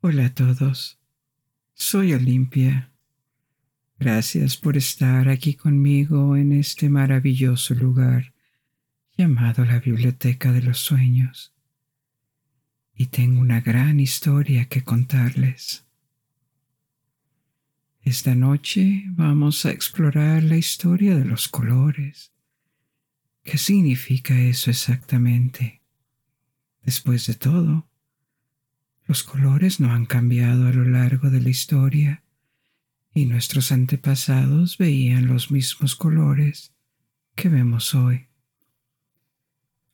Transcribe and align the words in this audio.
Hola 0.00 0.26
a 0.26 0.32
todos, 0.32 0.96
soy 1.74 2.12
Olimpia. 2.12 2.92
Gracias 3.98 4.56
por 4.56 4.76
estar 4.76 5.28
aquí 5.28 5.54
conmigo 5.54 6.36
en 6.36 6.52
este 6.52 6.88
maravilloso 6.88 7.74
lugar 7.74 8.32
llamado 9.16 9.64
la 9.64 9.80
Biblioteca 9.80 10.52
de 10.52 10.62
los 10.62 10.78
Sueños. 10.78 11.52
Y 12.94 13.06
tengo 13.06 13.40
una 13.40 13.60
gran 13.60 13.98
historia 13.98 14.66
que 14.66 14.84
contarles. 14.84 15.84
Esta 18.00 18.36
noche 18.36 19.02
vamos 19.08 19.66
a 19.66 19.72
explorar 19.72 20.44
la 20.44 20.56
historia 20.56 21.16
de 21.16 21.24
los 21.24 21.48
colores. 21.48 22.30
¿Qué 23.42 23.58
significa 23.58 24.38
eso 24.38 24.70
exactamente? 24.70 25.82
Después 26.84 27.26
de 27.26 27.34
todo, 27.34 27.88
los 29.08 29.22
colores 29.22 29.80
no 29.80 29.90
han 29.90 30.04
cambiado 30.04 30.68
a 30.68 30.72
lo 30.72 30.84
largo 30.84 31.30
de 31.30 31.40
la 31.40 31.48
historia 31.48 32.22
y 33.14 33.24
nuestros 33.24 33.72
antepasados 33.72 34.76
veían 34.76 35.26
los 35.26 35.50
mismos 35.50 35.96
colores 35.96 36.74
que 37.34 37.48
vemos 37.48 37.94
hoy. 37.94 38.26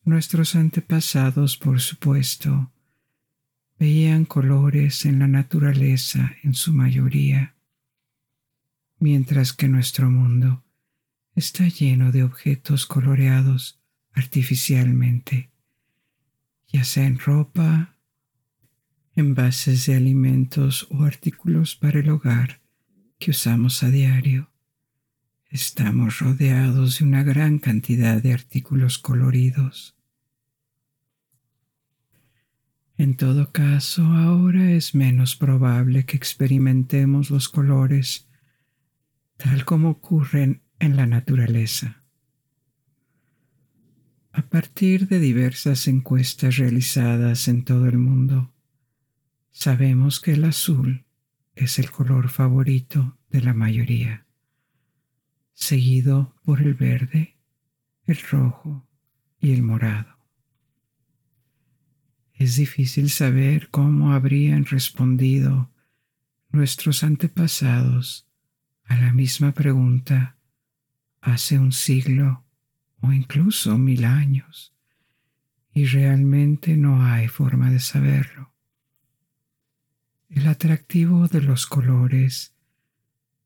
Nuestros 0.02 0.56
antepasados, 0.56 1.56
por 1.56 1.80
supuesto, 1.80 2.72
veían 3.78 4.24
colores 4.24 5.06
en 5.06 5.20
la 5.20 5.28
naturaleza 5.28 6.34
en 6.42 6.54
su 6.54 6.72
mayoría, 6.72 7.54
mientras 8.98 9.52
que 9.52 9.68
nuestro 9.68 10.10
mundo 10.10 10.64
está 11.36 11.68
lleno 11.68 12.10
de 12.10 12.24
objetos 12.24 12.84
coloreados 12.84 13.80
artificialmente, 14.12 15.50
ya 16.66 16.82
sea 16.82 17.06
en 17.06 17.20
ropa, 17.20 17.93
envases 19.16 19.86
de 19.86 19.94
alimentos 19.94 20.86
o 20.90 21.04
artículos 21.04 21.76
para 21.76 22.00
el 22.00 22.10
hogar 22.10 22.60
que 23.18 23.30
usamos 23.30 23.82
a 23.82 23.90
diario. 23.90 24.50
Estamos 25.48 26.18
rodeados 26.18 26.98
de 26.98 27.04
una 27.04 27.22
gran 27.22 27.58
cantidad 27.58 28.20
de 28.20 28.32
artículos 28.32 28.98
coloridos. 28.98 29.96
En 32.96 33.16
todo 33.16 33.52
caso, 33.52 34.04
ahora 34.04 34.72
es 34.72 34.94
menos 34.94 35.36
probable 35.36 36.04
que 36.04 36.16
experimentemos 36.16 37.30
los 37.30 37.48
colores 37.48 38.28
tal 39.36 39.64
como 39.64 39.90
ocurren 39.90 40.62
en 40.78 40.96
la 40.96 41.06
naturaleza. 41.06 42.04
A 44.32 44.42
partir 44.42 45.08
de 45.08 45.18
diversas 45.18 45.86
encuestas 45.86 46.56
realizadas 46.56 47.48
en 47.48 47.64
todo 47.64 47.86
el 47.86 47.98
mundo, 47.98 48.53
Sabemos 49.56 50.18
que 50.18 50.32
el 50.32 50.44
azul 50.44 51.06
es 51.54 51.78
el 51.78 51.92
color 51.92 52.28
favorito 52.28 53.16
de 53.30 53.40
la 53.40 53.54
mayoría, 53.54 54.26
seguido 55.52 56.34
por 56.44 56.60
el 56.60 56.74
verde, 56.74 57.38
el 58.04 58.18
rojo 58.18 58.84
y 59.38 59.52
el 59.52 59.62
morado. 59.62 60.18
Es 62.32 62.56
difícil 62.56 63.08
saber 63.10 63.70
cómo 63.70 64.12
habrían 64.12 64.64
respondido 64.64 65.70
nuestros 66.50 67.04
antepasados 67.04 68.26
a 68.82 68.96
la 68.96 69.12
misma 69.12 69.52
pregunta 69.52 70.36
hace 71.20 71.60
un 71.60 71.70
siglo 71.70 72.44
o 73.00 73.12
incluso 73.12 73.78
mil 73.78 74.04
años, 74.04 74.74
y 75.72 75.86
realmente 75.86 76.76
no 76.76 77.04
hay 77.06 77.28
forma 77.28 77.70
de 77.70 77.78
saberlo. 77.78 78.53
El 80.28 80.48
atractivo 80.48 81.28
de 81.28 81.40
los 81.40 81.66
colores 81.66 82.54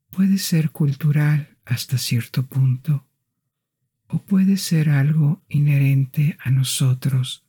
puede 0.09 0.37
ser 0.37 0.71
cultural 0.71 1.57
hasta 1.65 1.97
cierto 1.97 2.45
punto 2.45 3.05
o 4.07 4.23
puede 4.23 4.57
ser 4.57 4.89
algo 4.89 5.43
inherente 5.49 6.35
a 6.39 6.49
nosotros 6.49 7.45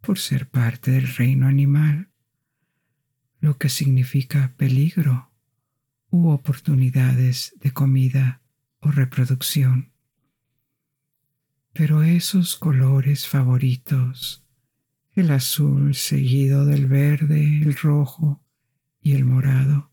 por 0.00 0.18
ser 0.18 0.48
parte 0.48 0.90
del 0.90 1.06
reino 1.06 1.46
animal, 1.46 2.08
lo 3.40 3.56
que 3.56 3.68
significa 3.68 4.52
peligro 4.56 5.30
u 6.10 6.30
oportunidades 6.30 7.54
de 7.60 7.72
comida 7.72 8.42
o 8.80 8.90
reproducción. 8.90 9.92
Pero 11.72 12.02
esos 12.02 12.56
colores 12.56 13.28
favoritos, 13.28 14.44
el 15.14 15.30
azul 15.30 15.94
seguido 15.94 16.66
del 16.66 16.86
verde, 16.86 17.62
el 17.62 17.76
rojo, 17.76 18.42
y 19.02 19.12
el 19.12 19.24
morado 19.24 19.90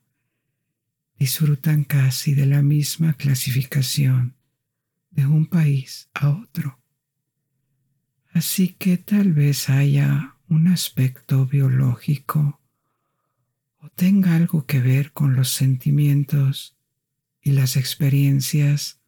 disfrutan 1.18 1.84
casi 1.84 2.34
de 2.34 2.46
la 2.46 2.62
misma 2.62 3.14
clasificación 3.14 4.36
de 5.12 5.26
un 5.26 5.48
país 5.48 6.10
a 6.14 6.30
otro. 6.30 6.80
Así 8.32 8.70
que 8.70 8.98
tal 8.98 9.34
vez 9.34 9.70
haya 9.70 10.36
un 10.48 10.68
aspecto 10.68 11.46
biológico 11.46 12.62
o 13.80 13.90
tenga 13.90 14.36
algo 14.36 14.66
que 14.66 14.80
ver 14.80 15.12
con 15.12 15.36
los 15.36 15.50
sentimientos 15.50 16.78
y 17.42 17.52
las 17.52 17.76
experiencias 17.76 19.02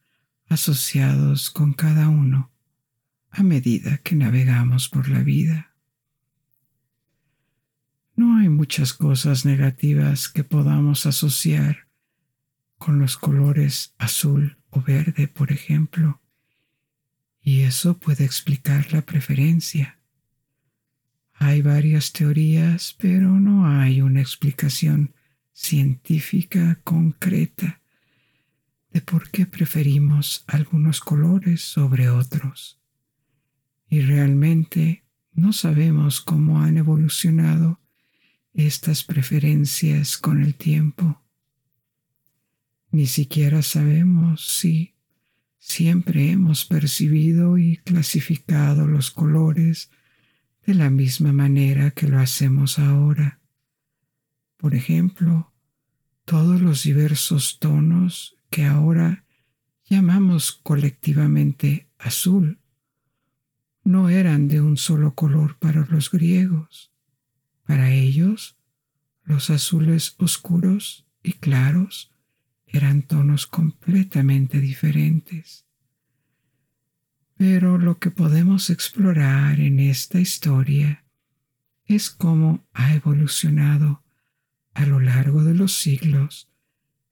asociados 0.47 1.49
con 1.49 1.73
cada 1.73 2.09
uno 2.09 2.51
a 3.29 3.43
medida 3.43 3.99
que 3.99 4.15
navegamos 4.15 4.89
por 4.89 5.07
la 5.07 5.23
vida. 5.23 5.70
No 8.15 8.37
hay 8.37 8.49
muchas 8.49 8.93
cosas 8.93 9.45
negativas 9.45 10.29
que 10.29 10.43
podamos 10.43 11.05
asociar 11.05 11.87
con 12.77 12.99
los 12.99 13.17
colores 13.17 13.93
azul 13.97 14.57
o 14.69 14.81
verde, 14.81 15.27
por 15.27 15.51
ejemplo, 15.51 16.21
y 17.41 17.61
eso 17.61 17.97
puede 17.97 18.23
explicar 18.23 18.93
la 18.93 19.01
preferencia. 19.01 19.99
Hay 21.33 21.61
varias 21.61 22.11
teorías, 22.11 22.95
pero 22.99 23.39
no 23.39 23.67
hay 23.67 24.01
una 24.01 24.21
explicación 24.21 25.13
científica 25.51 26.79
concreta 26.83 27.81
de 28.91 29.01
por 29.01 29.29
qué 29.31 29.45
preferimos 29.45 30.43
algunos 30.47 30.99
colores 30.99 31.61
sobre 31.61 32.09
otros. 32.09 32.79
Y 33.89 34.01
realmente 34.01 35.03
no 35.33 35.53
sabemos 35.53 36.21
cómo 36.21 36.61
han 36.61 36.77
evolucionado 36.77 37.80
estas 38.53 39.03
preferencias 39.03 40.17
con 40.17 40.43
el 40.43 40.55
tiempo. 40.55 41.21
Ni 42.91 43.07
siquiera 43.07 43.61
sabemos 43.61 44.47
si 44.47 44.95
siempre 45.57 46.31
hemos 46.31 46.65
percibido 46.65 47.57
y 47.57 47.77
clasificado 47.77 48.87
los 48.87 49.11
colores 49.11 49.89
de 50.65 50.73
la 50.73 50.89
misma 50.89 51.31
manera 51.31 51.91
que 51.91 52.07
lo 52.07 52.19
hacemos 52.19 52.79
ahora. 52.79 53.39
Por 54.57 54.75
ejemplo, 54.75 55.51
todos 56.25 56.61
los 56.61 56.83
diversos 56.83 57.59
tonos 57.59 58.35
que 58.49 58.65
ahora 58.65 59.25
llamamos 59.85 60.51
colectivamente 60.51 61.87
azul 61.97 62.59
no 63.83 64.09
eran 64.09 64.47
de 64.47 64.61
un 64.61 64.77
solo 64.77 65.15
color 65.15 65.57
para 65.57 65.85
los 65.85 66.11
griegos. 66.11 66.90
Para 67.71 67.89
ellos, 67.89 68.57
los 69.23 69.49
azules 69.49 70.15
oscuros 70.17 71.07
y 71.23 71.31
claros 71.31 72.11
eran 72.67 73.01
tonos 73.01 73.47
completamente 73.47 74.59
diferentes. 74.59 75.65
Pero 77.37 77.77
lo 77.77 77.97
que 77.97 78.11
podemos 78.11 78.69
explorar 78.69 79.61
en 79.61 79.79
esta 79.79 80.19
historia 80.19 81.05
es 81.85 82.09
cómo 82.09 82.67
ha 82.73 82.93
evolucionado 82.93 84.03
a 84.73 84.85
lo 84.85 84.99
largo 84.99 85.45
de 85.45 85.53
los 85.53 85.71
siglos 85.71 86.49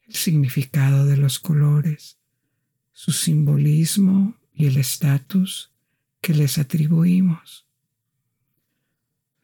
el 0.09 0.15
significado 0.15 1.05
de 1.05 1.15
los 1.15 1.39
colores, 1.39 2.19
su 2.91 3.13
simbolismo 3.13 4.35
y 4.51 4.65
el 4.65 4.75
estatus 4.75 5.71
que 6.19 6.33
les 6.33 6.57
atribuimos. 6.57 7.68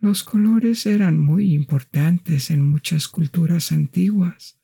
Los 0.05 0.23
colores 0.23 0.85
eran 0.85 1.17
muy 1.17 1.55
importantes 1.55 2.51
en 2.51 2.61
muchas 2.61 3.07
culturas 3.07 3.71
antiguas 3.71 4.59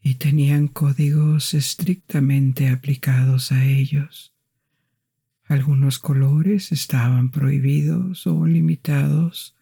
y 0.00 0.14
tenían 0.14 0.68
códigos 0.68 1.52
estrictamente 1.52 2.70
aplicados 2.70 3.52
a 3.52 3.66
ellos. 3.66 4.34
Algunos 5.44 5.98
colores 5.98 6.72
estaban 6.72 7.30
prohibidos 7.30 8.26
o 8.26 8.46
limitados 8.46 9.54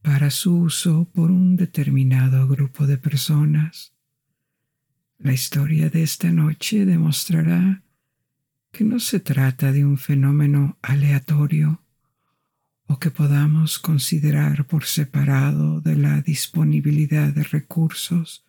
para 0.00 0.30
su 0.30 0.56
uso 0.56 1.10
por 1.12 1.30
un 1.30 1.56
determinado 1.56 2.48
grupo 2.48 2.86
de 2.86 2.96
personas. 2.96 3.92
La 5.18 5.34
historia 5.34 5.90
de 5.90 6.04
esta 6.04 6.32
noche 6.32 6.86
demostrará 6.86 7.82
que 8.72 8.84
no 8.84 8.98
se 8.98 9.20
trata 9.20 9.72
de 9.72 9.84
un 9.84 9.98
fenómeno 9.98 10.78
aleatorio 10.80 11.82
o 12.88 12.98
que 12.98 13.10
podamos 13.10 13.78
considerar 13.78 14.66
por 14.66 14.86
separado 14.86 15.82
de 15.82 15.94
la 15.94 16.22
disponibilidad 16.22 17.28
de 17.34 17.44
recursos 17.44 18.46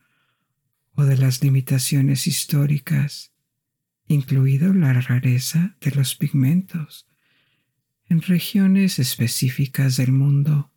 o 0.95 1.03
de 1.03 1.17
las 1.17 1.43
limitaciones 1.43 2.25
históricas, 2.25 3.33
incluido 4.07 4.73
la 4.73 4.93
rareza 4.93 5.75
de 5.81 5.91
los 5.91 6.15
pigmentos 6.15 7.05
en 8.07 8.21
regiones 8.21 8.97
específicas 8.97 9.97
del 9.97 10.13
mundo, 10.13 10.71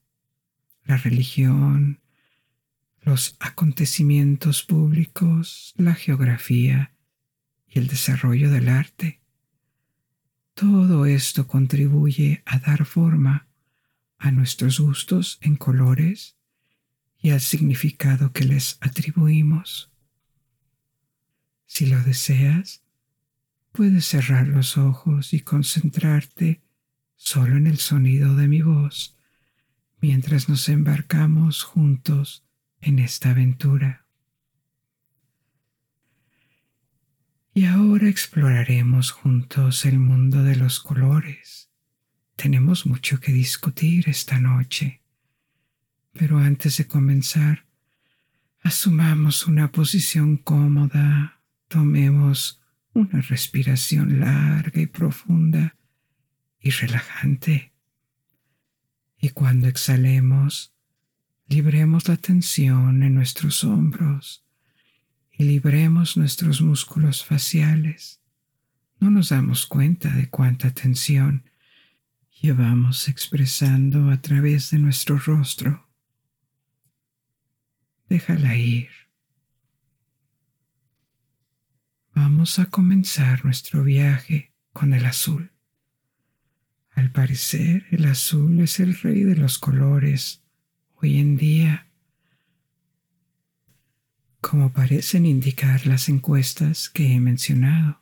la 0.85 0.97
religión, 0.97 2.01
los 3.01 3.37
acontecimientos 3.39 4.65
públicos, 4.65 5.73
la 5.77 5.95
geografía 5.95 6.95
y 7.69 7.79
el 7.79 7.87
desarrollo 7.87 8.51
del 8.51 8.69
arte. 8.69 9.21
Todo 10.55 11.07
esto 11.07 11.47
contribuye 11.47 12.43
a 12.45 12.59
dar 12.59 12.85
forma 12.85 13.47
a 14.23 14.31
nuestros 14.31 14.79
gustos 14.79 15.39
en 15.41 15.57
colores 15.57 16.37
y 17.21 17.31
al 17.31 17.41
significado 17.41 18.33
que 18.33 18.45
les 18.45 18.79
atribuimos. 18.81 19.91
Si 21.67 21.87
lo 21.87 22.01
deseas, 22.05 22.85
puedes 23.73 24.07
cerrar 24.07 24.47
los 24.47 24.79
ojos 24.79 25.35
y 25.35 25.41
concentrarte 25.41 26.63
solo 27.17 27.57
en 27.57 27.67
el 27.67 27.79
sonido 27.79 28.37
de 28.37 28.47
mi 28.47 28.63
voz 28.63 29.17
mientras 30.01 30.49
nos 30.49 30.69
embarcamos 30.69 31.65
juntos 31.65 32.45
en 32.81 33.01
esta 33.01 33.31
aventura. 33.31 34.07
Y 37.55 37.65
ahora 37.67 38.09
exploraremos 38.09 39.11
juntos 39.11 39.85
el 39.85 39.99
mundo 39.99 40.45
de 40.45 40.55
los 40.55 40.79
colores. 40.79 41.72
Tenemos 42.43 42.87
mucho 42.87 43.21
que 43.21 43.31
discutir 43.31 44.09
esta 44.09 44.41
noche, 44.41 45.01
pero 46.13 46.39
antes 46.39 46.77
de 46.77 46.89
comenzar, 46.89 47.67
asumamos 48.65 49.47
una 49.47 49.71
posición 49.71 50.39
cómoda, 50.39 51.41
tomemos 51.69 52.61
una 52.95 53.21
respiración 53.21 54.19
larga 54.19 54.81
y 54.81 54.87
profunda 54.87 55.77
y 56.59 56.71
relajante. 56.71 57.73
Y 59.21 59.29
cuando 59.29 59.69
exhalemos, 59.69 60.75
libremos 61.47 62.09
la 62.09 62.17
tensión 62.17 63.05
en 63.05 63.15
nuestros 63.15 63.63
hombros 63.63 64.45
y 65.31 65.45
libremos 65.45 66.17
nuestros 66.17 66.61
músculos 66.61 67.25
faciales. 67.25 68.21
No 68.99 69.11
nos 69.11 69.29
damos 69.29 69.65
cuenta 69.65 70.09
de 70.11 70.29
cuánta 70.29 70.73
tensión 70.73 71.45
llevamos 72.43 73.09
expresando 73.09 74.11
a 74.11 74.21
través 74.21 74.71
de 74.71 74.79
nuestro 74.79 75.17
rostro. 75.19 75.89
Déjala 78.09 78.57
ir. 78.57 78.91
Vamos 82.15 82.59
a 82.59 82.67
comenzar 82.67 83.45
nuestro 83.45 83.85
viaje 83.85 84.53
con 84.73 84.93
el 84.93 85.07
azul. 85.07 85.53
Al 86.91 87.11
parecer, 87.11 87.87
el 87.91 88.05
azul 88.05 88.61
es 88.61 88.81
el 88.81 88.95
rey 88.99 89.23
de 89.23 89.37
los 89.37 89.59
colores 89.59 90.43
hoy 90.97 91.19
en 91.19 91.37
día 91.37 91.89
como 94.43 94.73
parecen 94.73 95.25
indicar 95.25 95.87
las 95.87 96.09
encuestas 96.09 96.91
que 96.91 97.15
he 97.15 97.21
mencionado. 97.21 98.02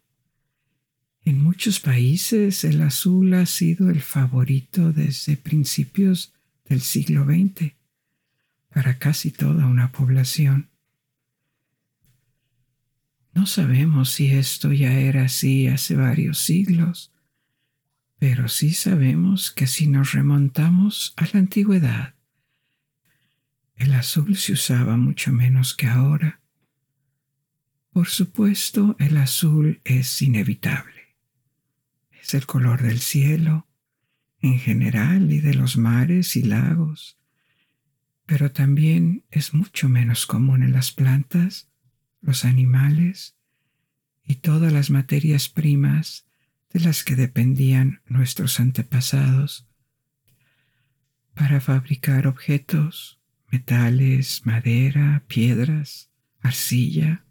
En 1.25 1.43
muchos 1.43 1.81
países 1.81 2.64
el 2.64 2.81
azul 2.81 3.34
ha 3.34 3.46
sido 3.46 3.90
el 3.90 4.00
favorito 4.00 4.93
desde 4.93 5.37
principios 5.37 6.32
del 6.64 6.81
siglo 6.81 7.25
XX 7.25 7.75
para 8.72 8.99
casi 8.99 9.31
toda 9.31 9.67
una 9.67 9.93
población. 9.93 10.70
No 13.34 13.46
sabemos 13.46 14.11
si 14.11 14.32
esto 14.32 14.72
ya 14.72 14.99
era 14.99 15.25
así 15.25 15.69
hace 15.69 15.94
varios 15.94 16.38
siglos, 16.38 17.12
pero 18.19 18.49
sí 18.49 18.72
sabemos 18.72 19.50
que 19.50 19.67
si 19.67 19.87
nos 19.87 20.12
remontamos 20.12 21.14
a 21.17 21.25
la 21.32 21.40
antigüedad, 21.40 22.14
el 23.76 23.94
azul 23.94 24.37
se 24.37 24.52
usaba 24.52 24.96
mucho 24.96 25.32
menos 25.32 25.75
que 25.75 25.87
ahora. 25.87 26.40
Por 27.93 28.08
supuesto, 28.08 28.94
el 28.99 29.17
azul 29.17 29.81
es 29.84 30.20
inevitable. 30.20 31.00
Es 32.31 32.35
el 32.35 32.47
color 32.47 32.81
del 32.81 33.00
cielo, 33.00 33.67
en 34.38 34.61
general, 34.61 35.32
y 35.32 35.41
de 35.41 35.53
los 35.53 35.77
mares 35.77 36.37
y 36.37 36.44
lagos, 36.44 37.19
pero 38.25 38.53
también 38.53 39.25
es 39.32 39.53
mucho 39.53 39.88
menos 39.88 40.27
común 40.27 40.62
en 40.62 40.71
las 40.71 40.93
plantas, 40.93 41.73
los 42.21 42.44
animales 42.44 43.35
y 44.23 44.37
todas 44.37 44.73
las 44.73 44.91
materias 44.91 45.49
primas 45.49 46.25
de 46.73 46.79
las 46.79 47.03
que 47.03 47.17
dependían 47.17 48.00
nuestros 48.06 48.61
antepasados 48.61 49.67
para 51.35 51.61
fabricar 51.61 52.29
objetos 52.29 53.19
metales, 53.50 54.47
madera, 54.47 55.25
piedras, 55.27 56.12
arcilla. 56.38 57.25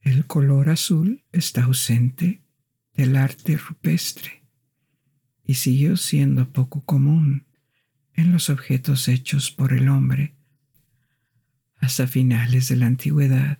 El 0.00 0.28
color 0.28 0.68
azul 0.68 1.24
está 1.32 1.64
ausente 1.64 2.43
del 2.94 3.16
arte 3.16 3.56
rupestre 3.56 4.44
y 5.44 5.54
siguió 5.54 5.96
siendo 5.96 6.50
poco 6.52 6.84
común 6.84 7.46
en 8.14 8.32
los 8.32 8.50
objetos 8.50 9.08
hechos 9.08 9.50
por 9.50 9.72
el 9.72 9.88
hombre 9.88 10.34
hasta 11.76 12.06
finales 12.06 12.68
de 12.68 12.76
la 12.76 12.86
antigüedad, 12.86 13.58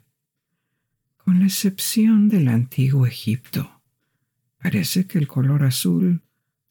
con 1.18 1.40
la 1.40 1.46
excepción 1.46 2.28
del 2.28 2.48
antiguo 2.48 3.06
Egipto. 3.06 3.82
Parece 4.62 5.06
que 5.06 5.18
el 5.18 5.26
color 5.26 5.64
azul 5.64 6.22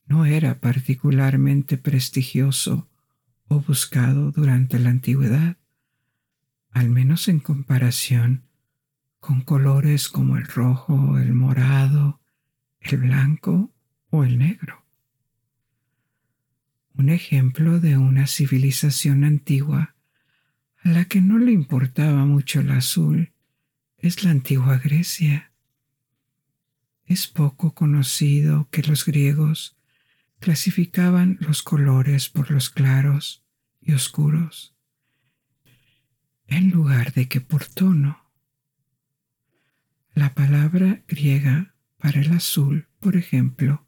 no 0.08 0.26
era 0.26 0.60
particularmente 0.60 1.78
prestigioso 1.78 2.90
buscado 3.60 4.32
durante 4.32 4.80
la 4.80 4.90
antigüedad, 4.90 5.58
al 6.72 6.90
menos 6.90 7.28
en 7.28 7.40
comparación 7.40 8.44
con 9.20 9.42
colores 9.42 10.10
como 10.10 10.38
el 10.38 10.46
rojo, 10.46 11.18
el 11.18 11.34
morado, 11.34 12.20
el 12.84 12.98
blanco 12.98 13.74
o 14.10 14.24
el 14.24 14.38
negro. 14.38 14.86
Un 16.96 17.10
ejemplo 17.10 17.80
de 17.80 17.98
una 17.98 18.28
civilización 18.28 19.24
antigua 19.24 19.96
a 20.84 20.90
la 20.90 21.06
que 21.06 21.22
no 21.22 21.40
le 21.40 21.52
importaba 21.52 22.26
mucho 22.26 22.60
el 22.60 22.72
azul 22.72 23.32
es 23.98 24.24
la 24.24 24.32
antigua 24.32 24.78
Grecia. 24.78 25.52
Es 27.06 27.28
poco 27.28 27.74
conocido 27.74 28.68
que 28.70 28.84
los 28.84 29.06
griegos 29.06 29.78
clasificaban 30.40 31.38
los 31.40 31.64
colores 31.64 32.30
por 32.30 32.52
los 32.52 32.70
claros 32.70 33.44
y 33.82 33.94
oscuros, 33.94 34.76
en 36.48 36.70
lugar 36.70 37.14
de 37.14 37.28
que 37.28 37.40
por 37.42 37.66
tono. 37.66 38.30
La 40.14 40.34
palabra 40.34 41.02
griega 41.08 41.73
para 42.04 42.20
el 42.20 42.34
azul, 42.34 42.90
por 43.00 43.16
ejemplo, 43.16 43.88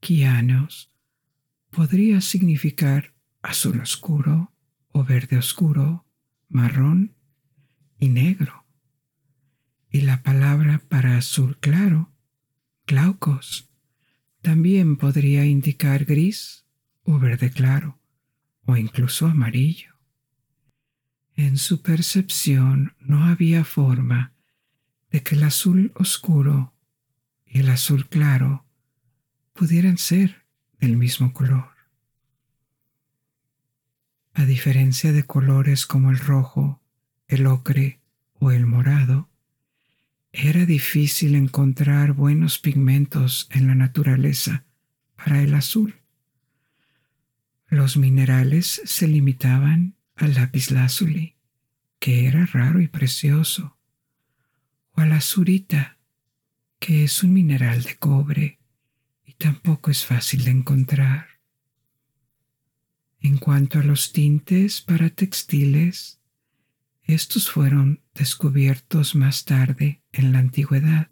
kianos, 0.00 0.90
podría 1.68 2.22
significar 2.22 3.12
azul 3.42 3.80
oscuro 3.80 4.54
o 4.92 5.04
verde 5.04 5.36
oscuro, 5.36 6.06
marrón 6.48 7.14
y 7.98 8.08
negro. 8.08 8.64
Y 9.90 10.00
la 10.00 10.22
palabra 10.22 10.80
para 10.88 11.18
azul 11.18 11.58
claro, 11.58 12.14
glaucos, 12.86 13.68
también 14.40 14.96
podría 14.96 15.44
indicar 15.44 16.06
gris 16.06 16.64
o 17.02 17.18
verde 17.18 17.50
claro 17.50 18.00
o 18.64 18.78
incluso 18.78 19.26
amarillo. 19.26 19.98
En 21.34 21.58
su 21.58 21.82
percepción 21.82 22.94
no 23.00 23.26
había 23.26 23.64
forma 23.64 24.32
de 25.10 25.22
que 25.22 25.34
el 25.34 25.42
azul 25.42 25.92
oscuro 25.94 26.73
y 27.54 27.60
el 27.60 27.70
azul 27.70 28.08
claro 28.08 28.66
pudieran 29.52 29.96
ser 29.96 30.44
del 30.80 30.96
mismo 30.96 31.32
color. 31.32 31.70
A 34.34 34.44
diferencia 34.44 35.12
de 35.12 35.22
colores 35.22 35.86
como 35.86 36.10
el 36.10 36.18
rojo, 36.18 36.82
el 37.28 37.46
ocre 37.46 38.00
o 38.34 38.50
el 38.50 38.66
morado, 38.66 39.30
era 40.32 40.66
difícil 40.66 41.36
encontrar 41.36 42.12
buenos 42.12 42.58
pigmentos 42.58 43.46
en 43.52 43.68
la 43.68 43.76
naturaleza 43.76 44.64
para 45.14 45.40
el 45.40 45.54
azul. 45.54 46.00
Los 47.68 47.96
minerales 47.96 48.82
se 48.84 49.06
limitaban 49.06 49.94
al 50.16 50.34
lapislázuli, 50.34 51.36
que 52.00 52.26
era 52.26 52.46
raro 52.46 52.80
y 52.80 52.88
precioso, 52.88 53.78
o 54.90 55.02
a 55.02 55.06
la 55.06 55.16
azurita, 55.18 55.93
que 56.84 57.02
es 57.02 57.22
un 57.22 57.32
mineral 57.32 57.82
de 57.82 57.96
cobre 57.96 58.58
y 59.24 59.32
tampoco 59.32 59.90
es 59.90 60.04
fácil 60.04 60.44
de 60.44 60.50
encontrar. 60.50 61.28
En 63.20 63.38
cuanto 63.38 63.78
a 63.78 63.82
los 63.82 64.12
tintes 64.12 64.82
para 64.82 65.08
textiles, 65.08 66.20
estos 67.04 67.50
fueron 67.50 68.02
descubiertos 68.14 69.14
más 69.14 69.46
tarde 69.46 70.02
en 70.12 70.32
la 70.32 70.40
antigüedad. 70.40 71.10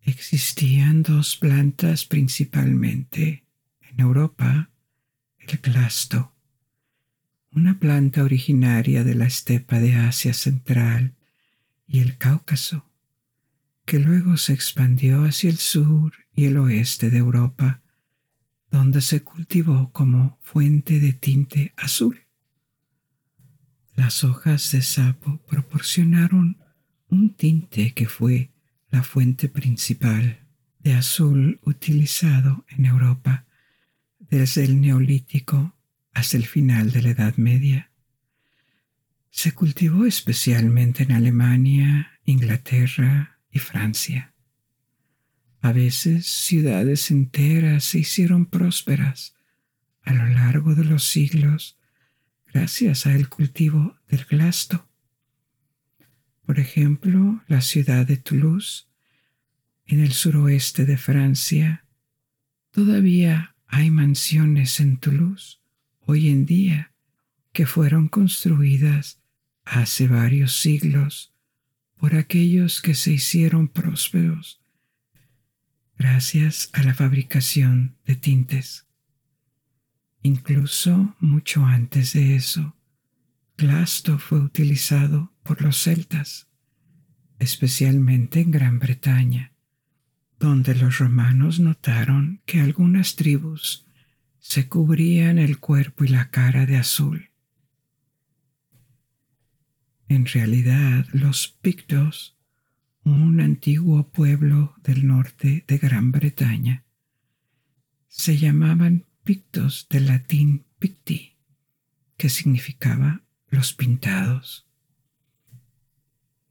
Existían 0.00 1.04
dos 1.04 1.36
plantas 1.36 2.04
principalmente 2.04 3.44
en 3.80 4.00
Europa, 4.00 4.70
el 5.38 5.58
glasto, 5.58 6.34
una 7.52 7.78
planta 7.78 8.24
originaria 8.24 9.04
de 9.04 9.14
la 9.14 9.26
estepa 9.26 9.78
de 9.78 9.94
Asia 9.94 10.34
Central 10.34 11.14
y 11.92 12.00
el 12.00 12.16
Cáucaso, 12.16 12.90
que 13.84 13.98
luego 13.98 14.38
se 14.38 14.54
expandió 14.54 15.24
hacia 15.24 15.50
el 15.50 15.58
sur 15.58 16.14
y 16.34 16.46
el 16.46 16.56
oeste 16.56 17.10
de 17.10 17.18
Europa, 17.18 17.82
donde 18.70 19.02
se 19.02 19.22
cultivó 19.22 19.92
como 19.92 20.38
fuente 20.40 21.00
de 21.00 21.12
tinte 21.12 21.74
azul. 21.76 22.22
Las 23.94 24.24
hojas 24.24 24.72
de 24.72 24.80
sapo 24.80 25.42
proporcionaron 25.46 26.56
un 27.08 27.34
tinte 27.34 27.92
que 27.92 28.08
fue 28.08 28.52
la 28.90 29.02
fuente 29.02 29.50
principal 29.50 30.46
de 30.78 30.94
azul 30.94 31.60
utilizado 31.62 32.64
en 32.68 32.86
Europa 32.86 33.44
desde 34.18 34.64
el 34.64 34.80
Neolítico 34.80 35.76
hasta 36.14 36.38
el 36.38 36.46
final 36.46 36.90
de 36.90 37.02
la 37.02 37.10
Edad 37.10 37.36
Media. 37.36 37.91
Se 39.34 39.52
cultivó 39.52 40.04
especialmente 40.04 41.04
en 41.04 41.12
Alemania, 41.12 42.20
Inglaterra 42.26 43.40
y 43.50 43.60
Francia. 43.60 44.34
A 45.62 45.72
veces 45.72 46.26
ciudades 46.26 47.10
enteras 47.10 47.82
se 47.82 48.00
hicieron 48.00 48.44
prósperas 48.44 49.34
a 50.02 50.12
lo 50.12 50.26
largo 50.26 50.74
de 50.74 50.84
los 50.84 51.04
siglos 51.04 51.78
gracias 52.52 53.06
al 53.06 53.30
cultivo 53.30 53.96
del 54.06 54.26
glasto. 54.26 54.86
Por 56.44 56.60
ejemplo, 56.60 57.42
la 57.48 57.62
ciudad 57.62 58.06
de 58.06 58.18
Toulouse, 58.18 58.86
en 59.86 60.00
el 60.00 60.12
suroeste 60.12 60.84
de 60.84 60.98
Francia, 60.98 61.86
todavía 62.70 63.56
hay 63.66 63.90
mansiones 63.90 64.78
en 64.78 64.98
Toulouse 64.98 65.58
hoy 66.00 66.28
en 66.28 66.44
día 66.44 66.92
que 67.52 67.64
fueron 67.64 68.08
construidas 68.08 69.21
hace 69.72 70.06
varios 70.06 70.60
siglos 70.60 71.32
por 71.96 72.14
aquellos 72.14 72.82
que 72.82 72.94
se 72.94 73.12
hicieron 73.12 73.68
prósperos 73.68 74.60
gracias 75.96 76.68
a 76.72 76.82
la 76.82 76.94
fabricación 76.94 77.96
de 78.04 78.16
tintes. 78.16 78.86
Incluso 80.22 81.16
mucho 81.20 81.64
antes 81.64 82.12
de 82.12 82.36
eso, 82.36 82.76
Glasto 83.56 84.18
fue 84.18 84.40
utilizado 84.40 85.32
por 85.42 85.62
los 85.62 85.82
celtas, 85.82 86.48
especialmente 87.38 88.40
en 88.40 88.50
Gran 88.50 88.78
Bretaña, 88.78 89.52
donde 90.38 90.74
los 90.74 90.98
romanos 90.98 91.60
notaron 91.60 92.42
que 92.46 92.60
algunas 92.60 93.16
tribus 93.16 93.86
se 94.38 94.68
cubrían 94.68 95.38
el 95.38 95.60
cuerpo 95.60 96.04
y 96.04 96.08
la 96.08 96.30
cara 96.30 96.66
de 96.66 96.76
azul. 96.76 97.31
En 100.12 100.26
realidad, 100.26 101.06
los 101.12 101.48
pictos, 101.48 102.36
un 103.02 103.40
antiguo 103.40 104.10
pueblo 104.10 104.74
del 104.82 105.06
norte 105.06 105.64
de 105.66 105.78
Gran 105.78 106.12
Bretaña, 106.12 106.84
se 108.08 108.36
llamaban 108.36 109.06
pictos 109.24 109.86
del 109.88 110.08
latín 110.08 110.66
picti, 110.78 111.38
que 112.18 112.28
significaba 112.28 113.22
los 113.48 113.72
pintados. 113.72 114.68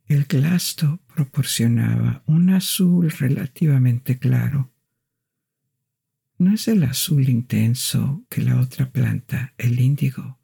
El 0.07 0.23
glasto 0.23 0.99
proporcionaba 1.05 2.23
un 2.25 2.49
azul 2.49 3.11
relativamente 3.11 4.17
claro. 4.17 4.73
No 6.39 6.51
es 6.51 6.67
el 6.67 6.81
azul 6.81 7.29
intenso 7.29 8.25
que 8.27 8.41
la 8.41 8.59
otra 8.59 8.89
planta, 8.89 9.53
el 9.59 9.79
índigo, 9.79 10.39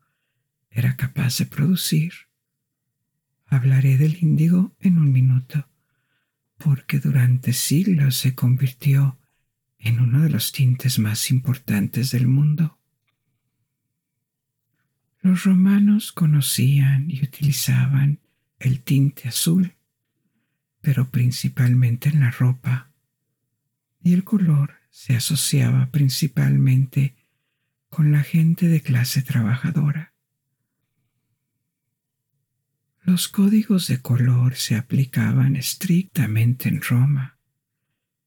era 0.69 0.95
capaz 0.95 1.39
de 1.39 1.47
producir. 1.47 2.26
Hablaré 3.47 3.97
del 3.97 4.17
índigo 4.21 4.75
en 4.79 4.97
un 4.97 5.11
minuto, 5.11 5.69
porque 6.57 6.99
durante 6.99 7.53
siglos 7.53 8.15
se 8.15 8.35
convirtió 8.35 9.17
en 9.79 9.99
uno 9.99 10.21
de 10.21 10.29
los 10.29 10.51
tintes 10.51 10.99
más 10.99 11.31
importantes 11.31 12.11
del 12.11 12.27
mundo. 12.27 12.77
Los 15.21 15.43
romanos 15.43 16.11
conocían 16.11 17.09
y 17.09 17.23
utilizaban 17.23 18.19
el 18.59 18.81
tinte 18.81 19.27
azul, 19.27 19.75
pero 20.81 21.09
principalmente 21.09 22.09
en 22.09 22.19
la 22.19 22.31
ropa, 22.31 22.91
y 24.01 24.13
el 24.13 24.23
color 24.23 24.75
se 24.89 25.15
asociaba 25.15 25.89
principalmente 25.91 27.15
con 27.89 28.11
la 28.11 28.23
gente 28.23 28.67
de 28.67 28.81
clase 28.81 29.21
trabajadora. 29.21 29.96
Los 33.07 33.29
códigos 33.29 33.87
de 33.87 34.01
color 34.01 34.57
se 34.57 34.75
aplicaban 34.75 35.55
estrictamente 35.55 36.67
en 36.67 36.81
Roma. 36.81 37.39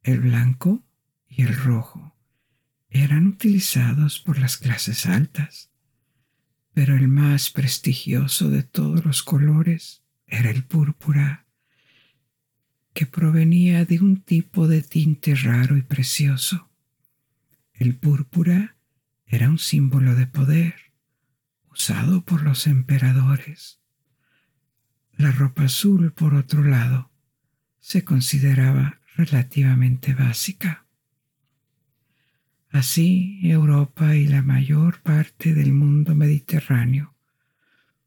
El 0.03 0.21
blanco 0.21 0.83
y 1.29 1.43
el 1.43 1.55
rojo 1.55 2.17
eran 2.89 3.27
utilizados 3.27 4.21
por 4.21 4.39
las 4.39 4.57
clases 4.57 5.05
altas, 5.05 5.71
pero 6.73 6.97
el 6.97 7.09
más 7.09 7.51
prestigioso 7.51 8.49
de 8.49 8.63
todos 8.63 9.05
los 9.05 9.23
colores 9.23 10.03
era 10.27 10.49
el 10.49 10.65
púrpura, 10.65 11.47
que 12.95 13.05
provenía 13.05 13.85
de 13.85 14.01
un 14.01 14.23
tipo 14.23 14.67
de 14.67 14.81
tinte 14.81 15.35
raro 15.35 15.77
y 15.77 15.83
precioso. 15.83 16.71
El 17.75 17.99
púrpura 17.99 18.79
era 19.27 19.51
un 19.51 19.59
símbolo 19.59 20.15
de 20.15 20.27
poder, 20.27 20.75
usado 21.71 22.25
por 22.25 22.41
los 22.41 22.67
emperadores. 22.67 23.80
La 25.21 25.33
ropa 25.33 25.65
azul, 25.65 26.13
por 26.13 26.33
otro 26.33 26.65
lado, 26.65 27.11
se 27.79 28.05
consideraba 28.05 29.01
relativamente 29.17 30.15
básica. 30.15 30.87
Así, 32.71 33.39
Europa 33.43 34.17
y 34.17 34.27
la 34.27 34.41
mayor 34.41 35.03
parte 35.03 35.53
del 35.53 35.75
mundo 35.75 36.15
mediterráneo 36.15 37.15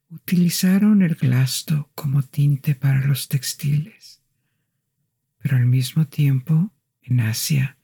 utilizaron 0.09 1.03
el 1.03 1.13
glasto 1.13 1.91
como 1.93 2.23
tinte 2.23 2.73
para 2.73 3.05
los 3.05 3.27
textiles, 3.27 4.23
pero 5.37 5.57
al 5.57 5.67
mismo 5.67 6.07
tiempo, 6.07 6.73
en 7.03 7.19
Asia, 7.19 7.77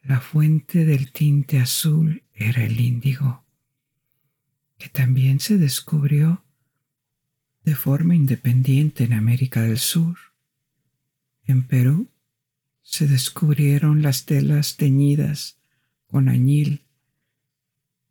la 0.00 0.20
fuente 0.20 0.84
del 0.84 1.10
tinte 1.10 1.58
azul 1.58 2.22
era 2.32 2.62
el 2.62 2.78
índigo, 2.78 3.44
que 4.78 4.90
también 4.90 5.40
se 5.40 5.58
descubrió 5.58 6.43
de 7.64 7.74
forma 7.74 8.14
independiente 8.14 9.04
en 9.04 9.14
América 9.14 9.62
del 9.62 9.78
Sur. 9.78 10.16
En 11.46 11.62
Perú 11.62 12.08
se 12.82 13.06
descubrieron 13.06 14.02
las 14.02 14.26
telas 14.26 14.76
teñidas 14.76 15.58
con 16.06 16.28
añil 16.28 16.82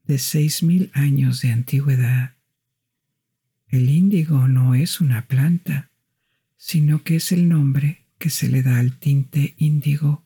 de 0.06 0.18
seis 0.18 0.64
mil 0.64 0.92
años 0.94 1.42
de 1.42 1.52
antigüedad. 1.52 2.36
El 3.68 3.90
índigo 3.90 4.48
no 4.48 4.76
es 4.76 5.02
una 5.02 5.26
planta, 5.26 5.90
sino 6.58 7.04
que 7.04 7.16
es 7.18 7.32
el 7.32 7.48
nombre 7.48 8.06
que 8.18 8.30
se 8.30 8.50
le 8.50 8.62
da 8.62 8.80
al 8.80 8.98
tinte 8.98 9.56
índigo 9.58 10.24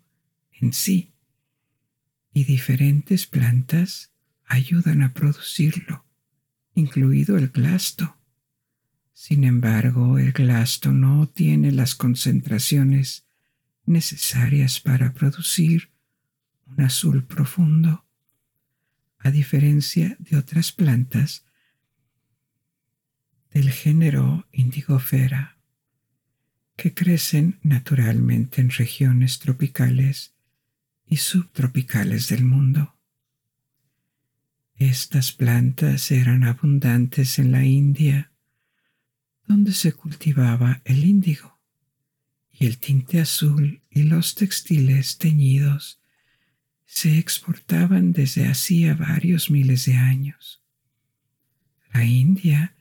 en 0.60 0.74
sí, 0.74 1.12
y 2.34 2.44
diferentes 2.44 3.26
plantas 3.26 4.12
ayudan 4.46 5.02
a 5.02 5.14
producirlo, 5.14 6.06
incluido 6.76 7.38
el 7.38 7.50
glasto. 7.50 8.17
Sin 9.20 9.46
embargo, 9.46 10.20
el 10.20 10.32
glasto 10.32 10.92
no 10.92 11.28
tiene 11.28 11.72
las 11.72 11.96
concentraciones 11.96 13.26
necesarias 13.84 14.80
para 14.80 15.12
producir 15.12 15.90
un 16.68 16.84
azul 16.84 17.26
profundo, 17.26 18.06
a 19.18 19.32
diferencia 19.32 20.16
de 20.20 20.38
otras 20.38 20.72
plantas 20.72 21.46
del 23.50 23.72
género 23.72 24.48
Indigofera, 24.52 25.58
que 26.76 26.94
crecen 26.94 27.60
naturalmente 27.64 28.62
en 28.62 28.70
regiones 28.70 29.40
tropicales 29.40 30.36
y 31.08 31.18
subtropicales 31.18 32.30
del 32.30 32.46
mundo. 32.46 32.96
Estas 34.76 35.32
plantas 35.32 36.12
eran 36.12 36.44
abundantes 36.44 37.40
en 37.40 37.52
la 37.52 37.66
India, 37.66 38.32
donde 39.48 39.72
se 39.72 39.94
cultivaba 39.94 40.82
el 40.86 41.06
índigo, 41.06 41.58
y 42.52 42.66
el 42.66 42.78
tinte 42.78 43.22
azul 43.22 43.82
y 43.90 44.04
los 44.04 44.36
textiles 44.36 45.18
teñidos 45.18 46.00
se 46.86 47.18
exportaban 47.18 48.14
desde 48.14 48.48
hacía 48.48 48.96
varios 48.96 49.50
miles 49.52 49.86
de 49.86 49.96
años. 49.96 50.64
La 51.94 52.04
India 52.06 52.76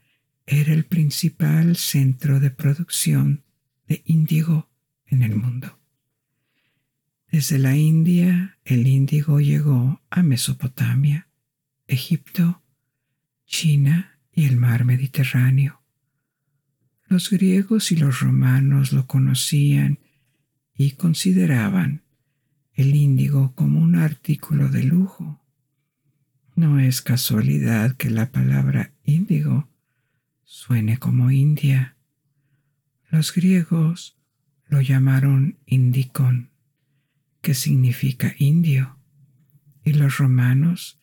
era 0.45 0.73
el 0.73 0.85
principal 0.85 1.75
centro 1.75 2.39
de 2.39 2.51
producción 2.51 3.43
de 3.87 4.01
índigo 4.05 4.69
en 5.05 5.21
el 5.21 5.35
mundo. 5.35 5.77
Desde 7.29 7.59
la 7.59 7.75
India 7.75 8.57
el 8.63 8.87
índigo 8.87 9.39
llegó 9.39 10.01
a 10.09 10.23
Mesopotamia, 10.23 11.27
Egipto, 11.87 12.63
China 13.45 14.19
y 14.31 14.45
el 14.45 14.57
mar 14.57 14.85
Mediterráneo. 14.85 15.76
Los 17.09 17.29
griegos 17.29 17.93
y 17.93 17.95
los 17.95 18.19
romanos 18.19 18.91
lo 18.91 19.07
conocían 19.07 19.99
y 20.75 20.91
consideraban 20.91 22.03
el 22.73 22.95
índigo 22.95 23.53
como 23.55 23.79
un 23.79 23.95
artículo 23.95 24.67
de 24.67 24.83
lujo. 24.83 25.41
No 26.55 26.79
es 26.79 27.01
casualidad 27.01 27.95
que 27.95 28.09
la 28.09 28.31
palabra 28.31 28.91
índigo 29.05 29.69
suene 30.43 30.97
como 30.97 31.31
India. 31.31 31.95
Los 33.09 33.33
griegos 33.33 34.17
lo 34.67 34.81
llamaron 34.81 35.57
indicon, 35.65 36.49
que 37.41 37.53
significa 37.53 38.35
indio, 38.37 38.97
y 39.85 39.93
los 39.93 40.17
romanos 40.17 40.99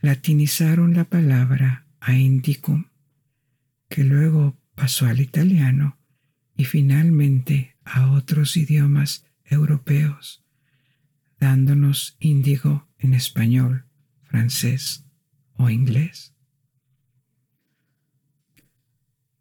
latinizaron 0.00 0.94
la 0.94 1.04
palabra 1.04 1.86
a 1.98 2.14
indicum, 2.14 2.84
que 3.88 4.04
luego 4.04 4.59
pasó 4.80 5.04
al 5.04 5.20
italiano 5.20 5.98
y 6.56 6.64
finalmente 6.64 7.76
a 7.84 8.12
otros 8.12 8.56
idiomas 8.56 9.26
europeos, 9.44 10.42
dándonos 11.38 12.16
índigo 12.18 12.88
en 12.96 13.12
español, 13.12 13.84
francés 14.22 15.04
o 15.52 15.68
inglés. 15.68 16.34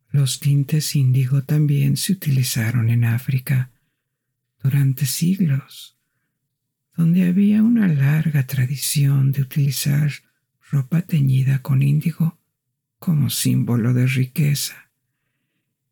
Los 0.09 0.41
tintes 0.41 0.93
índigo 0.93 1.41
también 1.45 1.95
se 1.95 2.11
utilizaron 2.11 2.89
en 2.89 3.05
África 3.05 3.71
durante 4.61 5.05
siglos, 5.05 5.97
donde 6.97 7.25
había 7.25 7.63
una 7.63 7.87
larga 7.87 8.45
tradición 8.45 9.31
de 9.31 9.43
utilizar 9.43 10.11
ropa 10.69 11.01
teñida 11.01 11.61
con 11.61 11.81
índigo 11.81 12.37
como 12.97 13.29
símbolo 13.29 13.93
de 13.93 14.05
riqueza. 14.05 14.88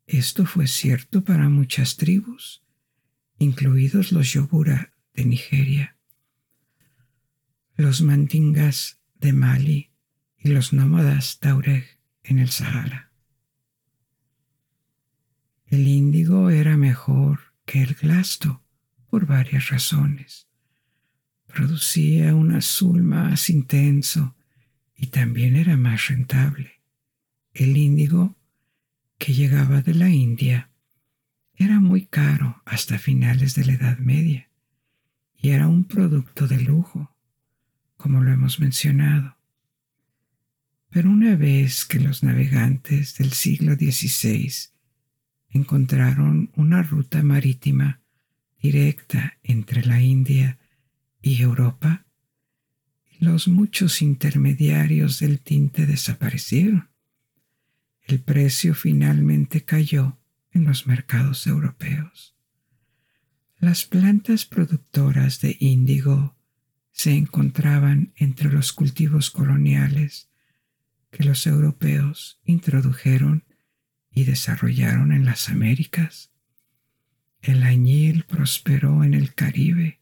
Esto 0.08 0.46
fue 0.46 0.66
cierto 0.66 1.22
para 1.22 1.50
muchas 1.50 1.98
tribus, 1.98 2.64
incluidos 3.38 4.10
los 4.10 4.32
Yogura 4.32 4.94
de 5.12 5.26
Nigeria, 5.26 5.98
los 7.76 8.00
Mandingas 8.00 9.02
de 9.16 9.34
Mali 9.34 9.92
y 10.38 10.48
los 10.48 10.72
nómadas 10.72 11.38
Taureg 11.40 11.98
en 12.22 12.38
el 12.38 12.48
Sahara. 12.48 13.12
El 15.66 15.86
índigo 15.86 16.48
era 16.48 16.78
mejor 16.78 17.52
que 17.66 17.82
el 17.82 17.92
glasto 17.92 18.64
por 19.10 19.26
varias 19.26 19.68
razones. 19.68 20.48
Producía 21.46 22.34
un 22.34 22.54
azul 22.54 23.02
más 23.02 23.50
intenso 23.50 24.34
y 24.96 25.08
también 25.08 25.54
era 25.54 25.76
más 25.76 26.08
rentable. 26.08 26.80
El 27.52 27.76
índigo, 27.76 28.37
que 29.18 29.34
llegaba 29.34 29.82
de 29.82 29.94
la 29.94 30.08
India, 30.08 30.70
era 31.54 31.80
muy 31.80 32.06
caro 32.06 32.62
hasta 32.64 32.98
finales 32.98 33.54
de 33.54 33.66
la 33.66 33.72
Edad 33.72 33.98
Media 33.98 34.48
y 35.36 35.50
era 35.50 35.66
un 35.66 35.84
producto 35.84 36.46
de 36.46 36.60
lujo, 36.60 37.14
como 37.96 38.20
lo 38.22 38.32
hemos 38.32 38.60
mencionado. 38.60 39.36
Pero 40.90 41.10
una 41.10 41.36
vez 41.36 41.84
que 41.84 42.00
los 42.00 42.22
navegantes 42.22 43.16
del 43.18 43.32
siglo 43.32 43.74
XVI 43.74 44.52
encontraron 45.50 46.50
una 46.54 46.82
ruta 46.82 47.22
marítima 47.22 48.00
directa 48.60 49.38
entre 49.42 49.84
la 49.84 50.00
India 50.00 50.58
y 51.20 51.42
Europa, 51.42 52.06
los 53.18 53.48
muchos 53.48 54.00
intermediarios 54.00 55.18
del 55.18 55.40
tinte 55.40 55.86
desaparecieron. 55.86 56.88
El 58.08 58.20
precio 58.20 58.74
finalmente 58.74 59.66
cayó 59.66 60.18
en 60.52 60.64
los 60.64 60.86
mercados 60.86 61.46
europeos. 61.46 62.34
Las 63.58 63.84
plantas 63.84 64.46
productoras 64.46 65.42
de 65.42 65.58
índigo 65.60 66.34
se 66.90 67.12
encontraban 67.12 68.14
entre 68.16 68.50
los 68.50 68.72
cultivos 68.72 69.30
coloniales 69.30 70.30
que 71.10 71.22
los 71.22 71.46
europeos 71.46 72.40
introdujeron 72.44 73.44
y 74.10 74.24
desarrollaron 74.24 75.12
en 75.12 75.26
las 75.26 75.50
Américas. 75.50 76.30
El 77.42 77.62
añil 77.62 78.24
prosperó 78.24 79.04
en 79.04 79.12
el 79.12 79.34
Caribe, 79.34 80.00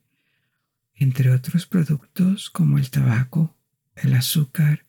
entre 0.95 1.33
otros 1.33 1.67
productos 1.67 2.51
como 2.51 2.79
el 2.79 2.89
tabaco, 2.89 3.57
el 3.97 4.15
azúcar, 4.15 4.87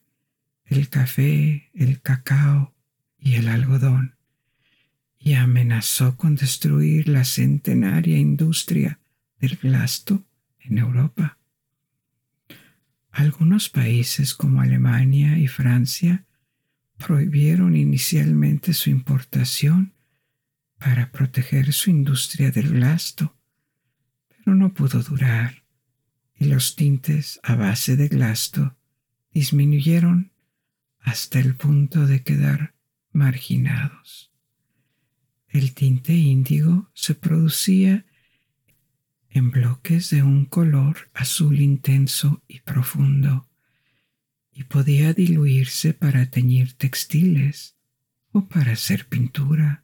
el 0.65 0.89
café, 0.89 1.71
el 1.73 1.99
cacao 1.99 2.76
y 3.19 3.35
el 3.35 3.47
algodón, 3.47 4.15
y 5.19 5.33
amenazó 5.33 6.15
con 6.15 6.35
destruir 6.35 7.07
la 7.07 7.25
centenaria 7.25 8.17
industria 8.17 8.99
del 9.39 9.57
glasto 9.57 10.25
en 10.59 10.77
Europa. 10.77 11.37
Algunos 13.11 13.69
países 13.69 14.33
como 14.33 14.61
Alemania 14.61 15.37
y 15.39 15.47
Francia 15.47 16.25
prohibieron 16.97 17.75
inicialmente 17.75 18.73
su 18.73 18.89
importación 18.89 19.93
para 20.77 21.11
proteger 21.11 21.73
su 21.73 21.89
industria 21.89 22.51
del 22.51 22.69
glasto, 22.69 23.35
pero 24.27 24.55
no 24.55 24.73
pudo 24.73 25.01
durar 25.01 25.63
y 26.35 26.45
los 26.45 26.75
tintes 26.75 27.39
a 27.43 27.55
base 27.55 27.95
de 27.95 28.07
glasto 28.07 28.75
disminuyeron 29.33 30.31
hasta 30.99 31.39
el 31.39 31.55
punto 31.55 32.05
de 32.05 32.23
quedar 32.23 32.73
marginados. 33.17 34.31
El 35.49 35.73
tinte 35.73 36.13
índigo 36.13 36.89
se 36.93 37.15
producía 37.15 38.05
en 39.29 39.51
bloques 39.51 40.09
de 40.11 40.23
un 40.23 40.45
color 40.45 41.09
azul 41.13 41.59
intenso 41.59 42.43
y 42.47 42.59
profundo 42.61 43.47
y 44.51 44.63
podía 44.63 45.13
diluirse 45.13 45.93
para 45.93 46.27
teñir 46.27 46.73
textiles 46.73 47.75
o 48.31 48.47
para 48.47 48.73
hacer 48.73 49.07
pintura. 49.07 49.83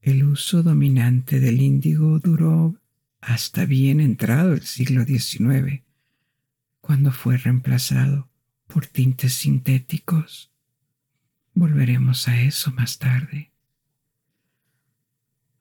El 0.00 0.24
uso 0.24 0.62
dominante 0.62 1.40
del 1.40 1.60
índigo 1.60 2.18
duró 2.18 2.76
hasta 3.20 3.64
bien 3.64 4.00
entrado 4.00 4.52
el 4.52 4.62
siglo 4.62 5.04
XIX, 5.04 5.82
cuando 6.80 7.12
fue 7.12 7.36
reemplazado 7.36 8.28
por 8.66 8.86
tintes 8.86 9.34
sintéticos. 9.34 10.51
Volveremos 11.54 12.28
a 12.28 12.40
eso 12.40 12.70
más 12.72 12.98
tarde. 12.98 13.52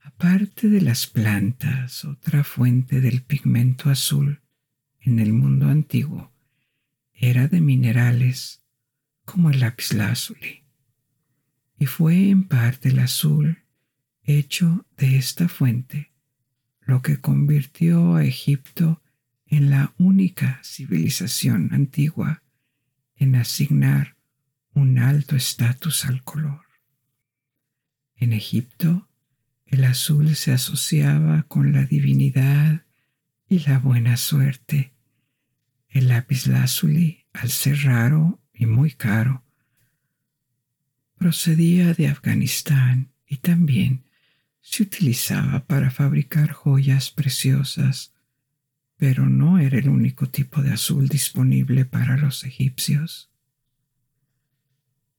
Aparte 0.01 0.69
de 0.69 0.81
las 0.81 1.07
plantas, 1.07 2.05
otra 2.05 2.43
fuente 2.43 3.01
del 3.01 3.21
pigmento 3.23 3.89
azul 3.89 4.41
en 4.99 5.19
el 5.19 5.33
mundo 5.33 5.67
antiguo 5.67 6.31
era 7.13 7.47
de 7.47 7.61
minerales 7.61 8.61
como 9.25 9.49
el 9.49 9.59
lapislázuli 9.59 10.63
y 11.77 11.85
fue 11.87 12.29
en 12.29 12.43
parte 12.43 12.89
el 12.89 12.99
azul 12.99 13.63
hecho 14.23 14.85
de 14.97 15.17
esta 15.17 15.47
fuente 15.47 16.11
lo 16.81 17.01
que 17.01 17.19
convirtió 17.19 18.15
a 18.15 18.23
Egipto 18.23 19.01
en 19.47 19.69
la 19.69 19.93
única 19.97 20.59
civilización 20.63 21.69
antigua 21.73 22.43
en 23.15 23.35
asignar 23.35 24.15
un 24.73 24.99
alto 24.99 25.35
estatus 25.35 26.05
al 26.05 26.23
color. 26.23 26.65
En 28.15 28.33
Egipto, 28.33 29.09
el 29.65 29.83
azul 29.83 30.35
se 30.35 30.51
asociaba 30.51 31.43
con 31.43 31.73
la 31.73 31.83
divinidad 31.83 32.85
y 33.49 33.59
la 33.59 33.79
buena 33.79 34.17
suerte 34.17 34.91
el 35.91 36.07
lapislázuli, 36.07 37.25
al 37.33 37.49
ser 37.49 37.83
raro 37.83 38.39
y 38.53 38.65
muy 38.65 38.91
caro, 38.91 39.43
procedía 41.17 41.93
de 41.93 42.07
Afganistán 42.07 43.11
y 43.27 43.37
también 43.37 44.05
se 44.61 44.83
utilizaba 44.83 45.65
para 45.65 45.91
fabricar 45.91 46.51
joyas 46.51 47.11
preciosas, 47.11 48.13
pero 48.97 49.27
no 49.27 49.59
era 49.59 49.79
el 49.79 49.89
único 49.89 50.29
tipo 50.29 50.61
de 50.61 50.71
azul 50.71 51.07
disponible 51.09 51.85
para 51.85 52.17
los 52.17 52.43
egipcios. 52.43 53.30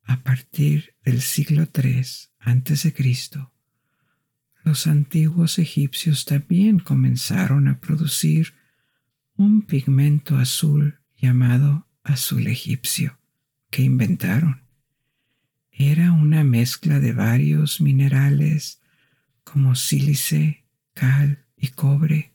A 0.05 0.23
partir 0.23 0.95
del 1.05 1.21
siglo 1.21 1.69
III 1.75 2.03
a.C., 2.41 2.95
los 4.65 4.87
antiguos 4.87 5.59
egipcios 5.59 6.25
también 6.25 6.79
comenzaron 6.79 7.69
a 7.69 7.81
producir 7.81 8.55
un 9.35 9.62
pigmento 9.62 10.37
azul 10.37 11.01
llamado 11.17 11.88
azul 12.05 12.47
egipcio 12.47 13.19
que 13.71 13.83
inventaron. 13.83 14.62
Era 15.71 16.12
una 16.12 16.45
mezcla 16.45 17.01
de 17.01 17.12
varios 17.12 17.81
minerales 17.81 18.81
como 19.43 19.75
sílice, 19.75 20.65
cal 20.95 21.45
y 21.57 21.69
cobre 21.69 22.33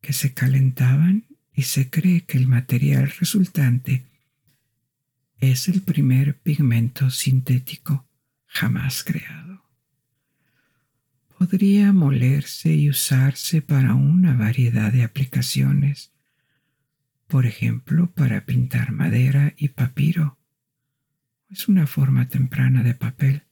que 0.00 0.12
se 0.12 0.34
calentaban 0.34 1.26
y 1.54 1.62
se 1.62 1.88
cree 1.88 2.22
que 2.22 2.36
el 2.36 2.46
material 2.46 3.10
resultante 3.18 4.04
es 5.40 5.68
el 5.68 5.82
primer 5.82 6.40
pigmento 6.40 7.10
sintético 7.10 8.08
jamás 8.46 9.02
creado. 9.02 9.64
Podría 11.38 11.92
molerse 11.92 12.74
y 12.74 12.88
usarse 12.88 13.60
para 13.60 13.94
una 13.94 14.34
variedad 14.34 14.92
de 14.92 15.02
aplicaciones, 15.02 16.12
por 17.26 17.46
ejemplo, 17.46 18.12
para 18.12 18.46
pintar 18.46 18.92
madera 18.92 19.54
y 19.56 19.68
papiro. 19.70 20.38
Es 21.50 21.68
una 21.68 21.86
forma 21.86 22.28
temprana 22.28 22.82
de 22.82 22.94
papel. 22.94 23.42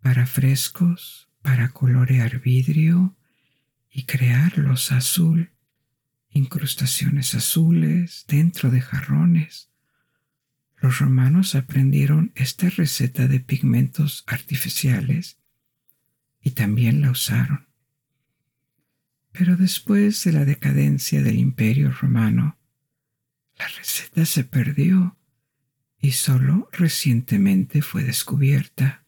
Para 0.00 0.26
frescos, 0.26 1.28
para 1.42 1.70
colorear 1.70 2.40
vidrio 2.40 3.16
y 3.90 4.04
crearlos 4.04 4.92
azul, 4.92 5.50
incrustaciones 6.30 7.34
azules 7.34 8.24
dentro 8.28 8.70
de 8.70 8.80
jarrones 8.80 9.73
los 10.84 10.98
romanos 10.98 11.54
aprendieron 11.54 12.30
esta 12.34 12.68
receta 12.68 13.26
de 13.26 13.40
pigmentos 13.40 14.22
artificiales 14.26 15.38
y 16.42 16.50
también 16.50 17.00
la 17.00 17.10
usaron. 17.10 17.66
Pero 19.32 19.56
después 19.56 20.22
de 20.24 20.32
la 20.32 20.44
decadencia 20.44 21.22
del 21.22 21.38
imperio 21.38 21.90
romano, 21.90 22.58
la 23.58 23.66
receta 23.66 24.26
se 24.26 24.44
perdió 24.44 25.16
y 26.02 26.10
solo 26.10 26.68
recientemente 26.70 27.80
fue 27.80 28.04
descubierta. 28.04 29.06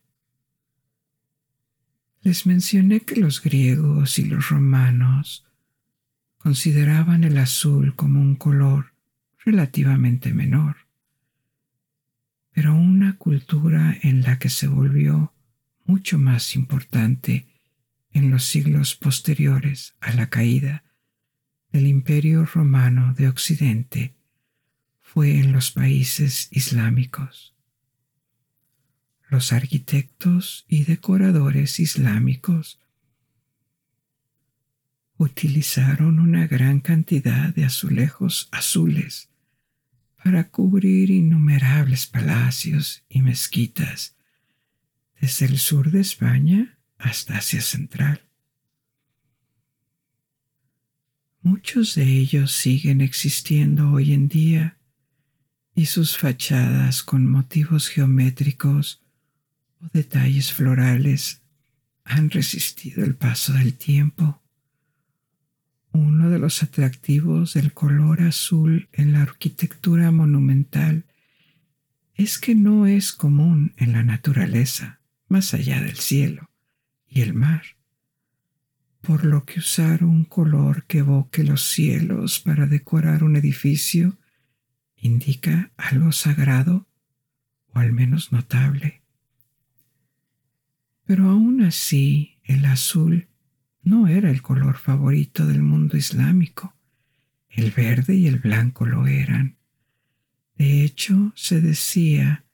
Les 2.23 2.47
mencioné 2.47 3.01
que 3.01 3.17
los 3.17 3.43
griegos 3.43 4.19
y 4.19 4.25
los 4.25 4.49
romanos 4.49 5.45
consideraban 6.39 7.23
el 7.25 7.37
azul 7.37 7.95
como 7.95 8.19
un 8.19 8.35
color 8.35 8.95
relativamente 9.45 10.33
menor 10.33 10.86
pero 12.57 12.75
una 12.75 13.19
cultura 13.19 13.99
en 14.01 14.23
la 14.23 14.39
que 14.39 14.49
se 14.49 14.67
volvió 14.67 15.35
mucho 15.85 16.17
más 16.17 16.57
importante 16.57 17.47
en 18.15 18.31
los 18.31 18.47
siglos 18.47 18.95
posteriores 18.95 19.95
a 20.01 20.15
la 20.15 20.31
caída 20.31 20.83
del 21.71 21.87
Imperio 21.87 22.47
Romano 22.47 23.13
de 23.13 23.29
Occidente 23.29 24.17
fue 25.03 25.39
en 25.39 25.53
los 25.53 25.71
países 25.71 26.49
islámicos. 26.51 27.55
Los 29.29 29.53
arquitectos 29.53 30.65
y 30.67 30.85
decoradores 30.85 31.79
islámicos 31.79 32.81
utilizaron 35.19 36.21
una 36.21 36.47
gran 36.47 36.81
cantidad 36.81 37.55
de 37.55 37.67
azulejos 37.67 38.49
azules 38.51 39.29
para 40.27 40.49
cubrir 40.49 41.11
innumerables 41.11 42.09
palacios 42.09 43.05
y 43.09 43.23
mezquitas 43.23 44.17
desde 45.21 45.47
el 45.47 45.57
sur 45.57 45.93
de 45.93 46.01
España 46.01 46.81
hasta 46.99 47.37
Asia 47.37 47.61
Central. 47.63 48.23
Muchos 51.43 51.95
de 51.95 52.03
ellos 52.03 52.51
siguen 52.51 53.03
existiendo 53.03 53.93
hoy 53.93 54.15
en 54.15 54.27
día 54.27 54.79
y 55.77 55.87
sus 55.87 56.19
fachadas 56.19 57.05
con 57.05 57.31
motivos 57.31 57.87
geométricos 57.87 59.05
o 59.81 59.87
detalles 59.93 60.53
florales 60.53 61.43
han 62.03 62.31
resistido 62.31 63.05
el 63.05 63.15
paso 63.15 63.53
del 63.53 63.75
tiempo. 63.75 64.43
Uno 65.97 66.29
de 66.29 66.39
los 66.39 66.63
atractivos 66.63 67.55
del 67.55 67.73
color 67.73 68.21
azul 68.21 68.91
en 68.93 69.13
la 69.13 69.23
arquitectura 69.23 70.11
monumental 70.11 71.07
es 72.15 72.39
que 72.39 72.55
no 72.55 72.87
es 72.87 73.13
común 73.13 73.73
en 73.79 73.93
la 73.93 74.03
naturaleza, 74.03 75.01
más 75.27 75.55
allá 75.55 75.81
del 75.81 75.97
cielo 75.97 76.51
y 77.09 77.23
el 77.23 77.33
mar, 77.33 77.63
por 79.01 79.25
lo 79.25 79.47
que 79.47 79.61
usar 79.61 80.05
un 80.05 80.27
color 80.27 80.85
que 80.85 80.99
evoque 80.99 81.43
los 81.43 81.63
cielos 81.63 82.41
para 82.41 82.67
decorar 82.67 83.25
un 83.25 83.35
edificio 83.35 84.19
indica 84.97 85.73
algo 85.79 86.13
sagrado 86.13 86.87
o 87.73 87.79
al 87.79 87.95
menos 87.95 88.33
notable. 88.33 89.01
Pero 91.07 91.31
aún 91.31 91.63
así 91.63 92.37
el 92.45 92.67
azul 92.67 93.29
no 93.87 94.09
era 94.09 94.31
el 94.31 94.43
color 94.43 94.77
favorito 94.79 95.47
del 95.47 95.63
mundo 95.63 95.97
islámico. 95.97 96.75
El 97.49 97.71
verde 97.71 98.17
y 98.17 98.27
el 98.27 98.41
blanco 98.41 98.85
lo 98.85 99.07
eran. 99.07 99.59
De 100.59 100.83
hecho, 100.83 101.33
se 101.37 101.61
decía 101.61 102.45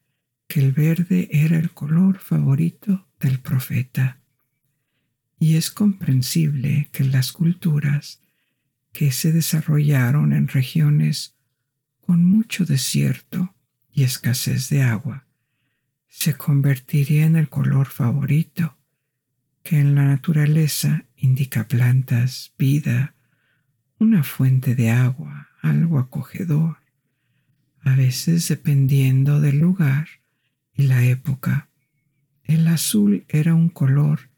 que 0.47 0.61
el 0.61 0.73
verde 0.73 1.31
era 1.33 1.59
el 1.59 1.71
color 1.71 2.19
favorito 2.19 3.09
del 3.19 3.41
profeta. 3.41 4.21
Y 5.39 5.57
es 5.57 5.71
comprensible 5.71 6.91
que 6.93 7.05
las 7.05 7.33
culturas 7.33 8.21
que 8.93 9.11
se 9.11 9.33
desarrollaron 9.33 10.35
en 10.35 10.49
regiones 10.49 11.35
con 12.03 12.27
mucho 12.27 12.67
desierto 12.67 13.55
y 13.91 14.03
escasez 14.03 14.69
de 14.69 14.83
agua 14.83 15.25
se 16.09 16.35
convertiría 16.37 17.25
en 17.25 17.37
el 17.37 17.49
color 17.49 17.87
favorito 17.87 18.77
que 19.63 19.79
en 19.79 19.95
la 19.95 20.05
naturaleza 20.05 21.07
indica 21.17 21.69
plantas, 21.69 22.53
vida, 22.59 23.15
una 23.99 24.25
fuente 24.25 24.75
de 24.75 24.91
agua, 24.91 25.49
algo 25.61 25.99
acogedor, 25.99 26.79
a 27.81 27.95
veces 27.95 28.49
dependiendo 28.49 29.41
del 29.41 29.59
lugar 29.59 30.09
y 30.75 30.85
la 30.85 31.05
época. 31.05 31.69
El 32.43 32.67
azul 32.67 33.25
era 33.29 33.55
un 33.55 33.69
color 33.69 34.31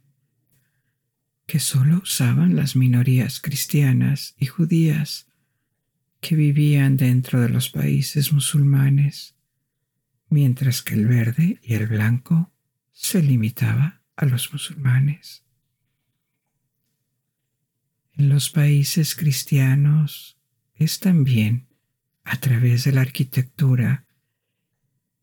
que 1.47 1.59
solo 1.59 2.01
usaban 2.03 2.57
las 2.57 2.77
minorías 2.77 3.41
cristianas 3.41 4.35
y 4.39 4.47
judías 4.47 5.29
que 6.21 6.37
vivían 6.37 6.97
dentro 6.97 7.41
de 7.41 7.51
los 7.51 7.71
países 7.71 8.33
musulmanes, 8.33 9.37
mientras 10.29 10.83
que 10.83 10.95
el 10.95 11.07
verde 11.07 11.59
y 11.63 11.75
el 11.75 11.87
blanco 11.87 12.51
se 12.93 13.23
limitaba 13.23 14.04
a 14.17 14.25
los 14.27 14.53
musulmanes. 14.53 15.45
En 18.13 18.29
los 18.29 18.51
países 18.51 19.17
cristianos 19.17 20.39
es 20.75 21.01
también 21.01 21.67
a 22.23 22.37
través 22.39 22.85
de 22.85 22.93
la 22.93 23.01
arquitectura 23.01 24.07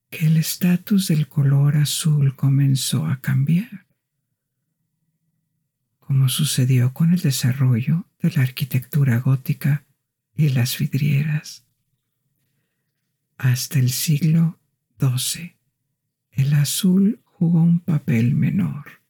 que 0.10 0.28
el 0.28 0.36
estatus 0.36 1.08
del 1.08 1.28
color 1.28 1.78
azul 1.78 2.36
comenzó 2.36 3.06
a 3.06 3.22
cambiar, 3.22 3.88
como 6.00 6.28
sucedió 6.28 6.94
con 6.94 7.14
el 7.14 7.22
desarrollo 7.22 8.10
de 8.20 8.32
la 8.32 8.42
arquitectura 8.42 9.20
gótica 9.20 9.86
y 10.36 10.50
las 10.50 10.78
vidrieras. 10.78 11.66
Hasta 13.38 13.80
el 13.80 13.90
siglo 13.90 14.60
XII, 15.00 15.56
el 16.32 16.54
azul 16.54 17.21
jugó 17.42 17.64
un 17.64 17.80
papel 17.80 18.36
menor. 18.36 19.02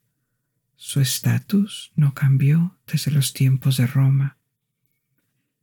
Su 0.78 1.02
estatus 1.02 1.92
no 1.98 2.14
cambió 2.14 2.80
desde 2.90 3.12
los 3.12 3.34
tiempos 3.34 3.76
de 3.76 3.88
Roma, 3.88 4.38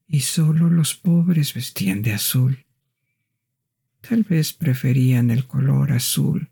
y 0.07 0.21
solo 0.21 0.69
los 0.69 0.95
pobres 0.95 1.55
vestían 1.55 2.03
de 2.03 2.13
azul. 2.13 2.67
Tal 4.03 4.23
vez 4.23 4.53
preferían 4.53 5.31
el 5.31 5.47
color 5.47 5.93
azul, 5.93 6.51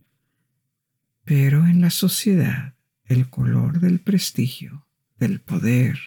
pero 1.23 1.67
en 1.67 1.83
la 1.83 1.91
sociedad 1.91 2.77
el 3.05 3.29
color 3.29 3.81
del 3.81 4.01
prestigio, 4.01 4.87
del 5.19 5.43
poder, 5.43 5.99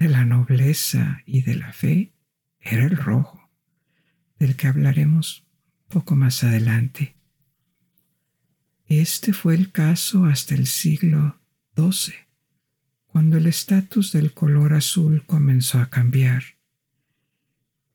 de 0.00 0.08
la 0.08 0.24
nobleza 0.24 1.22
y 1.24 1.42
de 1.42 1.54
la 1.54 1.72
fe 1.72 2.12
era 2.58 2.82
el 2.82 2.96
rojo, 2.96 3.48
del 4.40 4.56
que 4.56 4.66
hablaremos 4.66 5.46
poco 5.86 6.16
más 6.16 6.42
adelante. 6.42 7.19
Este 8.90 9.32
fue 9.32 9.54
el 9.54 9.70
caso 9.70 10.24
hasta 10.24 10.56
el 10.56 10.66
siglo 10.66 11.38
XII, 11.76 12.12
cuando 13.06 13.36
el 13.36 13.46
estatus 13.46 14.10
del 14.10 14.32
color 14.32 14.74
azul 14.74 15.22
comenzó 15.26 15.78
a 15.78 15.88
cambiar. 15.88 16.42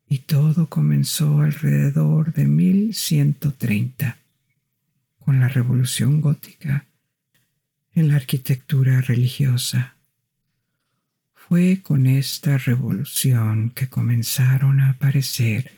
Y 0.08 0.20
todo 0.20 0.70
comenzó 0.70 1.42
alrededor 1.42 2.32
de 2.32 2.46
1130, 2.46 4.18
con 5.20 5.42
la 5.42 5.50
Revolución 5.50 6.22
Gótica 6.22 6.86
en 7.92 8.08
la 8.08 8.16
arquitectura 8.16 9.02
religiosa. 9.02 9.98
Fue 11.34 11.82
con 11.82 12.08
esta 12.08 12.58
revolución 12.58 13.70
que 13.72 13.90
comenzaron 13.90 14.80
a 14.80 14.92
aparecer 14.92 15.74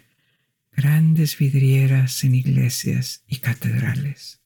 grandes 0.73 1.39
vidrieras 1.39 2.23
en 2.23 2.35
iglesias 2.35 3.23
y 3.27 3.37
catedrales. 3.37 4.41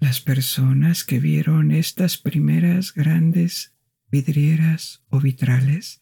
Las 0.00 0.20
personas 0.20 1.04
que 1.04 1.20
vieron 1.20 1.70
estas 1.70 2.18
primeras 2.18 2.92
grandes 2.92 3.74
vidrieras 4.10 5.02
o 5.08 5.20
vitrales 5.20 6.00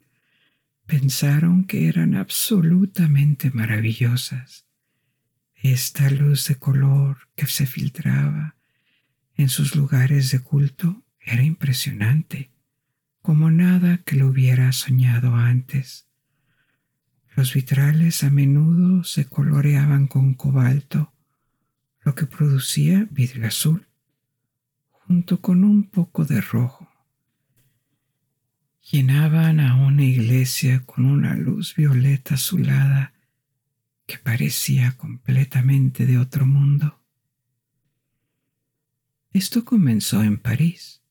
pensaron 0.87 1.65
que 1.65 1.89
eran 1.89 2.15
absolutamente 2.15 3.51
maravillosas. 3.51 4.67
Esta 5.55 6.11
luz 6.11 6.49
de 6.49 6.57
color 6.57 7.29
que 7.37 7.47
se 7.47 7.67
filtraba 7.67 8.57
en 9.37 9.49
sus 9.49 9.75
lugares 9.75 10.31
de 10.31 10.41
culto 10.41 11.05
era 11.21 11.43
impresionante, 11.43 12.51
como 13.23 13.51
nada 13.51 13.99
que 13.99 14.17
lo 14.17 14.27
hubiera 14.27 14.73
soñado 14.73 15.37
antes. 15.37 16.09
Los 17.37 17.55
vitrales 17.55 18.25
a 18.25 18.31
menudo 18.31 19.05
se 19.05 19.25
coloreaban 19.25 20.07
con 20.07 20.35
cobalto, 20.35 21.12
lo 22.05 22.15
que 22.15 22.27
producía 22.27 23.07
vidrio 23.11 23.47
azul, 23.47 23.87
junto 24.91 25.41
con 25.41 25.65
un 25.65 25.91
poco 25.91 26.25
de 26.25 26.41
rojo. 26.41 26.89
Llenaban 28.91 29.61
a 29.61 29.77
una 29.77 30.05
iglesia 30.05 30.85
con 30.85 31.07
una 31.07 31.35
luz 31.35 31.77
violeta 31.77 32.35
azulada 32.35 33.15
que 34.07 34.19
parecía 34.19 34.97
completamente 34.97 36.07
de 36.07 36.19
otro 36.19 36.45
mundo. 36.47 37.01
Esto 39.33 39.65
comenzó 39.65 40.23
en 40.23 40.39
París, 40.39 41.03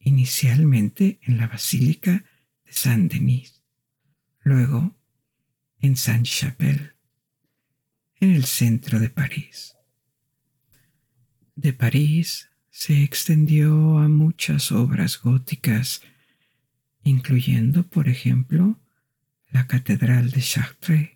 inicialmente 0.00 1.20
en 1.22 1.36
la 1.36 1.46
Basílica 1.46 2.24
de 2.64 2.72
Saint-Denis, 2.72 3.62
luego 4.40 4.96
en 5.78 5.96
Saint-Chapelle, 5.96 6.96
en 8.16 8.32
el 8.32 8.44
centro 8.44 8.98
de 8.98 9.10
París. 9.10 9.76
De 11.54 11.74
París 11.74 12.50
se 12.70 13.02
extendió 13.02 13.98
a 13.98 14.08
muchas 14.08 14.72
obras 14.72 15.20
góticas, 15.20 16.02
incluyendo, 17.04 17.86
por 17.86 18.08
ejemplo, 18.08 18.80
la 19.50 19.66
Catedral 19.66 20.30
de 20.30 20.40
Chartres. 20.40 21.10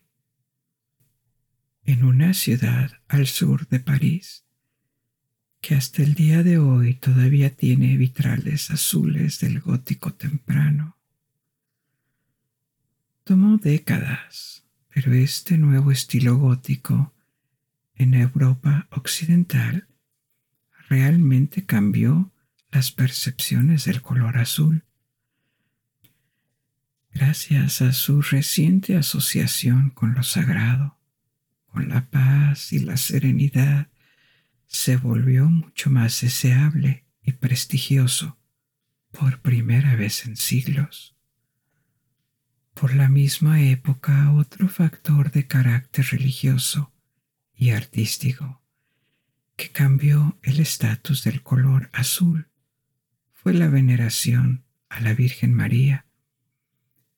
En 1.84 2.04
una 2.04 2.34
ciudad 2.34 3.00
al 3.08 3.26
sur 3.26 3.66
de 3.68 3.80
París, 3.80 4.44
que 5.62 5.74
hasta 5.74 6.02
el 6.02 6.12
día 6.12 6.42
de 6.42 6.58
hoy 6.58 6.94
todavía 6.94 7.56
tiene 7.56 7.96
vitrales 7.96 8.70
azules 8.70 9.40
del 9.40 9.60
gótico 9.60 10.12
temprano. 10.12 10.98
Tomó 13.24 13.56
décadas, 13.56 14.64
pero 14.92 15.14
este 15.14 15.56
nuevo 15.56 15.90
estilo 15.90 16.36
gótico 16.36 17.14
en 17.94 18.12
Europa 18.14 18.86
occidental 18.90 19.88
realmente 20.88 21.64
cambió 21.64 22.32
las 22.70 22.92
percepciones 22.92 23.84
del 23.84 24.02
color 24.02 24.38
azul. 24.38 24.84
Gracias 27.12 27.80
a 27.80 27.92
su 27.92 28.20
reciente 28.22 28.96
asociación 28.96 29.90
con 29.90 30.14
lo 30.14 30.22
sagrado, 30.22 30.98
con 31.66 31.88
la 31.88 32.10
paz 32.10 32.72
y 32.72 32.80
la 32.80 32.96
serenidad, 32.96 33.88
se 34.66 34.96
volvió 34.96 35.46
mucho 35.46 35.90
más 35.90 36.20
deseable 36.20 37.06
y 37.22 37.32
prestigioso 37.32 38.38
por 39.10 39.40
primera 39.40 39.96
vez 39.96 40.26
en 40.26 40.36
siglos. 40.36 41.16
Por 42.74 42.94
la 42.94 43.08
misma 43.08 43.62
época, 43.62 44.32
otro 44.32 44.68
factor 44.68 45.30
de 45.30 45.46
carácter 45.46 46.04
religioso 46.10 46.92
y 47.54 47.70
artístico 47.70 48.60
que 49.56 49.70
cambió 49.70 50.38
el 50.42 50.60
estatus 50.60 51.24
del 51.24 51.42
color 51.42 51.88
azul 51.92 52.48
fue 53.32 53.54
la 53.54 53.68
veneración 53.68 54.64
a 54.88 55.00
la 55.00 55.14
Virgen 55.14 55.54
María 55.54 56.06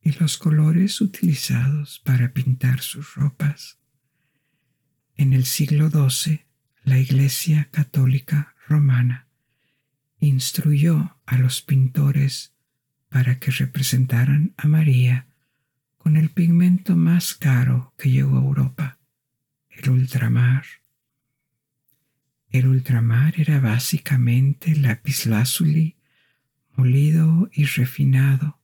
y 0.01 0.12
los 0.12 0.38
colores 0.38 1.01
utilizados 1.01 2.01
para 2.01 2.33
pintar 2.33 2.81
sus 2.81 3.14
ropas. 3.14 3.79
En 5.16 5.33
el 5.33 5.44
siglo 5.44 5.90
XII, 5.90 6.44
la 6.85 6.98
Iglesia 6.98 7.68
Católica 7.70 8.55
Romana 8.68 9.27
instruyó 10.20 11.18
a 11.27 11.38
los 11.38 11.62
pintores 11.62 12.55
para 13.09 13.38
que 13.38 13.51
representaran 13.51 14.55
a 14.57 14.68
María 14.68 15.27
con 15.96 16.16
el 16.16 16.31
pigmento 16.31 16.96
más 16.96 17.35
caro 17.35 17.94
que 17.98 18.11
llegó 18.11 18.38
a 18.38 18.42
Europa, 18.42 18.98
el 19.70 19.90
ultramar. 19.90 20.64
El 22.50 22.66
ultramar 22.66 23.38
era 23.38 23.61
básicamente 23.61 24.74
lapislázuli 24.74 25.96
molido 26.74 27.50
y 27.52 27.64
refinado 27.64 28.58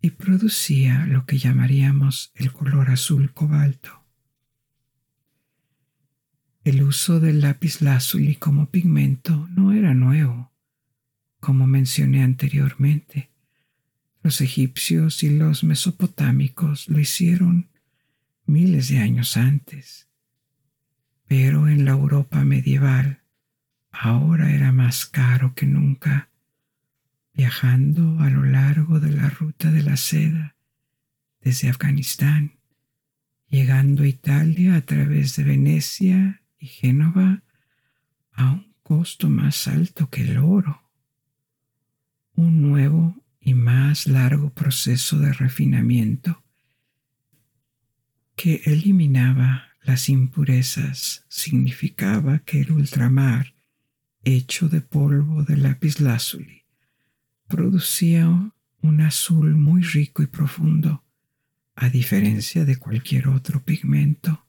y 0.00 0.10
producía 0.10 1.06
lo 1.06 1.26
que 1.26 1.38
llamaríamos 1.38 2.30
el 2.34 2.52
color 2.52 2.90
azul 2.90 3.32
cobalto. 3.32 4.04
El 6.62 6.82
uso 6.82 7.18
del 7.18 7.40
lapislázuli 7.40 8.36
como 8.36 8.70
pigmento 8.70 9.48
no 9.50 9.72
era 9.72 9.92
nuevo, 9.94 10.52
como 11.40 11.66
mencioné 11.66 12.22
anteriormente. 12.22 13.30
Los 14.22 14.40
egipcios 14.40 15.22
y 15.24 15.30
los 15.30 15.64
mesopotámicos 15.64 16.88
lo 16.88 17.00
hicieron 17.00 17.70
miles 18.46 18.88
de 18.88 18.98
años 18.98 19.36
antes 19.36 20.09
pero 21.30 21.68
en 21.68 21.84
la 21.84 21.92
Europa 21.92 22.42
medieval 22.42 23.22
ahora 23.92 24.52
era 24.52 24.72
más 24.72 25.06
caro 25.06 25.54
que 25.54 25.64
nunca, 25.64 26.28
viajando 27.32 28.18
a 28.18 28.28
lo 28.30 28.42
largo 28.44 28.98
de 28.98 29.12
la 29.12 29.30
ruta 29.30 29.70
de 29.70 29.84
la 29.84 29.96
seda 29.96 30.56
desde 31.40 31.68
Afganistán, 31.68 32.58
llegando 33.48 34.02
a 34.02 34.08
Italia 34.08 34.74
a 34.74 34.80
través 34.80 35.36
de 35.36 35.44
Venecia 35.44 36.42
y 36.58 36.66
Génova 36.66 37.44
a 38.32 38.50
un 38.50 38.74
costo 38.82 39.28
más 39.28 39.68
alto 39.68 40.10
que 40.10 40.22
el 40.22 40.38
oro. 40.38 40.82
Un 42.34 42.60
nuevo 42.60 43.22
y 43.40 43.54
más 43.54 44.08
largo 44.08 44.50
proceso 44.50 45.16
de 45.20 45.32
refinamiento 45.32 46.42
que 48.34 48.62
eliminaba 48.64 49.69
las 49.82 50.08
impurezas 50.08 51.24
significaba 51.28 52.40
que 52.40 52.60
el 52.60 52.72
ultramar, 52.72 53.54
hecho 54.24 54.68
de 54.68 54.80
polvo 54.80 55.42
de 55.44 55.56
lapislázuli, 55.56 56.64
producía 57.48 58.52
un 58.82 59.00
azul 59.00 59.56
muy 59.56 59.82
rico 59.82 60.22
y 60.22 60.26
profundo, 60.26 61.04
a 61.74 61.88
diferencia 61.88 62.64
de 62.64 62.76
cualquier 62.76 63.28
otro 63.28 63.62
pigmento. 63.62 64.44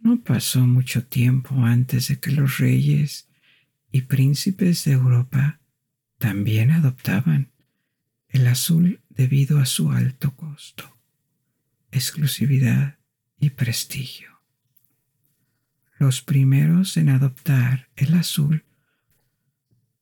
No 0.00 0.20
pasó 0.20 0.66
mucho 0.66 1.06
tiempo 1.06 1.64
antes 1.64 2.08
de 2.08 2.20
que 2.20 2.30
los 2.30 2.58
reyes 2.58 3.28
y 3.90 4.02
príncipes 4.02 4.84
de 4.84 4.92
Europa 4.92 5.60
también 6.18 6.70
adoptaban 6.70 7.52
el 8.28 8.46
azul 8.46 9.00
debido 9.08 9.58
a 9.58 9.66
su 9.66 9.90
alto 9.90 10.36
costo, 10.36 10.96
exclusividad 11.90 12.97
y 13.38 13.50
prestigio. 13.50 14.28
Los 15.98 16.22
primeros 16.22 16.96
en 16.96 17.08
adoptar 17.08 17.88
el 17.96 18.14
azul 18.14 18.64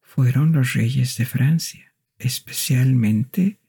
fueron 0.02 0.52
los 0.52 0.74
reyes 0.74 1.16
de 1.16 1.26
Francia, 1.26 1.94
especialmente 2.18 3.60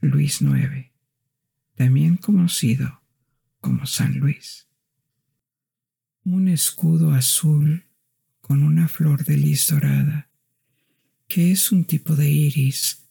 Luis 0.00 0.40
IX, 0.40 0.90
también 1.74 2.16
conocido 2.16 3.02
como 3.60 3.86
San 3.86 4.18
Luis. 4.18 4.68
Un 6.24 6.48
escudo 6.48 7.12
azul 7.12 7.86
con 8.40 8.62
una 8.62 8.88
flor 8.88 9.24
de 9.24 9.36
lis 9.36 9.68
dorada, 9.68 10.28
que 11.26 11.50
es 11.50 11.72
un 11.72 11.84
tipo 11.84 12.14
de 12.14 12.30
iris, 12.30 13.04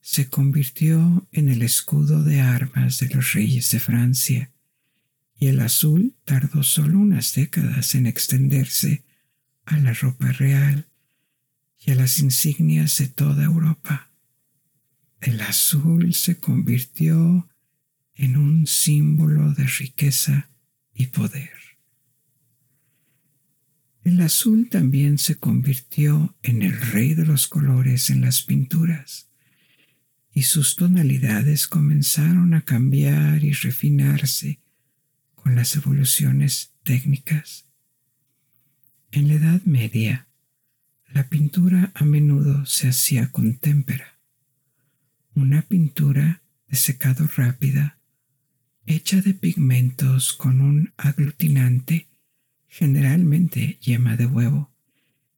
se 0.00 0.30
convirtió 0.30 1.28
en 1.32 1.50
el 1.50 1.62
escudo 1.62 2.22
de 2.22 2.40
armas 2.40 3.00
de 3.00 3.08
los 3.08 3.32
reyes 3.32 3.70
de 3.70 3.80
Francia 3.80 4.52
y 5.38 5.46
el 5.46 5.60
azul 5.60 6.14
tardó 6.24 6.62
solo 6.62 6.98
unas 6.98 7.34
décadas 7.34 7.94
en 7.94 8.06
extenderse 8.06 9.04
a 9.64 9.78
la 9.78 9.92
ropa 9.92 10.32
real 10.32 10.88
y 11.78 11.92
a 11.92 11.94
las 11.94 12.18
insignias 12.18 12.98
de 12.98 13.06
toda 13.06 13.44
Europa. 13.44 14.10
El 15.20 15.40
azul 15.40 16.12
se 16.14 16.38
convirtió 16.38 17.48
en 18.14 18.36
un 18.36 18.66
símbolo 18.66 19.52
de 19.52 19.64
riqueza 19.64 20.50
y 20.92 21.06
poder. 21.06 21.50
El 24.02 24.20
azul 24.22 24.68
también 24.68 25.18
se 25.18 25.36
convirtió 25.36 26.36
en 26.42 26.62
el 26.62 26.80
rey 26.80 27.14
de 27.14 27.26
los 27.26 27.46
colores 27.46 28.10
en 28.10 28.22
las 28.22 28.42
pinturas 28.42 29.28
y 30.32 30.42
sus 30.42 30.76
tonalidades 30.76 31.68
comenzaron 31.68 32.54
a 32.54 32.62
cambiar 32.62 33.44
y 33.44 33.52
refinarse 33.52 34.60
con 35.48 35.56
las 35.56 35.74
evoluciones 35.76 36.74
técnicas. 36.82 37.64
En 39.10 39.28
la 39.28 39.34
Edad 39.34 39.62
Media, 39.64 40.28
la 41.06 41.30
pintura 41.30 41.90
a 41.94 42.04
menudo 42.04 42.66
se 42.66 42.88
hacía 42.88 43.32
con 43.32 43.54
témpera, 43.54 44.18
una 45.34 45.62
pintura 45.62 46.42
de 46.66 46.76
secado 46.76 47.26
rápida, 47.34 47.98
hecha 48.84 49.22
de 49.22 49.32
pigmentos 49.32 50.34
con 50.34 50.60
un 50.60 50.92
aglutinante, 50.98 52.08
generalmente 52.66 53.78
yema 53.80 54.18
de 54.18 54.26
huevo, 54.26 54.70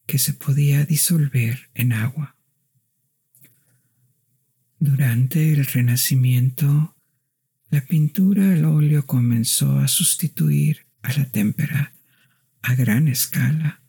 que 0.06 0.18
se 0.18 0.34
podía 0.34 0.84
disolver 0.84 1.70
en 1.74 1.92
agua. 1.92 2.34
Durante 4.80 5.52
el 5.52 5.64
Renacimiento, 5.66 6.96
la 7.70 7.80
pintura 7.82 8.52
al 8.52 8.64
óleo 8.64 9.06
comenzó 9.06 9.78
a 9.78 9.86
sustituir 9.86 10.86
a 11.02 11.12
la 11.12 11.24
témpera 11.26 11.94
a 12.62 12.74
gran 12.74 13.06
escala, 13.06 13.80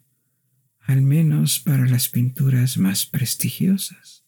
al 0.82 1.02
menos 1.02 1.60
para 1.60 1.88
las 1.88 2.08
pinturas 2.08 2.78
más 2.78 3.08
prestigiosas. 3.08 4.24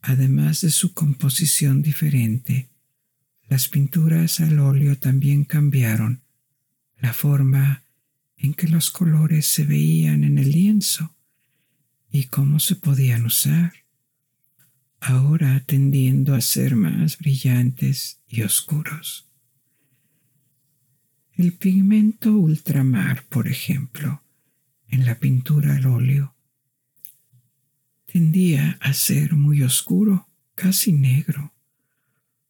Además 0.00 0.62
de 0.62 0.70
su 0.70 0.94
composición 0.94 1.82
diferente, 1.82 2.70
las 3.48 3.68
pinturas 3.68 4.40
al 4.40 4.58
óleo 4.58 4.96
también 4.96 5.44
cambiaron 5.44 6.22
la 6.98 7.12
forma 7.12 7.84
en 8.38 8.54
que 8.54 8.68
los 8.68 8.90
colores 8.90 9.46
se 9.46 9.64
veían 9.64 10.24
en 10.24 10.38
el 10.38 10.50
lienzo 10.50 11.14
y 12.10 12.24
cómo 12.24 12.58
se 12.58 12.76
podían 12.76 13.26
usar, 13.26 13.74
ahora 14.98 15.62
tendiendo 15.66 16.34
a 16.34 16.40
ser 16.40 16.74
más 16.74 17.18
brillantes 17.18 18.15
y 18.28 18.42
oscuros. 18.42 19.28
El 21.34 21.52
pigmento 21.52 22.32
ultramar, 22.32 23.26
por 23.26 23.46
ejemplo, 23.46 24.22
en 24.88 25.04
la 25.04 25.18
pintura 25.18 25.76
al 25.76 25.86
óleo, 25.86 26.34
tendía 28.06 28.78
a 28.80 28.94
ser 28.94 29.34
muy 29.34 29.62
oscuro, 29.62 30.28
casi 30.54 30.92
negro. 30.92 31.52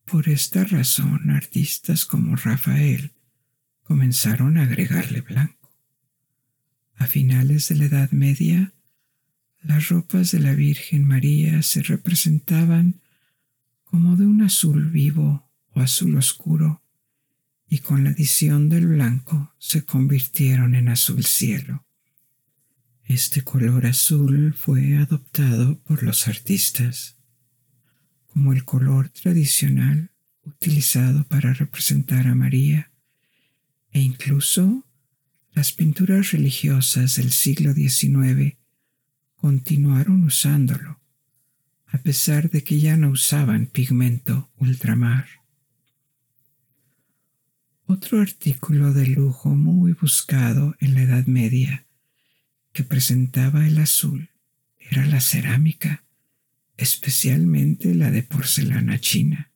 Por 0.05 0.29
esta 0.29 0.63
razón, 0.63 1.31
artistas 1.31 2.05
como 2.05 2.37
Rafael 2.37 3.13
comenzaron 3.83 4.59
a 4.59 4.63
agregarle 4.63 5.21
blanco. 5.21 5.73
A 6.95 7.07
finales 7.07 7.69
de 7.69 7.75
la 7.75 7.85
Edad 7.87 8.11
Media, 8.13 8.73
las 9.63 9.89
ropas 9.89 10.31
de 10.31 10.39
la 10.39 10.55
Virgen 10.55 11.05
María 11.05 11.63
se 11.63 11.83
representaban 11.83 13.01
como 13.85 14.17
de 14.17 14.27
un 14.27 14.43
azul 14.43 14.91
vivo 14.91 15.46
azul 15.81 16.17
oscuro 16.17 16.83
y 17.69 17.79
con 17.79 18.05
la 18.05 18.11
adición 18.11 18.69
del 18.69 18.87
blanco 18.87 19.55
se 19.59 19.85
convirtieron 19.85 20.75
en 20.75 20.89
azul 20.89 21.25
cielo. 21.25 21.87
Este 23.05 23.43
color 23.43 23.87
azul 23.87 24.55
fue 24.55 24.97
adoptado 24.97 25.81
por 25.81 26.03
los 26.03 26.29
artistas 26.29 27.17
como 28.27 28.53
el 28.53 28.65
color 28.65 29.09
tradicional 29.09 30.11
utilizado 30.43 31.25
para 31.25 31.55
representar 31.55 32.27
a 32.27 32.35
María 32.35 32.93
e 33.93 34.01
incluso 34.01 34.85
las 35.53 35.73
pinturas 35.73 36.33
religiosas 36.33 37.17
del 37.17 37.33
siglo 37.33 37.73
XIX 37.73 38.57
continuaron 39.37 40.25
usándolo, 40.25 41.01
a 41.87 41.99
pesar 41.99 42.51
de 42.51 42.63
que 42.63 42.79
ya 42.79 42.97
no 42.97 43.11
usaban 43.11 43.67
pigmento 43.67 44.51
ultramar. 44.57 45.27
Otro 47.89 48.21
artículo 48.21 48.93
de 48.93 49.07
lujo 49.07 49.51
muy 49.51 49.93
buscado 49.93 50.75
en 50.81 50.95
la 50.95 51.03
Edad 51.03 51.27
Media 51.27 51.87
que 52.73 52.83
presentaba 52.83 53.65
el 53.65 53.79
azul 53.79 54.31
era 54.77 55.07
la 55.07 55.21
cerámica, 55.21 56.03
especialmente 56.77 57.95
la 57.95 58.11
de 58.11 58.25
porcelana 58.25 58.99
china. 58.99 59.53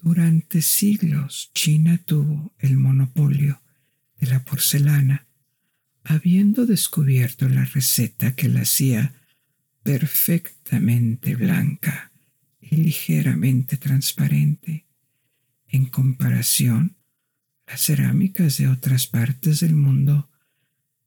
Durante 0.00 0.62
siglos 0.62 1.50
China 1.52 1.98
tuvo 1.98 2.54
el 2.60 2.76
monopolio 2.76 3.60
de 4.20 4.28
la 4.28 4.44
porcelana, 4.44 5.26
habiendo 6.04 6.64
descubierto 6.64 7.48
la 7.48 7.64
receta 7.64 8.36
que 8.36 8.48
la 8.48 8.60
hacía 8.60 9.14
perfectamente 9.82 11.34
blanca 11.34 12.12
y 12.60 12.76
ligeramente 12.76 13.78
transparente 13.78 14.87
en 15.68 15.86
comparación, 15.86 16.96
las 17.66 17.82
cerámicas 17.82 18.56
de 18.58 18.68
otras 18.68 19.06
partes 19.06 19.60
del 19.60 19.74
mundo 19.74 20.30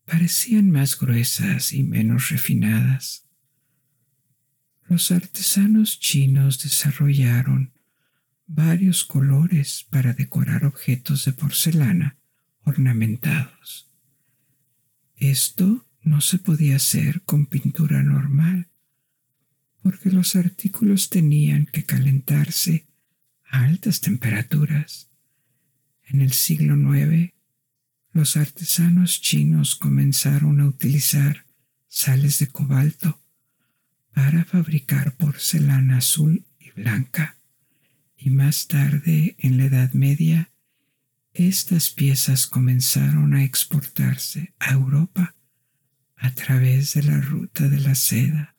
parecían 0.06 0.70
más 0.70 0.98
gruesas 1.00 1.74
y 1.74 1.84
menos 1.84 2.30
refinadas. 2.30 3.26
Los 4.88 5.12
artesanos 5.12 6.00
chinos 6.00 6.62
desarrollaron 6.62 7.74
varios 8.46 9.06
colores 9.06 9.88
para 9.90 10.14
decorar 10.14 10.66
objetos 10.66 11.26
de 11.26 11.32
porcelana 11.32 12.18
ornamentados. 12.64 13.90
Esto 15.16 15.88
no 16.02 16.20
se 16.20 16.38
podía 16.38 16.76
hacer 16.76 17.22
con 17.24 17.46
pintura 17.46 18.04
normal, 18.04 18.70
porque 19.82 20.12
los 20.12 20.36
artículos 20.36 21.10
tenían 21.10 21.66
que 21.68 21.86
calentarse 21.86 22.91
altas 23.52 24.02
temperaturas. 24.02 25.10
En 26.06 26.22
el 26.22 26.32
siglo 26.32 26.76
IX, 26.76 27.34
los 28.14 28.36
artesanos 28.38 29.22
chinos 29.22 29.76
comenzaron 29.76 30.60
a 30.60 30.68
utilizar 30.68 31.46
sales 31.88 32.40
de 32.40 32.48
cobalto 32.48 33.22
para 34.14 34.44
fabricar 34.46 35.16
porcelana 35.16 35.98
azul 35.98 36.46
y 36.60 36.72
blanca, 36.72 37.38
y 38.18 38.30
más 38.30 38.68
tarde, 38.68 39.36
en 39.40 39.58
la 39.58 39.66
Edad 39.66 39.94
Media, 39.94 40.52
estas 41.34 41.90
piezas 41.90 42.46
comenzaron 42.46 43.34
a 43.34 43.44
exportarse 43.44 44.54
a 44.60 44.74
Europa 44.74 45.36
a 46.18 46.32
través 46.34 46.94
de 46.94 47.04
la 47.04 47.20
ruta 47.20 47.68
de 47.68 47.80
la 47.80 47.96
seda. 47.96 48.56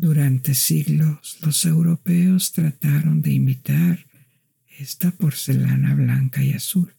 Durante 0.00 0.54
siglos 0.54 1.36
los 1.42 1.66
europeos 1.66 2.52
trataron 2.52 3.20
de 3.20 3.32
imitar 3.32 4.06
esta 4.78 5.10
porcelana 5.10 5.94
blanca 5.94 6.42
y 6.42 6.54
azul. 6.54 6.94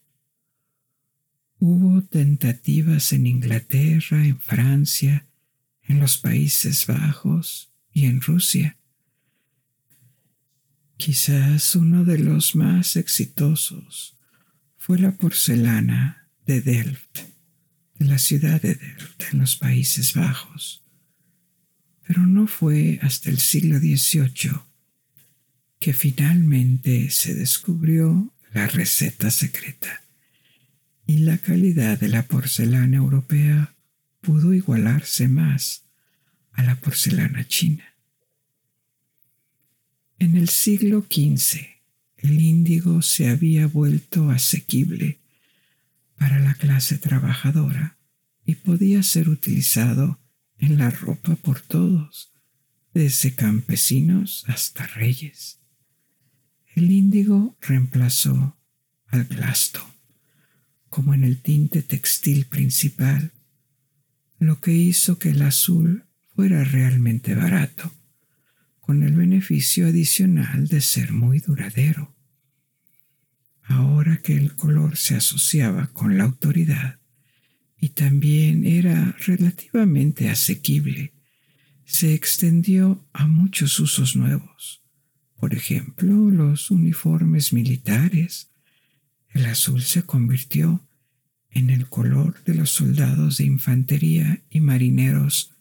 Hubo 1.58 2.04
tentativas 2.04 3.12
en 3.12 3.26
Inglaterra, 3.26 4.24
en 4.24 4.40
Francia, 4.40 5.26
en 5.82 6.00
los 6.00 6.20
Países 6.20 6.86
Bajos 6.86 7.72
y 7.92 8.06
en 8.06 8.22
Rusia. 8.22 8.78
Quizás 10.96 11.76
uno 11.76 12.06
de 12.06 12.20
los 12.20 12.56
más 12.56 12.98
exitosos 12.98 14.16
fue 14.78 15.00
la 15.00 15.18
porcelana 15.18 16.30
de 16.46 16.62
Delft, 16.62 17.18
de 17.98 18.06
la 18.06 18.20
ciudad 18.20 18.62
de 18.62 18.76
Delft 18.76 19.24
en 19.34 19.40
los 19.40 19.56
Países 19.56 20.14
Bajos 20.14 20.82
pero 22.08 22.26
no 22.26 22.48
fue 22.48 23.00
hasta 23.02 23.30
el 23.30 23.40
siglo 23.40 23.80
XVIII 23.80 24.52
que 25.80 25.94
finalmente 25.94 27.10
se 27.10 27.34
descubrió 27.34 28.32
la 28.54 28.68
receta 28.68 29.32
secreta 29.32 30.04
y 31.08 31.18
la 31.18 31.40
calidad 31.40 32.00
de 32.00 32.08
la 32.08 32.24
porcelana 32.24 32.98
europea 32.98 33.74
pudo 34.22 34.54
igualarse 34.54 35.28
más 35.28 35.84
a 36.52 36.64
la 36.64 36.76
porcelana 36.76 37.48
china. 37.48 37.84
En 40.20 40.38
el 40.38 40.50
siglo 40.50 41.02
XV, 41.10 41.66
el 42.18 42.40
índigo 42.40 43.02
se 43.02 43.30
había 43.30 43.66
vuelto 43.66 44.30
asequible 44.30 45.18
para 46.16 46.40
la 46.40 46.54
clase 46.54 47.00
trabajadora 47.00 47.98
y 48.46 48.56
podía 48.56 49.02
ser 49.02 49.30
utilizado 49.30 50.20
en 50.62 50.78
la 50.78 50.90
ropa 50.90 51.36
por 51.36 51.60
todos, 51.60 52.32
desde 52.94 53.36
campesinos 53.36 54.46
hasta 54.48 54.88
reyes. 54.88 55.60
El 56.76 56.90
índigo 56.92 57.58
reemplazó 57.60 58.58
al 59.08 59.26
blasto 59.26 59.92
como 60.92 61.14
en 61.14 61.24
el 61.24 61.42
tinte 61.42 61.82
textil 61.82 62.46
principal, 62.46 63.32
lo 64.40 64.60
que 64.60 64.74
hizo 64.74 65.18
que 65.18 65.30
el 65.30 65.42
azul 65.42 66.04
fuera 66.36 66.66
realmente 66.66 67.34
barato, 67.34 67.94
con 68.82 69.02
el 69.02 69.14
beneficio 69.14 69.88
adicional 69.88 70.68
de 70.68 70.82
ser 70.82 71.14
muy 71.14 71.40
duradero. 71.40 72.14
Ahora 73.64 74.18
que 74.18 74.36
el 74.36 74.54
color 74.54 74.98
se 74.98 75.16
asociaba 75.16 75.88
con 75.88 76.18
la 76.18 76.26
autoridad 76.26 77.00
y 77.82 77.90
también 77.90 78.64
era 78.64 79.18
relativamente 79.26 80.30
asequible, 80.30 81.14
se 81.84 82.14
extendió 82.14 83.04
a 83.12 83.26
muchos 83.26 83.80
usos 83.80 84.16
nuevos. 84.16 84.84
Por 85.36 85.56
ejemplo, 85.56 86.30
los 86.30 86.70
uniformes 86.70 87.52
militares. 87.52 88.52
El 89.30 89.48
azul 89.48 89.82
se 89.82 90.04
convirtió 90.04 90.88
en 91.50 91.72
el 91.72 91.90
color 91.90 92.44
de 92.44 92.54
los 92.54 92.70
soldados 92.70 93.38
de 93.38 93.46
infantería 93.46 94.44
y 94.52 94.62
marineros 94.62 95.52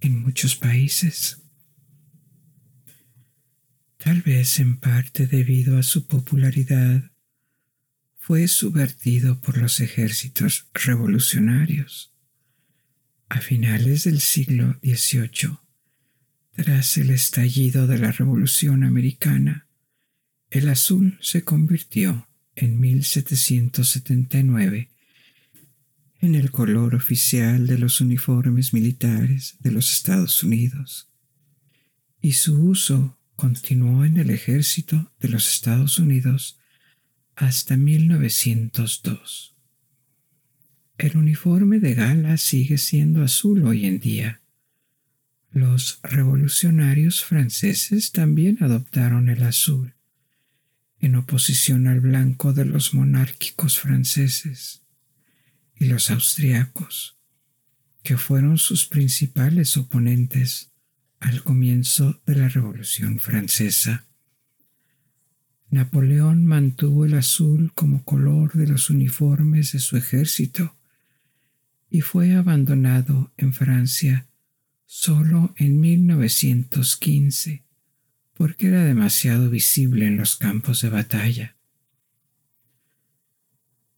en 0.00 0.20
muchos 0.20 0.56
países. 0.56 1.40
Tal 3.96 4.20
vez 4.20 4.60
en 4.60 4.76
parte 4.76 5.26
debido 5.26 5.78
a 5.78 5.82
su 5.82 6.06
popularidad, 6.06 7.09
fue 8.30 8.46
subvertido 8.46 9.40
por 9.40 9.58
los 9.58 9.80
ejércitos 9.80 10.68
revolucionarios. 10.72 12.14
A 13.28 13.40
finales 13.40 14.04
del 14.04 14.20
siglo 14.20 14.78
XVIII, 14.84 15.58
tras 16.54 16.96
el 16.96 17.10
estallido 17.10 17.88
de 17.88 17.98
la 17.98 18.12
Revolución 18.12 18.84
Americana, 18.84 19.66
el 20.48 20.68
azul 20.68 21.18
se 21.20 21.42
convirtió 21.42 22.28
en 22.54 22.78
1779 22.78 24.92
en 26.20 26.34
el 26.36 26.52
color 26.52 26.94
oficial 26.94 27.66
de 27.66 27.78
los 27.78 28.00
uniformes 28.00 28.72
militares 28.72 29.56
de 29.58 29.72
los 29.72 29.90
Estados 29.90 30.44
Unidos, 30.44 31.10
y 32.22 32.34
su 32.34 32.64
uso 32.64 33.18
continuó 33.34 34.04
en 34.04 34.18
el 34.18 34.30
ejército 34.30 35.12
de 35.18 35.30
los 35.30 35.52
Estados 35.52 35.98
Unidos 35.98 36.59
hasta 37.40 37.78
1902. 37.78 39.56
El 40.98 41.16
uniforme 41.16 41.80
de 41.80 41.94
gala 41.94 42.36
sigue 42.36 42.76
siendo 42.76 43.22
azul 43.22 43.64
hoy 43.64 43.86
en 43.86 43.98
día. 43.98 44.42
Los 45.50 46.00
revolucionarios 46.02 47.24
franceses 47.24 48.12
también 48.12 48.58
adoptaron 48.60 49.30
el 49.30 49.42
azul, 49.42 49.94
en 50.98 51.16
oposición 51.16 51.86
al 51.86 52.00
blanco 52.00 52.52
de 52.52 52.66
los 52.66 52.92
monárquicos 52.92 53.78
franceses 53.78 54.82
y 55.76 55.86
los 55.86 56.10
austriacos, 56.10 57.16
que 58.02 58.18
fueron 58.18 58.58
sus 58.58 58.84
principales 58.84 59.78
oponentes 59.78 60.72
al 61.20 61.42
comienzo 61.42 62.20
de 62.26 62.34
la 62.34 62.50
Revolución 62.50 63.18
Francesa. 63.18 64.09
Napoleón 65.70 66.44
mantuvo 66.44 67.04
el 67.04 67.14
azul 67.14 67.72
como 67.74 68.04
color 68.04 68.52
de 68.54 68.66
los 68.66 68.90
uniformes 68.90 69.72
de 69.72 69.78
su 69.78 69.96
ejército 69.96 70.76
y 71.88 72.00
fue 72.00 72.34
abandonado 72.34 73.32
en 73.36 73.52
Francia 73.52 74.26
solo 74.84 75.54
en 75.56 75.80
1915 75.80 77.64
porque 78.34 78.68
era 78.68 78.84
demasiado 78.84 79.50
visible 79.50 80.06
en 80.06 80.16
los 80.16 80.34
campos 80.36 80.82
de 80.82 80.88
batalla. 80.88 81.56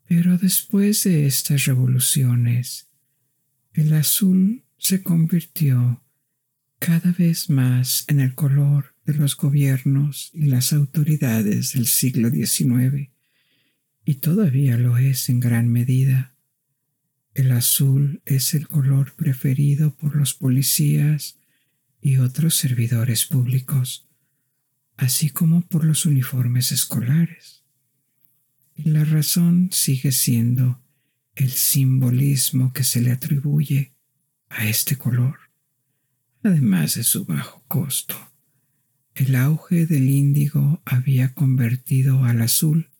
Pero 0.08 0.36
después 0.36 1.04
de 1.04 1.26
estas 1.26 1.64
revoluciones, 1.64 2.88
el 3.72 3.94
azul 3.94 4.64
se 4.76 5.02
convirtió 5.02 6.02
cada 6.80 7.12
vez 7.12 7.48
más 7.48 8.04
en 8.08 8.20
el 8.20 8.34
color 8.34 8.91
de 9.04 9.14
los 9.14 9.36
gobiernos 9.36 10.30
y 10.32 10.46
las 10.46 10.72
autoridades 10.72 11.72
del 11.72 11.86
siglo 11.86 12.30
XIX, 12.30 13.10
y 14.04 14.14
todavía 14.16 14.76
lo 14.76 14.96
es 14.98 15.28
en 15.28 15.40
gran 15.40 15.68
medida. 15.68 16.36
El 17.34 17.52
azul 17.52 18.22
es 18.26 18.54
el 18.54 18.68
color 18.68 19.14
preferido 19.14 19.94
por 19.96 20.16
los 20.16 20.34
policías 20.34 21.38
y 22.00 22.18
otros 22.18 22.56
servidores 22.56 23.24
públicos, 23.24 24.08
así 24.96 25.30
como 25.30 25.62
por 25.62 25.84
los 25.84 26.04
uniformes 26.04 26.72
escolares. 26.72 27.64
Y 28.74 28.90
la 28.90 29.04
razón 29.04 29.68
sigue 29.72 30.12
siendo 30.12 30.82
el 31.34 31.50
simbolismo 31.50 32.72
que 32.72 32.84
se 32.84 33.00
le 33.00 33.12
atribuye 33.12 33.94
a 34.48 34.66
este 34.66 34.96
color, 34.96 35.38
además 36.42 36.96
de 36.96 37.04
su 37.04 37.24
bajo 37.24 37.64
costo. 37.68 38.31
El 39.14 39.36
auge 39.36 39.86
del 39.86 40.08
índigo 40.08 40.82
había 40.84 41.34
convertido 41.34 42.24
al 42.24 42.40
azul 42.42 42.90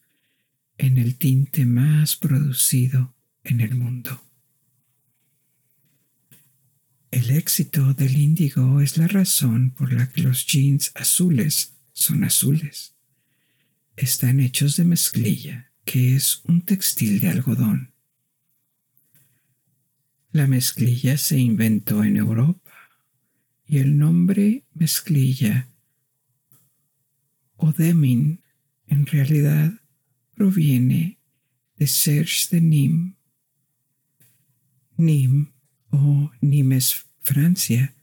en 0.78 0.98
el 0.98 1.16
tinte 1.16 1.64
más 1.64 2.16
producido 2.16 3.14
en 3.44 3.60
el 3.60 3.74
mundo. 3.74 4.22
El 7.10 7.30
éxito 7.30 7.94
del 7.94 8.16
índigo 8.16 8.80
es 8.80 8.96
la 8.96 9.08
razón 9.08 9.70
por 9.70 9.92
la 9.92 10.08
que 10.08 10.22
los 10.22 10.46
jeans 10.46 10.92
azules 10.94 11.74
son 11.92 12.24
azules 12.24 12.92
están 13.96 14.40
hechos 14.40 14.76
de 14.76 14.84
mezclilla, 14.84 15.70
que 15.84 16.16
es 16.16 16.42
un 16.44 16.62
textil 16.62 17.20
de 17.20 17.28
algodón. 17.28 17.92
La 20.32 20.46
mezclilla 20.46 21.18
se 21.18 21.38
inventó 21.38 22.02
en 22.04 22.16
Europa 22.16 22.72
y 23.66 23.78
el 23.78 23.98
nombre 23.98 24.64
mezclilla 24.72 25.68
o 27.62 27.72
demin 27.72 28.40
en 28.88 29.06
realidad 29.06 29.72
proviene 30.34 31.18
de 31.76 31.86
Serge 31.86 32.48
de 32.50 32.60
Nîmes. 32.60 33.14
Nîmes 34.98 35.48
o 35.90 36.30
Nimes, 36.40 37.06
Francia, 37.20 37.94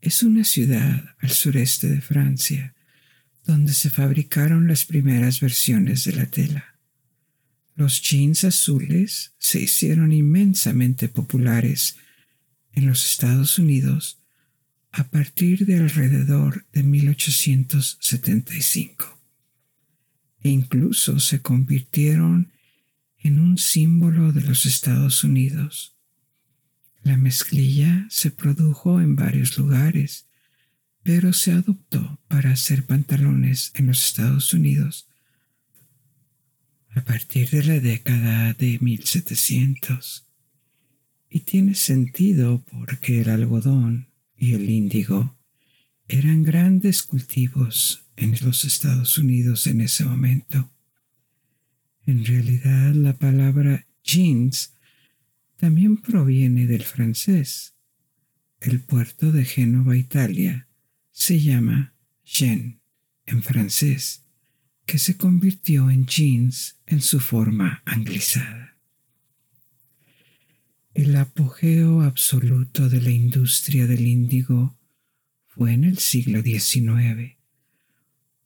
es 0.00 0.22
una 0.22 0.44
ciudad 0.44 1.14
al 1.18 1.30
sureste 1.30 1.88
de 1.88 2.00
Francia 2.00 2.74
donde 3.44 3.74
se 3.74 3.90
fabricaron 3.90 4.66
las 4.66 4.86
primeras 4.86 5.40
versiones 5.40 6.04
de 6.04 6.12
la 6.12 6.26
tela. 6.26 6.78
Los 7.74 8.00
jeans 8.00 8.44
azules 8.44 9.34
se 9.38 9.60
hicieron 9.60 10.12
inmensamente 10.12 11.08
populares 11.10 11.96
en 12.72 12.86
los 12.86 13.04
Estados 13.04 13.58
Unidos 13.58 14.23
a 14.96 15.02
partir 15.02 15.66
de 15.66 15.78
alrededor 15.78 16.64
de 16.72 16.84
1875 16.84 19.20
e 20.40 20.50
incluso 20.50 21.18
se 21.18 21.42
convirtieron 21.42 22.52
en 23.18 23.40
un 23.40 23.58
símbolo 23.58 24.32
de 24.32 24.42
los 24.42 24.66
Estados 24.66 25.24
Unidos. 25.24 25.96
La 27.02 27.16
mezclilla 27.16 28.06
se 28.08 28.30
produjo 28.30 29.00
en 29.00 29.16
varios 29.16 29.58
lugares, 29.58 30.28
pero 31.02 31.32
se 31.32 31.50
adoptó 31.50 32.20
para 32.28 32.52
hacer 32.52 32.86
pantalones 32.86 33.72
en 33.74 33.86
los 33.86 34.06
Estados 34.06 34.54
Unidos 34.54 35.08
a 36.90 37.02
partir 37.02 37.50
de 37.50 37.64
la 37.64 37.80
década 37.80 38.54
de 38.54 38.78
1700. 38.80 40.24
Y 41.28 41.40
tiene 41.40 41.74
sentido 41.74 42.64
porque 42.70 43.22
el 43.22 43.30
algodón 43.30 44.13
y 44.36 44.54
el 44.54 44.68
índigo 44.68 45.36
eran 46.08 46.42
grandes 46.42 47.02
cultivos 47.02 48.04
en 48.16 48.36
los 48.42 48.64
Estados 48.64 49.18
Unidos 49.18 49.66
en 49.66 49.80
ese 49.80 50.04
momento. 50.04 50.70
En 52.06 52.24
realidad 52.24 52.94
la 52.94 53.14
palabra 53.14 53.86
jeans 54.02 54.74
también 55.56 55.96
proviene 55.96 56.66
del 56.66 56.82
francés. 56.82 57.74
El 58.60 58.80
puerto 58.80 59.32
de 59.32 59.44
Génova, 59.44 59.96
Italia, 59.96 60.68
se 61.10 61.40
llama 61.40 61.94
Jean 62.24 62.80
en 63.26 63.42
francés, 63.42 64.26
que 64.84 64.98
se 64.98 65.16
convirtió 65.16 65.90
en 65.90 66.06
jeans 66.06 66.78
en 66.86 67.00
su 67.00 67.20
forma 67.20 67.82
anglizada. 67.86 68.73
El 70.94 71.16
apogeo 71.16 72.02
absoluto 72.02 72.88
de 72.88 73.00
la 73.00 73.10
industria 73.10 73.88
del 73.88 74.06
índigo 74.06 74.78
fue 75.48 75.72
en 75.72 75.82
el 75.82 75.98
siglo 75.98 76.40
XIX, 76.40 77.36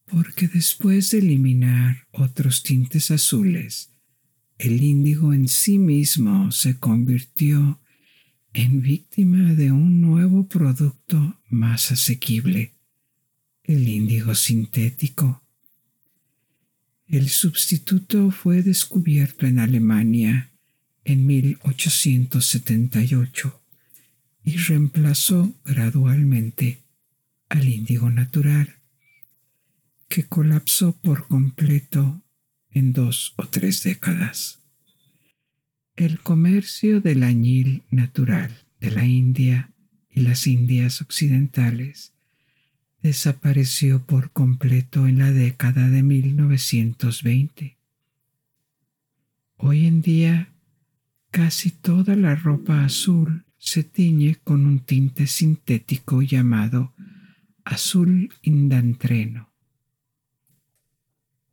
porque 0.06 0.48
después 0.48 1.10
de 1.10 1.18
eliminar 1.18 2.06
otros 2.10 2.62
tintes 2.62 3.10
azules, 3.10 3.92
el 4.56 4.82
índigo 4.82 5.34
en 5.34 5.46
sí 5.46 5.78
mismo 5.78 6.50
se 6.50 6.78
convirtió 6.78 7.82
en 8.54 8.80
víctima 8.80 9.52
de 9.52 9.70
un 9.70 10.00
nuevo 10.00 10.48
producto 10.48 11.38
más 11.50 11.92
asequible, 11.92 12.72
el 13.64 13.86
índigo 13.86 14.34
sintético. 14.34 15.44
El 17.06 17.28
sustituto 17.28 18.30
fue 18.30 18.62
descubierto 18.62 19.44
en 19.44 19.58
Alemania 19.58 20.50
en 21.08 21.26
1878 21.26 23.60
y 24.44 24.56
reemplazó 24.58 25.52
gradualmente 25.64 26.84
al 27.48 27.66
índigo 27.66 28.10
natural, 28.10 28.76
que 30.08 30.24
colapsó 30.24 30.92
por 30.92 31.26
completo 31.26 32.20
en 32.70 32.92
dos 32.92 33.32
o 33.36 33.48
tres 33.48 33.82
décadas. 33.82 34.58
El 35.96 36.20
comercio 36.20 37.00
del 37.00 37.22
añil 37.22 37.84
natural 37.90 38.66
de 38.78 38.90
la 38.90 39.06
India 39.06 39.72
y 40.10 40.20
las 40.20 40.46
Indias 40.46 41.00
occidentales 41.00 42.12
desapareció 43.02 44.04
por 44.04 44.30
completo 44.30 45.06
en 45.06 45.20
la 45.20 45.32
década 45.32 45.88
de 45.88 46.02
1920. 46.02 47.78
Hoy 49.56 49.86
en 49.86 50.02
día, 50.02 50.52
casi 51.38 51.70
toda 51.70 52.16
la 52.16 52.34
ropa 52.34 52.84
azul 52.84 53.44
se 53.58 53.84
tiñe 53.84 54.40
con 54.42 54.66
un 54.66 54.80
tinte 54.80 55.28
sintético 55.28 56.20
llamado 56.20 56.94
azul 57.62 58.34
indantreno. 58.42 59.48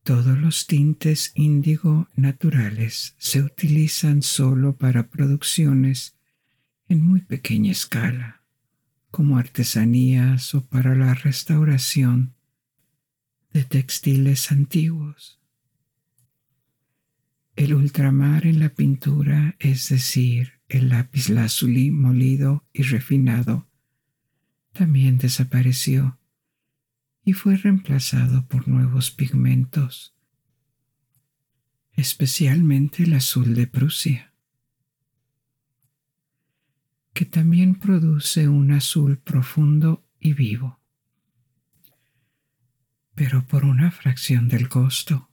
Todos 0.02 0.40
los 0.40 0.66
tintes 0.66 1.34
índigo 1.36 2.08
naturales 2.16 3.14
se 3.20 3.44
utilizan 3.44 4.24
solo 4.24 4.76
para 4.76 5.12
producciones 5.12 6.18
en 6.90 7.04
muy 7.04 7.22
pequeña 7.22 7.72
escala, 7.72 8.42
como 9.12 9.38
artesanías 9.38 10.56
o 10.56 10.66
para 10.66 10.96
la 10.96 11.14
restauración 11.14 12.34
de 13.54 13.64
textiles 13.66 14.52
antiguos. 14.52 15.40
El 17.56 17.74
ultramar 17.74 18.46
en 18.48 18.60
la 18.60 18.70
pintura, 18.70 19.56
es 19.60 19.88
decir, 19.88 20.60
el 20.68 20.90
lápiz 20.90 21.30
lazuli 21.30 21.90
molido 21.90 22.66
y 22.74 22.84
refinado, 22.84 23.70
también 24.74 25.18
desapareció 25.18 26.20
y 27.24 27.32
fue 27.32 27.56
reemplazado 27.56 28.46
por 28.48 28.68
nuevos 28.68 29.10
pigmentos, 29.10 30.14
especialmente 31.94 33.04
el 33.04 33.14
azul 33.14 33.56
de 33.56 33.68
Prusia, 33.68 34.34
que 37.14 37.24
también 37.24 37.76
produce 37.76 38.50
un 38.50 38.72
azul 38.72 39.18
profundo 39.18 40.06
y 40.20 40.34
vivo, 40.34 40.82
pero 43.16 43.48
por 43.48 43.64
una 43.64 43.92
fracción 43.92 44.50
del 44.50 44.68
costo. 44.68 45.30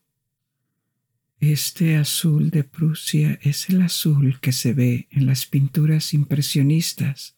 Este 1.42 1.96
azul 1.96 2.50
de 2.50 2.62
Prusia 2.62 3.36
es 3.42 3.68
el 3.68 3.82
azul 3.82 4.38
que 4.40 4.52
se 4.52 4.74
ve 4.74 5.08
en 5.10 5.26
las 5.26 5.44
pinturas 5.44 6.14
impresionistas 6.14 7.36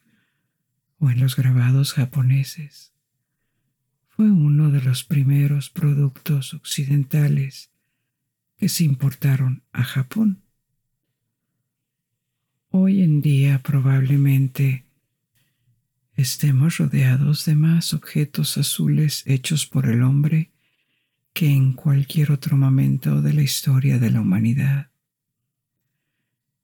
o 0.98 1.09
en 1.09 1.20
los 1.20 1.36
grabados 1.36 1.94
japoneses 1.94 2.92
fue 4.16 4.30
uno 4.30 4.70
de 4.70 4.80
los 4.80 5.05
primeros 5.05 5.70
productos 5.70 6.55
occidentales 6.55 7.72
que 8.59 8.68
se 8.68 8.84
importaron 8.84 9.64
a 9.72 9.82
Japón. 9.82 10.44
Hoy 12.68 13.02
en 13.02 13.22
día 13.22 13.61
probablemente 13.62 14.84
estemos 16.12 16.76
rodeados 16.76 17.46
de 17.46 17.57
más 17.57 17.94
objetos 17.94 18.59
azules 18.59 19.22
hechos 19.26 19.66
por 19.66 19.86
el 19.86 20.02
hombre 20.02 20.53
que 21.35 21.51
en 21.51 21.72
cualquier 21.72 22.30
otro 22.30 22.57
momento 22.57 23.20
de 23.20 23.32
la 23.35 23.43
historia 23.43 23.99
de 23.99 24.11
la 24.11 24.20
humanidad. 24.20 24.91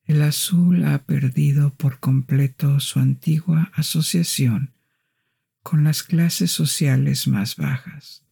El 0.05 0.23
azul 0.23 0.85
ha 0.85 1.03
perdido 1.05 1.75
por 1.75 1.99
completo 1.99 2.79
su 2.79 3.01
antigua 3.01 3.73
asociación 3.75 4.73
con 5.65 5.83
las 5.83 6.05
clases 6.05 6.53
sociales 6.53 7.27
más 7.27 7.57
bajas. 7.57 8.25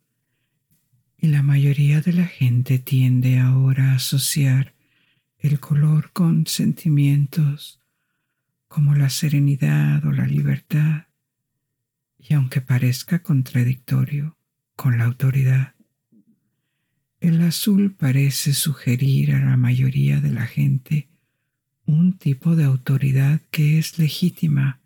Y 1.18 1.26
la 1.26 1.42
mayoría 1.42 2.00
de 2.00 2.12
la 2.12 2.26
gente 2.26 2.78
tiende 2.78 3.40
ahora 3.40 3.92
a 3.92 3.96
asociar 3.96 4.74
el 5.38 5.58
color 5.58 6.12
con 6.12 6.46
sentimientos 6.46 7.80
como 8.68 8.94
la 8.94 9.10
serenidad 9.10 10.04
o 10.04 10.12
la 10.12 10.26
libertad, 10.26 11.06
y 12.16 12.34
aunque 12.34 12.60
parezca 12.60 13.22
contradictorio 13.22 14.36
con 14.76 14.98
la 14.98 15.04
autoridad, 15.04 15.74
el 17.20 17.42
azul 17.42 17.94
parece 17.94 18.52
sugerir 18.54 19.32
a 19.32 19.40
la 19.40 19.56
mayoría 19.56 20.20
de 20.20 20.30
la 20.30 20.46
gente 20.46 21.08
un 21.84 22.18
tipo 22.18 22.54
de 22.54 22.64
autoridad 22.64 23.40
que 23.50 23.78
es 23.78 23.98
legítima 23.98 24.80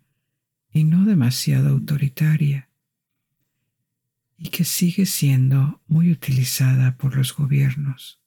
y 0.71 0.85
no 0.85 1.05
demasiado 1.05 1.69
autoritaria, 1.69 2.69
y 4.37 4.49
que 4.49 4.63
sigue 4.63 5.05
siendo 5.05 5.81
muy 5.87 6.11
utilizada 6.11 6.97
por 6.97 7.15
los 7.15 7.35
gobiernos. 7.35 8.19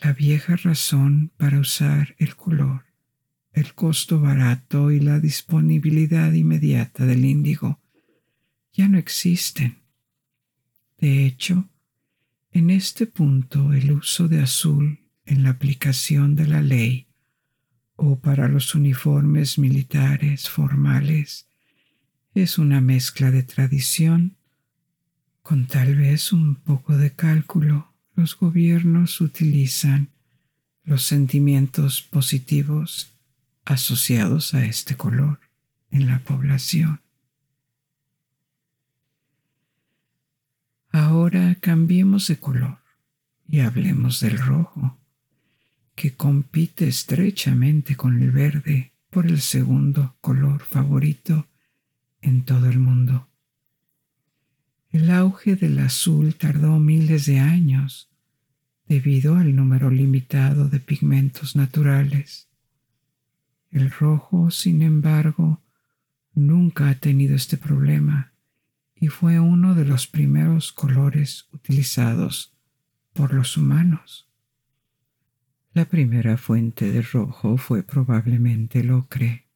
La 0.00 0.12
vieja 0.12 0.56
razón 0.56 1.32
para 1.36 1.58
usar 1.58 2.14
el 2.18 2.36
color, 2.36 2.84
el 3.52 3.74
costo 3.74 4.20
barato 4.20 4.90
y 4.90 5.00
la 5.00 5.18
disponibilidad 5.18 6.32
inmediata 6.32 7.06
del 7.06 7.24
índigo 7.24 7.80
ya 8.72 8.88
no 8.88 8.98
existen. 8.98 9.82
De 10.98 11.26
hecho, 11.26 11.68
en 12.52 12.70
este 12.70 13.06
punto 13.06 13.72
el 13.72 13.92
uso 13.92 14.28
de 14.28 14.40
azul 14.40 15.00
en 15.24 15.42
la 15.42 15.50
aplicación 15.50 16.36
de 16.36 16.46
la 16.46 16.60
ley 16.60 17.06
o 17.96 18.18
para 18.18 18.48
los 18.48 18.74
uniformes 18.74 19.58
militares 19.58 20.48
formales 20.48 21.48
es 22.34 22.58
una 22.58 22.80
mezcla 22.80 23.30
de 23.30 23.42
tradición 23.42 24.36
con 25.42 25.66
tal 25.66 25.96
vez 25.96 26.32
un 26.32 26.56
poco 26.56 26.96
de 26.96 27.12
cálculo. 27.12 27.92
Los 28.14 28.36
gobiernos 28.36 29.20
utilizan 29.20 30.10
los 30.84 31.02
sentimientos 31.02 32.02
positivos 32.02 33.12
asociados 33.64 34.54
a 34.54 34.64
este 34.64 34.96
color 34.96 35.40
en 35.90 36.06
la 36.06 36.20
población. 36.20 37.00
Ahora 40.92 41.56
cambiemos 41.58 42.28
de 42.28 42.36
color 42.36 42.78
y 43.48 43.60
hablemos 43.60 44.20
del 44.20 44.36
rojo 44.36 44.98
que 45.94 46.14
compite 46.14 46.86
estrechamente 46.86 47.96
con 47.96 48.20
el 48.20 48.30
verde 48.30 48.92
por 49.08 49.24
el 49.24 49.40
segundo 49.40 50.16
color 50.20 50.60
favorito 50.60 51.48
en 52.20 52.44
todo 52.44 52.68
el 52.68 52.78
mundo. 52.78 53.26
El 54.90 55.10
auge 55.10 55.56
del 55.56 55.78
azul 55.78 56.34
tardó 56.34 56.78
miles 56.78 57.24
de 57.24 57.38
años 57.38 58.10
debido 58.86 59.36
al 59.36 59.56
número 59.56 59.90
limitado 59.90 60.68
de 60.68 60.78
pigmentos 60.78 61.56
naturales. 61.56 62.48
El 63.70 63.90
rojo, 63.90 64.50
sin 64.50 64.82
embargo, 64.82 65.62
nunca 66.34 66.90
ha 66.90 66.94
tenido 66.96 67.34
este 67.34 67.56
problema 67.56 68.31
y 69.02 69.08
fue 69.08 69.40
uno 69.40 69.74
de 69.74 69.84
los 69.84 70.06
primeros 70.06 70.70
colores 70.70 71.48
utilizados 71.50 72.54
por 73.12 73.34
los 73.34 73.56
humanos. 73.56 74.28
La 75.72 75.86
primera 75.86 76.36
fuente 76.36 76.92
de 76.92 77.02
rojo 77.02 77.56
fue 77.56 77.82
probablemente 77.82 78.78
el 78.78 78.92
ocre, 78.92 79.48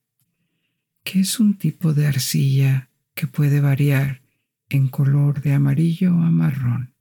que 1.04 1.20
es 1.20 1.38
un 1.38 1.56
tipo 1.56 1.94
de 1.94 2.08
arcilla 2.08 2.90
que 3.14 3.28
puede 3.28 3.60
variar 3.60 4.20
en 4.68 4.88
color 4.88 5.40
de 5.40 5.52
amarillo 5.52 6.10
a 6.10 6.30
marrón, 6.32 6.94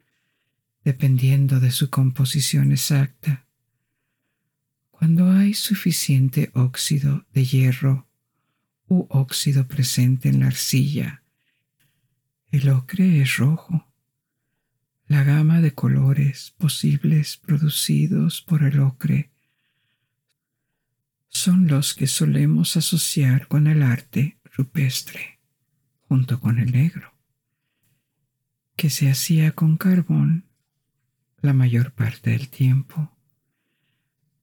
dependiendo 0.83 1.59
de 1.59 1.71
su 1.71 1.89
composición 1.89 2.71
exacta. 2.71 3.47
Cuando 4.91 5.31
hay 5.31 5.55
suficiente 5.55 6.51
óxido 6.53 7.25
de 7.33 7.43
hierro 7.43 8.07
u 8.87 9.07
óxido 9.09 9.67
presente 9.67 10.29
en 10.29 10.41
la 10.41 10.45
arcilla, 10.45 11.23
el 12.51 12.69
ocre 12.69 13.21
es 13.21 13.37
rojo. 13.37 13.87
La 15.07 15.23
gama 15.23 15.61
de 15.61 15.73
colores 15.73 16.55
posibles 16.57 17.37
producidos 17.37 18.41
por 18.41 18.63
el 18.63 18.79
ocre 18.79 19.31
son 21.27 21.67
los 21.67 21.93
que 21.93 22.07
solemos 22.07 22.77
asociar 22.77 23.47
con 23.47 23.67
el 23.67 23.83
arte 23.83 24.39
rupestre, 24.55 25.39
junto 26.07 26.39
con 26.39 26.59
el 26.59 26.71
negro, 26.71 27.13
que 28.77 28.89
se 28.89 29.09
hacía 29.09 29.51
con 29.51 29.75
carbón 29.75 30.45
la 31.41 31.53
mayor 31.53 31.91
parte 31.91 32.31
del 32.31 32.47
tiempo. 32.47 33.11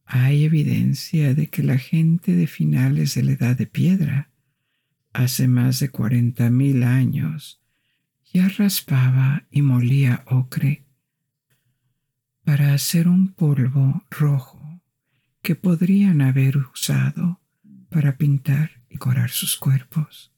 Hay 0.04 0.44
evidencia 0.44 1.34
de 1.34 1.48
que 1.48 1.62
la 1.62 1.78
gente 1.78 2.34
de 2.34 2.46
finales 2.46 3.14
de 3.14 3.22
la 3.22 3.32
Edad 3.32 3.56
de 3.56 3.66
Piedra, 3.66 4.30
hace 5.14 5.48
más 5.48 5.80
de 5.80 5.88
cuarenta 5.88 6.50
mil 6.50 6.82
años, 6.82 7.61
ya 8.32 8.48
raspaba 8.48 9.44
y 9.50 9.62
molía 9.62 10.24
ocre 10.26 10.86
para 12.44 12.72
hacer 12.74 13.06
un 13.06 13.32
polvo 13.34 14.04
rojo 14.10 14.80
que 15.42 15.54
podrían 15.54 16.22
haber 16.22 16.56
usado 16.56 17.40
para 17.90 18.16
pintar 18.16 18.82
y 18.88 18.96
corar 18.96 19.30
sus 19.30 19.56
cuerpos. 19.56 20.32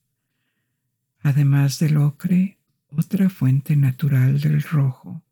Además 1.20 1.78
del 1.78 1.96
ocre, 1.96 2.58
otra 2.88 3.30
fuente 3.30 3.76
natural 3.76 4.40
del 4.40 4.62
rojo 4.62 5.24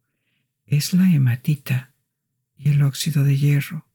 es 0.65 0.95
la 0.95 1.11
hematita 1.13 1.93
y 2.57 2.71
el 2.71 2.83
óxido 2.83 3.25
de 3.25 3.37
hierro, 3.37 3.87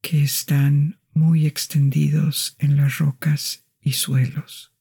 que 0.00 0.22
están 0.22 0.98
muy 1.12 1.46
extendidos 1.46 2.56
en 2.58 2.76
las 2.76 2.98
rocas 2.98 3.64
y 3.80 3.92
suelos. 3.92 4.73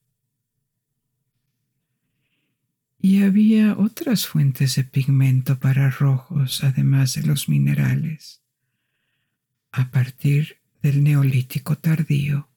Y 3.06 3.22
había 3.24 3.78
otras 3.78 4.28
fuentes 4.28 4.78
de 4.78 4.86
pigmento 4.86 5.60
para 5.60 5.90
rojos 5.90 6.64
además 6.64 7.16
de 7.16 7.24
los 7.24 7.50
minerales. 7.50 8.42
A 9.74 9.92
partir 9.92 10.60
del 10.82 11.04
neolítico 11.04 11.78
tardío, 11.78 12.48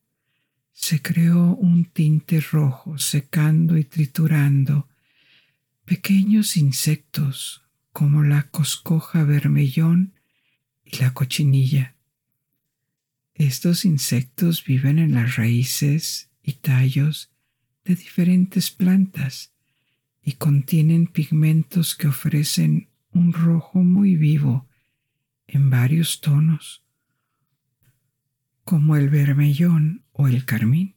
se 0.73 1.03
creó 1.03 1.57
un 1.57 1.87
tinte 1.87 2.41
rojo 2.41 2.97
secando 2.97 3.77
y 3.77 3.83
triturando 3.83 4.89
pequeños 5.85 6.57
insectos 6.57 7.65
como 7.91 8.23
la 8.23 8.45
coscoja 8.45 9.25
vermellón 9.25 10.15
y 10.85 10.99
la 10.99 11.13
cochinilla. 11.13 11.97
Estos 13.35 13.85
insectos 13.85 14.65
viven 14.65 15.01
en 15.01 15.13
las 15.13 15.35
raíces 15.35 16.31
y 16.41 16.53
tallos 16.53 17.33
de 17.85 17.97
diferentes 17.97 18.71
plantas 18.71 19.56
y 20.29 20.33
contienen 20.33 21.07
pigmentos 21.07 21.95
que 21.95 22.09
ofrecen 22.09 22.89
un 23.13 23.33
rojo 23.33 23.85
muy 23.85 24.17
vivo 24.17 24.67
en 25.47 25.71
varios 25.71 26.21
tonos, 26.21 26.83
como 28.65 28.97
el 28.97 29.09
vermellón 29.09 30.05
o 30.11 30.27
el 30.27 30.45
carmín. 30.45 30.97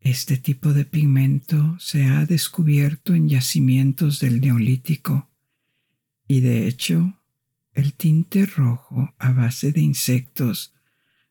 Este 0.00 0.36
tipo 0.36 0.72
de 0.72 0.84
pigmento 0.84 1.78
se 1.78 2.06
ha 2.06 2.26
descubierto 2.26 3.14
en 3.14 3.28
yacimientos 3.28 4.18
del 4.18 4.40
Neolítico 4.40 5.30
y 6.26 6.40
de 6.40 6.66
hecho 6.66 7.20
el 7.72 7.94
tinte 7.94 8.46
rojo 8.46 9.14
a 9.18 9.30
base 9.30 9.70
de 9.70 9.80
insectos 9.80 10.74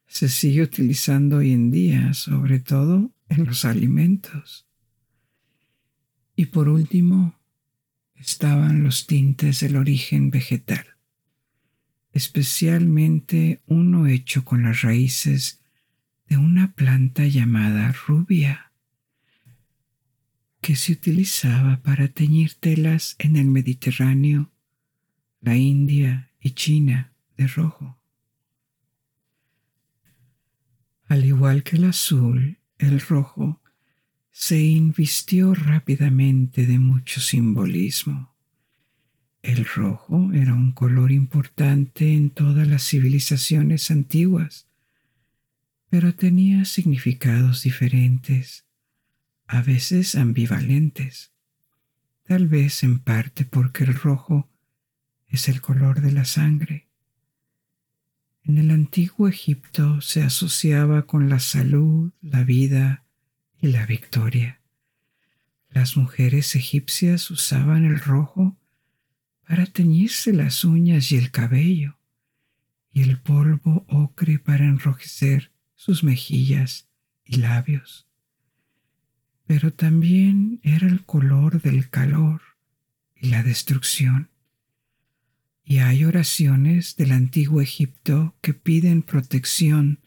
se 0.07 0.29
sigue 0.29 0.61
utilizando 0.61 1.37
hoy 1.37 1.51
en 1.51 1.69
día, 1.69 2.13
sobre 2.13 2.61
todo 2.61 3.11
en 3.27 3.43
los 3.43 3.65
alimentos. 3.65 4.66
Y 6.39 6.45
por 6.45 6.69
último, 6.69 7.35
estaban 8.13 8.83
los 8.83 9.07
tintes 9.07 9.59
del 9.61 9.75
origen 9.75 10.29
vegetal, 10.29 10.85
especialmente 12.13 13.63
uno 13.65 14.05
hecho 14.05 14.45
con 14.45 14.61
las 14.61 14.83
raíces 14.83 15.63
de 16.27 16.37
una 16.37 16.73
planta 16.73 17.25
llamada 17.25 17.91
rubia, 17.91 18.71
que 20.61 20.75
se 20.75 20.91
utilizaba 20.91 21.81
para 21.81 22.07
teñir 22.07 22.53
telas 22.53 23.15
en 23.17 23.35
el 23.35 23.47
Mediterráneo, 23.47 24.51
la 25.41 25.55
India 25.55 26.31
y 26.39 26.51
China 26.51 27.13
de 27.35 27.47
rojo. 27.47 27.97
Al 31.07 31.25
igual 31.25 31.63
que 31.63 31.77
el 31.77 31.85
azul, 31.85 32.59
el 32.77 32.99
rojo 32.99 33.59
se 34.39 34.61
invistió 34.61 35.55
rápidamente 35.55 36.67
de 36.67 36.77
mucho 36.77 37.19
simbolismo. 37.21 38.35
El 39.41 39.65
rojo 39.65 40.31
era 40.31 40.53
un 40.53 40.73
color 40.73 41.11
importante 41.11 42.13
en 42.13 42.29
todas 42.29 42.67
las 42.67 42.83
civilizaciones 42.87 43.89
antiguas, 43.89 44.67
pero 45.89 46.13
tenía 46.13 46.65
significados 46.65 47.63
diferentes, 47.63 48.67
a 49.47 49.63
veces 49.63 50.13
ambivalentes, 50.13 51.33
tal 52.21 52.47
vez 52.47 52.83
en 52.83 52.99
parte 52.99 53.43
porque 53.43 53.85
el 53.85 53.95
rojo 53.95 54.51
es 55.27 55.49
el 55.49 55.61
color 55.61 55.99
de 55.99 56.11
la 56.11 56.25
sangre. 56.25 56.87
En 58.43 58.59
el 58.59 58.69
antiguo 58.69 59.27
Egipto 59.27 59.99
se 60.01 60.21
asociaba 60.21 61.07
con 61.07 61.27
la 61.27 61.39
salud, 61.39 62.11
la 62.21 62.43
vida, 62.43 63.06
y 63.61 63.67
la 63.67 63.85
victoria. 63.85 64.61
Las 65.69 65.97
mujeres 65.97 66.55
egipcias 66.55 67.29
usaban 67.29 67.85
el 67.85 67.99
rojo 67.99 68.57
para 69.47 69.65
teñirse 69.65 70.33
las 70.33 70.63
uñas 70.63 71.11
y 71.11 71.17
el 71.17 71.31
cabello, 71.31 71.97
y 72.91 73.01
el 73.01 73.19
polvo 73.19 73.85
ocre 73.87 74.39
para 74.39 74.65
enrojecer 74.65 75.51
sus 75.75 76.03
mejillas 76.03 76.87
y 77.23 77.37
labios. 77.37 78.07
Pero 79.45 79.71
también 79.71 80.59
era 80.63 80.87
el 80.87 81.05
color 81.05 81.61
del 81.61 81.89
calor 81.89 82.41
y 83.15 83.29
la 83.29 83.43
destrucción. 83.43 84.29
Y 85.63 85.77
hay 85.77 86.03
oraciones 86.05 86.95
del 86.95 87.11
antiguo 87.11 87.61
Egipto 87.61 88.35
que 88.41 88.53
piden 88.53 89.03
protección 89.03 89.99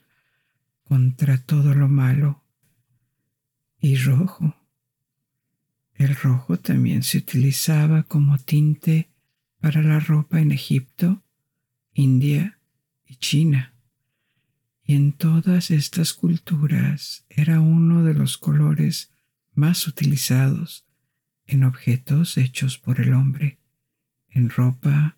contra 0.83 1.37
todo 1.37 1.73
lo 1.73 1.87
malo 1.87 2.40
y 3.81 3.97
rojo. 3.97 4.55
El 5.95 6.15
rojo 6.15 6.57
también 6.57 7.03
se 7.03 7.17
utilizaba 7.17 8.03
como 8.03 8.37
tinte 8.37 9.09
para 9.59 9.81
la 9.81 9.99
ropa 9.99 10.39
en 10.39 10.51
Egipto, 10.51 11.23
India 11.93 12.59
y 13.05 13.15
China. 13.15 13.73
Y 14.83 14.95
en 14.95 15.13
todas 15.13 15.71
estas 15.71 16.13
culturas 16.13 17.25
era 17.29 17.59
uno 17.59 18.03
de 18.03 18.13
los 18.13 18.37
colores 18.37 19.11
más 19.53 19.87
utilizados 19.87 20.85
en 21.45 21.63
objetos 21.63 22.37
hechos 22.37 22.77
por 22.77 23.01
el 23.01 23.13
hombre, 23.13 23.59
en 24.29 24.49
ropa, 24.49 25.17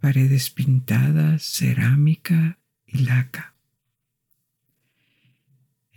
paredes 0.00 0.50
pintadas, 0.50 1.42
cerámica 1.42 2.58
y 2.86 2.98
laca. 2.98 3.57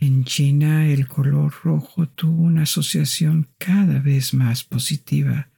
En 0.03 0.25
China 0.25 0.87
el 0.87 1.07
color 1.07 1.53
rojo 1.63 2.09
tuvo 2.09 2.41
una 2.41 2.63
asociación 2.63 3.49
cada 3.59 3.99
vez 3.99 4.33
más 4.33 4.63
positiva 4.63 5.51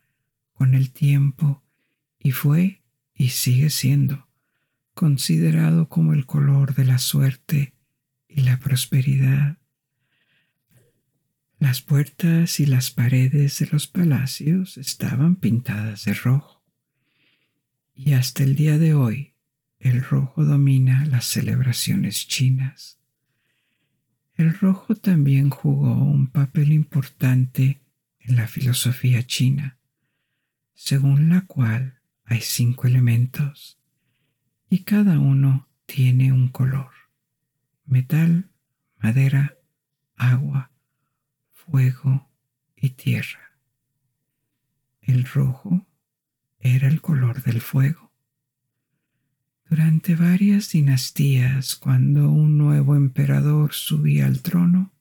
con 0.52 0.74
el 0.74 0.92
tiempo 0.92 1.64
y 2.20 2.32
fue 2.32 2.82
y 3.16 3.30
sigue 3.30 3.70
siendo 3.70 4.28
considerado 4.94 5.88
como 5.88 6.12
el 6.12 6.26
color 6.26 6.76
de 6.76 6.84
la 6.84 6.98
suerte 6.98 7.74
y 8.28 8.42
la 8.42 8.60
prosperidad. 8.60 9.60
Las 11.58 11.82
puertas 11.82 12.60
y 12.60 12.66
las 12.66 12.92
paredes 12.92 13.60
de 13.60 13.68
los 13.68 13.88
palacios 13.88 14.78
estaban 14.78 15.38
pintadas 15.38 16.04
de 16.04 16.16
rojo 16.16 16.62
y 17.96 18.12
hasta 18.12 18.44
el 18.44 18.58
día 18.58 18.78
de 18.78 18.94
hoy 18.94 19.36
el 19.80 20.04
rojo 20.04 20.44
domina 20.44 21.06
las 21.06 21.24
celebraciones 21.24 22.28
chinas. 22.28 23.00
El 24.36 24.58
rojo 24.58 24.96
también 24.96 25.50
jugó 25.50 25.94
un 25.94 26.28
papel 26.28 26.72
importante 26.72 27.82
en 28.20 28.36
la 28.36 28.48
filosofía 28.48 29.26
china, 29.26 29.78
según 30.74 31.30
la 31.30 31.42
cual 31.42 32.00
hay 32.26 32.42
cinco 32.42 32.88
elementos 32.88 33.80
y 34.70 34.84
cada 34.84 35.20
uno 35.20 35.70
tiene 35.86 36.32
un 36.32 36.48
color, 36.48 36.90
metal, 37.86 38.50
madera, 38.98 39.58
agua, 40.16 40.72
fuego 41.52 42.32
y 42.76 42.92
tierra. 42.92 43.60
El 45.02 45.26
rojo 45.26 45.86
era 46.60 46.88
el 46.88 47.02
color 47.02 47.44
del 47.44 47.62
fuego. 47.62 48.13
Durante 49.76 50.16
varias 50.16 50.70
dinastías, 50.70 51.76
cuando 51.76 52.30
un 52.30 52.60
nuevo 52.60 52.96
emperador 52.96 53.74
subía 53.74 54.28
al 54.28 54.44
trono, 54.44 54.94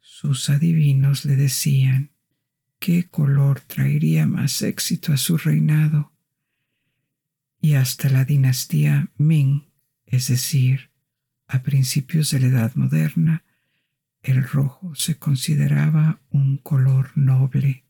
sus 0.00 0.50
adivinos 0.50 1.24
le 1.24 1.36
decían 1.36 2.10
qué 2.80 3.06
color 3.06 3.60
traería 3.60 4.26
más 4.26 4.60
éxito 4.62 5.12
a 5.12 5.16
su 5.16 5.38
reinado. 5.38 6.12
Y 7.60 7.74
hasta 7.74 8.08
la 8.08 8.24
dinastía 8.24 9.12
Ming, 9.18 9.62
es 10.04 10.26
decir, 10.26 10.90
a 11.46 11.62
principios 11.62 12.32
de 12.32 12.40
la 12.40 12.46
Edad 12.48 12.74
Moderna, 12.74 13.44
el 14.24 14.42
rojo 14.42 14.96
se 14.96 15.16
consideraba 15.16 16.18
un 16.28 16.56
color 16.56 17.16
noble. 17.16 17.84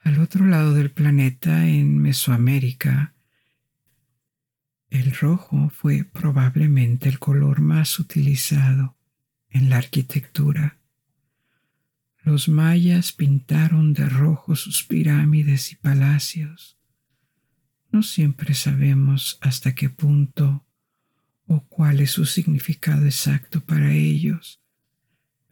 Al 0.00 0.20
otro 0.20 0.44
lado 0.44 0.74
del 0.74 0.90
planeta, 0.90 1.66
en 1.66 1.96
Mesoamérica, 1.96 3.14
el 4.90 5.12
rojo 5.12 5.70
fue 5.70 6.02
probablemente 6.04 7.08
el 7.08 7.20
color 7.20 7.60
más 7.60 7.98
utilizado 8.00 8.96
en 9.48 9.70
la 9.70 9.76
arquitectura. 9.76 10.78
Los 12.22 12.48
mayas 12.48 13.12
pintaron 13.12 13.92
de 13.92 14.08
rojo 14.08 14.56
sus 14.56 14.82
pirámides 14.82 15.70
y 15.72 15.76
palacios. 15.76 16.76
No 17.92 18.02
siempre 18.02 18.54
sabemos 18.54 19.38
hasta 19.40 19.74
qué 19.74 19.90
punto 19.90 20.66
o 21.46 21.64
cuál 21.68 22.00
es 22.00 22.10
su 22.10 22.26
significado 22.26 23.06
exacto 23.06 23.60
para 23.60 23.92
ellos, 23.92 24.60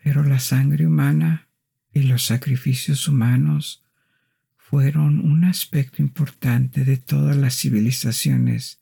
pero 0.02 0.24
la 0.24 0.40
sangre 0.40 0.86
humana 0.86 1.48
y 1.92 2.02
los 2.02 2.24
sacrificios 2.24 3.08
humanos 3.08 3.84
fueron 4.56 5.20
un 5.20 5.44
aspecto 5.44 6.02
importante 6.02 6.84
de 6.84 6.96
todas 6.96 7.36
las 7.36 7.56
civilizaciones 7.56 8.77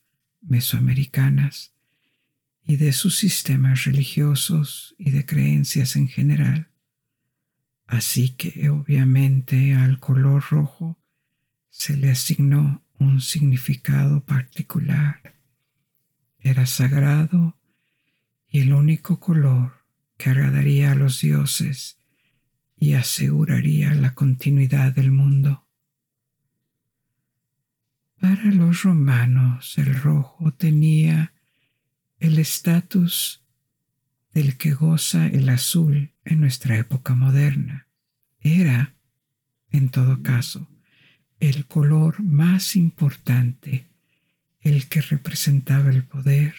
mesoamericanas 0.47 1.73
y 2.65 2.77
de 2.77 2.93
sus 2.93 3.17
sistemas 3.17 3.85
religiosos 3.85 4.95
y 4.99 5.11
de 5.11 5.25
creencias 5.25 5.97
en 5.97 6.09
general. 6.09 6.69
Así 7.87 8.31
que 8.31 8.69
obviamente 8.71 9.75
al 9.75 10.01
color 10.01 10.45
rojo 10.51 10.99
se 11.71 11.97
le 11.97 12.11
asignó 12.11 12.83
un 12.99 13.21
significado 13.21 14.25
particular. 14.25 15.35
Era 16.41 16.67
sagrado 16.67 17.57
y 18.49 18.61
el 18.61 18.73
único 18.73 19.21
color 19.21 19.85
que 20.17 20.31
agradaría 20.31 20.93
a 20.93 20.95
los 20.95 21.21
dioses 21.21 21.99
y 22.77 22.95
aseguraría 22.95 23.95
la 23.95 24.15
continuidad 24.15 24.93
del 24.93 25.11
mundo. 25.11 25.66
Para 28.21 28.45
los 28.47 28.83
romanos 28.83 29.77
el 29.79 29.95
rojo 29.95 30.53
tenía 30.53 31.33
el 32.19 32.39
estatus 32.39 33.45
del 34.33 34.57
que 34.57 34.73
goza 34.73 35.27
el 35.27 35.49
azul 35.49 36.13
en 36.25 36.41
nuestra 36.41 36.77
época 36.77 37.15
moderna. 37.15 37.89
Era, 38.41 38.95
en 39.71 39.91
todo 39.91 40.23
caso, 40.23 40.69
el 41.41 41.67
color 41.67 42.23
más 42.23 42.77
importante, 42.77 43.87
el 44.61 44.89
que 44.89 45.01
representaba 45.03 45.91
el 45.91 46.05
poder, 46.05 46.55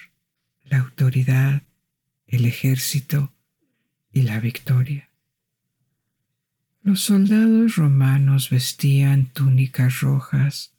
la 0.64 0.80
autoridad, 0.80 1.64
el 2.28 2.46
ejército 2.46 3.34
y 4.12 4.24
la 4.24 4.40
victoria. 4.40 5.10
Los 6.84 7.02
soldados 7.02 7.76
romanos 7.76 8.50
vestían 8.50 9.26
túnicas 9.26 10.02
rojas 10.02 10.77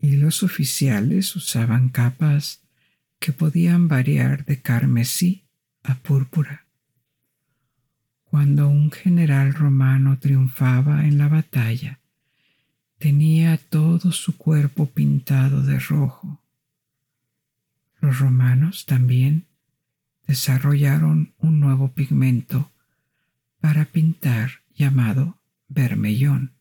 y 0.00 0.16
los 0.16 0.42
oficiales 0.42 1.36
usaban 1.36 1.90
capas 1.90 2.62
que 3.18 3.32
podían 3.32 3.88
variar 3.88 4.44
de 4.46 4.60
carmesí 4.60 5.44
a 5.82 5.94
púrpura. 5.96 6.66
Cuando 8.24 8.68
un 8.68 8.90
general 8.90 9.54
romano 9.54 10.18
triunfaba 10.18 11.04
en 11.04 11.18
la 11.18 11.28
batalla, 11.28 12.00
tenía 12.98 13.58
todo 13.58 14.12
su 14.12 14.36
cuerpo 14.36 14.86
pintado 14.86 15.62
de 15.62 15.78
rojo. 15.78 16.40
Los 18.00 18.18
romanos 18.18 18.86
también 18.86 19.46
desarrollaron 20.26 21.34
un 21.38 21.60
nuevo 21.60 21.92
pigmento 21.92 22.70
para 23.60 23.84
pintar 23.84 24.62
llamado 24.74 25.38
vermellón, 25.68 26.52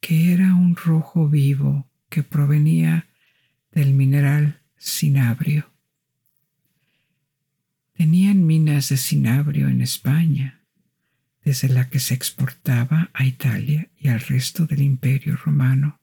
que 0.00 0.32
era 0.32 0.54
un 0.54 0.76
rojo 0.76 1.28
vivo 1.28 1.88
que 2.16 2.22
provenía 2.22 3.06
del 3.72 3.92
mineral 3.92 4.62
cinabrio. 4.78 5.70
Tenían 7.92 8.46
minas 8.46 8.88
de 8.88 8.96
cinabrio 8.96 9.68
en 9.68 9.82
España 9.82 10.62
desde 11.44 11.68
la 11.68 11.90
que 11.90 12.00
se 12.00 12.14
exportaba 12.14 13.10
a 13.12 13.26
Italia 13.26 13.90
y 13.98 14.08
al 14.08 14.20
resto 14.20 14.64
del 14.64 14.80
imperio 14.80 15.36
romano. 15.36 16.00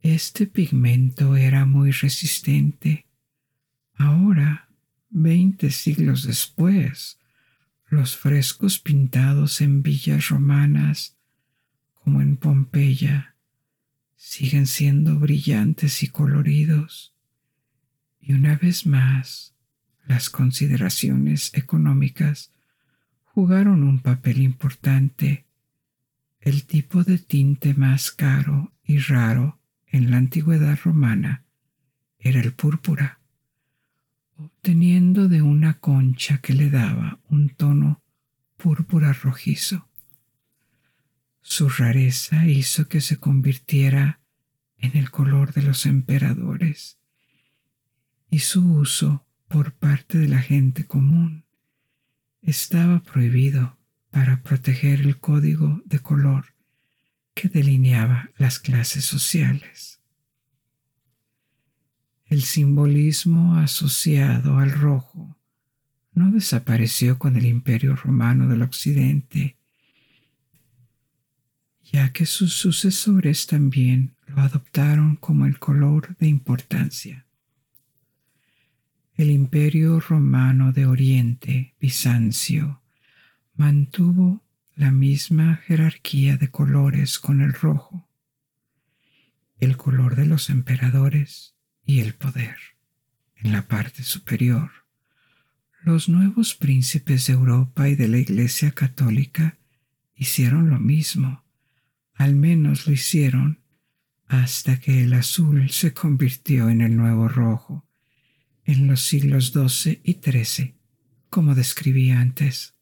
Este 0.00 0.46
pigmento 0.46 1.34
era 1.34 1.64
muy 1.64 1.90
resistente. 1.90 3.06
Ahora, 3.94 4.68
veinte 5.08 5.72
siglos 5.72 6.22
después, 6.22 7.18
los 7.88 8.16
frescos 8.16 8.78
pintados 8.78 9.60
en 9.60 9.82
villas 9.82 10.28
romanas, 10.28 11.16
como 11.94 12.22
en 12.22 12.36
Pompeya, 12.36 13.29
siguen 14.22 14.66
siendo 14.66 15.18
brillantes 15.18 16.02
y 16.02 16.08
coloridos. 16.08 17.14
Y 18.20 18.34
una 18.34 18.54
vez 18.54 18.84
más, 18.84 19.54
las 20.06 20.28
consideraciones 20.28 21.52
económicas 21.54 22.52
jugaron 23.24 23.82
un 23.82 24.00
papel 24.00 24.42
importante. 24.42 25.46
El 26.38 26.66
tipo 26.66 27.02
de 27.02 27.16
tinte 27.16 27.72
más 27.72 28.10
caro 28.10 28.74
y 28.84 28.98
raro 28.98 29.58
en 29.86 30.10
la 30.10 30.18
antigüedad 30.18 30.78
romana 30.84 31.44
era 32.18 32.40
el 32.40 32.52
púrpura, 32.52 33.20
obteniendo 34.36 35.28
de 35.28 35.40
una 35.40 35.78
concha 35.78 36.38
que 36.38 36.52
le 36.52 36.68
daba 36.68 37.20
un 37.30 37.48
tono 37.48 38.02
púrpura 38.58 39.14
rojizo. 39.14 39.89
Su 41.42 41.68
rareza 41.68 42.46
hizo 42.46 42.88
que 42.88 43.00
se 43.00 43.16
convirtiera 43.16 44.20
en 44.78 44.96
el 44.96 45.10
color 45.10 45.52
de 45.52 45.62
los 45.62 45.86
emperadores 45.86 46.98
y 48.30 48.40
su 48.40 48.74
uso 48.74 49.26
por 49.48 49.72
parte 49.72 50.18
de 50.18 50.28
la 50.28 50.40
gente 50.40 50.86
común 50.86 51.44
estaba 52.42 53.00
prohibido 53.00 53.76
para 54.10 54.42
proteger 54.42 55.00
el 55.00 55.18
código 55.18 55.82
de 55.84 55.98
color 55.98 56.46
que 57.34 57.48
delineaba 57.48 58.30
las 58.36 58.58
clases 58.58 59.04
sociales. 59.04 60.00
El 62.26 62.42
simbolismo 62.42 63.56
asociado 63.56 64.58
al 64.58 64.72
rojo 64.72 65.36
no 66.12 66.30
desapareció 66.30 67.18
con 67.18 67.36
el 67.36 67.46
imperio 67.46 67.96
romano 67.96 68.48
del 68.48 68.62
occidente, 68.62 69.56
ya 71.92 72.12
que 72.12 72.26
sus 72.26 72.54
sucesores 72.54 73.46
también 73.46 74.14
lo 74.26 74.40
adoptaron 74.42 75.16
como 75.16 75.46
el 75.46 75.58
color 75.58 76.16
de 76.18 76.28
importancia 76.28 77.26
el 79.20 79.30
imperio 79.30 80.00
romano 80.00 80.72
de 80.72 80.86
Oriente, 80.86 81.74
Bizancio, 81.78 82.80
mantuvo 83.54 84.42
la 84.74 84.90
misma 84.90 85.56
jerarquía 85.56 86.38
de 86.38 86.50
colores 86.50 87.18
con 87.18 87.42
el 87.42 87.52
rojo, 87.52 88.08
el 89.58 89.76
color 89.76 90.16
de 90.16 90.24
los 90.24 90.48
emperadores 90.48 91.54
y 91.84 92.00
el 92.00 92.14
poder. 92.14 92.56
En 93.36 93.52
la 93.52 93.68
parte 93.68 94.04
superior, 94.04 94.70
los 95.82 96.08
nuevos 96.08 96.54
príncipes 96.54 97.26
de 97.26 97.34
Europa 97.34 97.90
y 97.90 97.96
de 97.96 98.08
la 98.08 98.16
Iglesia 98.16 98.70
Católica 98.70 99.58
hicieron 100.14 100.70
lo 100.70 100.80
mismo, 100.80 101.44
al 102.20 102.34
menos 102.34 102.86
lo 102.86 102.92
hicieron 102.92 103.60
hasta 104.26 104.78
que 104.78 105.04
el 105.04 105.14
azul 105.14 105.70
se 105.70 105.94
convirtió 105.94 106.68
en 106.68 106.82
el 106.82 106.94
nuevo 106.94 107.28
rojo 107.28 107.88
en 108.66 108.88
los 108.88 109.00
siglos 109.00 109.54
XII 109.54 110.02
y 110.04 110.20
XIII, 110.22 110.74
como 111.30 111.54
describí 111.54 112.10
antes. 112.10 112.74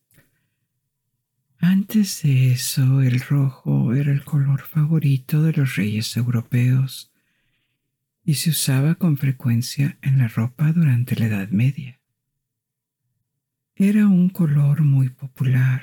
Antes 1.60 2.22
de 2.22 2.50
eso, 2.50 3.00
el 3.00 3.20
rojo 3.20 3.94
era 3.94 4.10
el 4.10 4.24
color 4.24 4.62
favorito 4.62 5.40
de 5.44 5.52
los 5.52 5.76
reyes 5.76 6.16
europeos 6.16 7.12
y 8.24 8.34
se 8.34 8.50
usaba 8.50 8.96
con 8.96 9.18
frecuencia 9.18 9.98
en 10.02 10.18
la 10.18 10.26
ropa 10.26 10.72
durante 10.72 11.14
la 11.14 11.26
Edad 11.26 11.50
Media. 11.50 12.00
Era 13.76 14.08
un 14.08 14.30
color 14.30 14.82
muy 14.82 15.10
popular, 15.10 15.82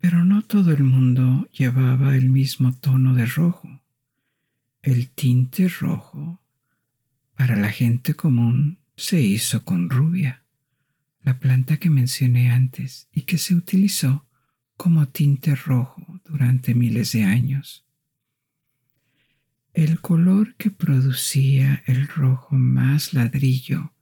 pero 0.00 0.24
no 0.24 0.42
todo 0.42 0.72
el 0.72 0.84
mundo 0.84 1.48
llevaba 1.52 2.16
el 2.16 2.30
mismo 2.30 2.74
tono 2.74 3.14
de 3.14 3.26
rojo. 3.26 3.82
El 4.82 5.10
tinte 5.10 5.68
rojo 5.68 6.40
para 7.34 7.56
la 7.56 7.70
gente 7.70 8.14
común 8.14 8.78
se 8.96 9.20
hizo 9.20 9.64
con 9.64 9.90
rubia, 9.90 10.42
la 11.22 11.38
planta 11.38 11.76
que 11.76 11.90
mencioné 11.90 12.50
antes 12.50 13.08
y 13.12 13.22
que 13.22 13.38
se 13.38 13.54
utilizó 13.54 14.26
como 14.76 15.08
tinte 15.08 15.54
rojo 15.54 16.20
durante 16.24 16.74
miles 16.74 17.12
de 17.12 17.24
años. 17.24 17.84
El 19.74 20.00
color 20.00 20.54
que 20.56 20.70
producía 20.70 21.82
el 21.86 22.08
rojo 22.08 22.56
más 22.56 23.12
ladrillo 23.14 23.92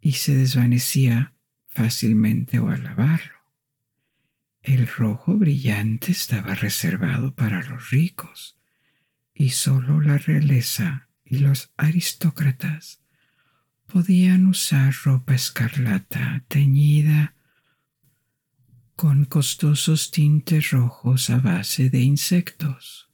y 0.00 0.12
se 0.12 0.34
desvanecía 0.36 1.32
fácilmente 1.66 2.58
o 2.58 2.68
al 2.68 2.84
lavarlo. 2.84 3.35
El 4.66 4.88
rojo 4.88 5.34
brillante 5.36 6.10
estaba 6.10 6.56
reservado 6.56 7.32
para 7.36 7.62
los 7.62 7.90
ricos 7.90 8.58
y 9.32 9.50
solo 9.50 10.00
la 10.00 10.18
realeza 10.18 11.08
y 11.24 11.38
los 11.38 11.72
aristócratas 11.76 13.00
podían 13.86 14.46
usar 14.46 14.92
ropa 15.04 15.36
escarlata 15.36 16.44
teñida 16.48 17.36
con 18.96 19.24
costosos 19.26 20.10
tintes 20.10 20.72
rojos 20.72 21.30
a 21.30 21.38
base 21.38 21.88
de 21.88 22.00
insectos. 22.00 23.08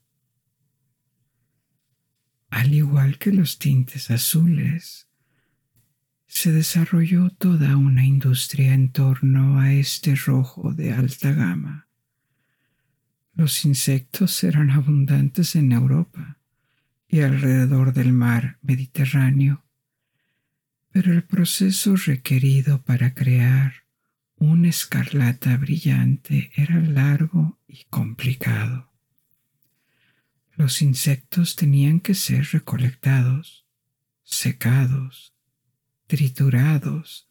Al 2.49 2.73
igual 2.73 3.19
que 3.19 3.31
los 3.31 3.59
tintes 3.59 4.11
azules, 4.11 5.07
se 6.35 6.51
desarrolló 6.51 7.29
toda 7.29 7.77
una 7.77 8.07
industria 8.07 8.73
en 8.73 8.91
torno 8.91 9.61
a 9.61 9.75
este 9.75 10.15
rojo 10.15 10.73
de 10.73 10.91
alta 10.91 11.31
gama. 11.33 11.89
Los 13.35 13.67
insectos 13.67 14.43
eran 14.43 14.71
abundantes 14.71 15.55
en 15.57 15.73
Europa 15.73 16.39
y 17.07 17.21
alrededor 17.21 17.93
del 17.93 18.15
mar 18.15 18.59
Mediterráneo, 18.63 19.63
pero 20.91 21.13
el 21.13 21.23
proceso 21.23 21.97
requerido 21.97 22.81
para 22.81 23.13
crear 23.13 23.85
una 24.37 24.71
escarlata 24.71 25.59
brillante 25.59 26.51
era 26.57 26.81
largo 26.81 27.59
y 27.69 27.85
complicado. 27.91 28.91
Los 30.57 30.81
insectos 30.81 31.57
tenían 31.57 32.01
que 32.01 32.15
ser 32.15 32.49
recolectados, 32.53 33.67
secados, 34.25 35.33
triturados 36.13 37.27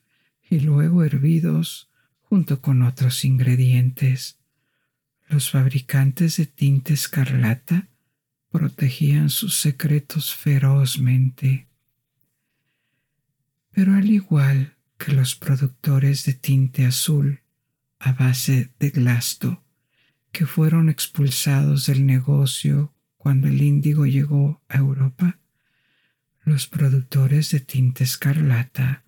y 0.49 0.61
luego 0.61 1.03
hervidos 1.03 1.91
junto 2.21 2.61
con 2.61 2.82
otros 2.82 3.23
ingredientes. 3.25 4.39
Los 5.29 5.51
fabricantes 5.51 6.38
de 6.38 6.47
tinta 6.47 6.91
escarlata 6.91 7.89
protegían 8.49 9.29
sus 9.29 9.59
secretos 9.59 10.34
ferozmente. 10.34 11.67
Pero 13.69 13.93
al 13.93 14.09
igual 14.09 14.77
que 14.97 15.11
los 15.11 15.36
productores 15.36 16.25
de 16.25 16.34
tinte 16.34 16.88
azul 16.88 17.41
a 17.99 18.13
base 18.13 18.71
de 18.79 18.89
glasto, 18.89 19.63
que 20.32 20.47
fueron 20.47 20.89
expulsados 20.89 21.86
del 21.86 22.07
negocio 22.07 22.95
cuando 23.15 23.47
el 23.47 23.61
índigo 23.61 24.07
llegó 24.07 24.63
a 24.69 24.77
Europa, 24.77 25.38
los 26.44 26.68
productores 26.68 27.52
de 27.52 27.60
tinte 27.60 28.04
escarlata 28.04 29.04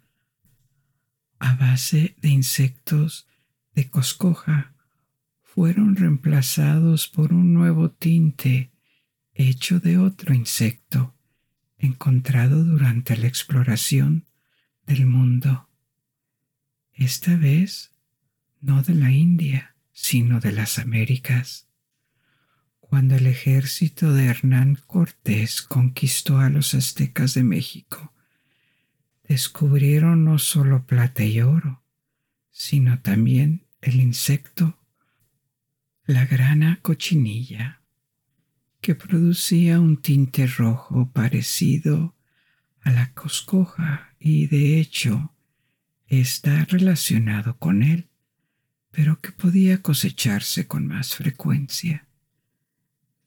a 1.40 1.56
base 1.56 2.16
de 2.22 2.30
insectos 2.30 3.28
de 3.74 3.90
coscoja 3.90 4.74
fueron 5.42 5.96
reemplazados 5.96 7.08
por 7.08 7.34
un 7.34 7.54
nuevo 7.54 7.92
tinte 7.92 8.72
hecho 9.34 9.80
de 9.80 9.98
otro 9.98 10.34
insecto 10.34 11.16
encontrado 11.78 12.64
durante 12.64 13.18
la 13.18 13.28
exploración 13.28 14.26
del 14.86 15.06
mundo 15.06 15.70
esta 16.94 17.36
vez 17.36 17.92
no 18.62 18.82
de 18.82 18.94
la 18.94 19.12
India, 19.12 19.76
sino 19.92 20.40
de 20.40 20.54
las 20.54 20.80
Américas. 20.80 21.68
Cuando 22.94 23.16
el 23.16 23.26
ejército 23.26 24.14
de 24.14 24.28
Hernán 24.28 24.78
Cortés 24.86 25.64
conquistó 25.64 26.38
a 26.38 26.52
los 26.52 26.76
aztecas 26.76 27.34
de 27.34 27.42
México, 27.42 28.14
descubrieron 29.28 30.26
no 30.26 30.38
solo 30.38 30.86
plata 30.86 31.24
y 31.24 31.42
oro, 31.42 31.82
sino 32.52 33.02
también 33.02 33.66
el 33.82 34.00
insecto, 34.00 34.78
la 36.06 36.28
grana 36.28 36.82
cochinilla, 36.84 37.82
que 38.80 38.94
producía 38.94 39.80
un 39.80 40.00
tinte 40.00 40.46
rojo 40.46 41.10
parecido 41.12 42.16
a 42.82 42.92
la 42.92 43.12
coscoja 43.14 44.14
y 44.20 44.46
de 44.46 44.80
hecho 44.80 45.34
está 46.06 46.64
relacionado 46.66 47.58
con 47.58 47.82
él, 47.82 48.10
pero 48.92 49.20
que 49.20 49.32
podía 49.32 49.82
cosecharse 49.82 50.68
con 50.68 50.86
más 50.86 51.16
frecuencia. 51.16 52.08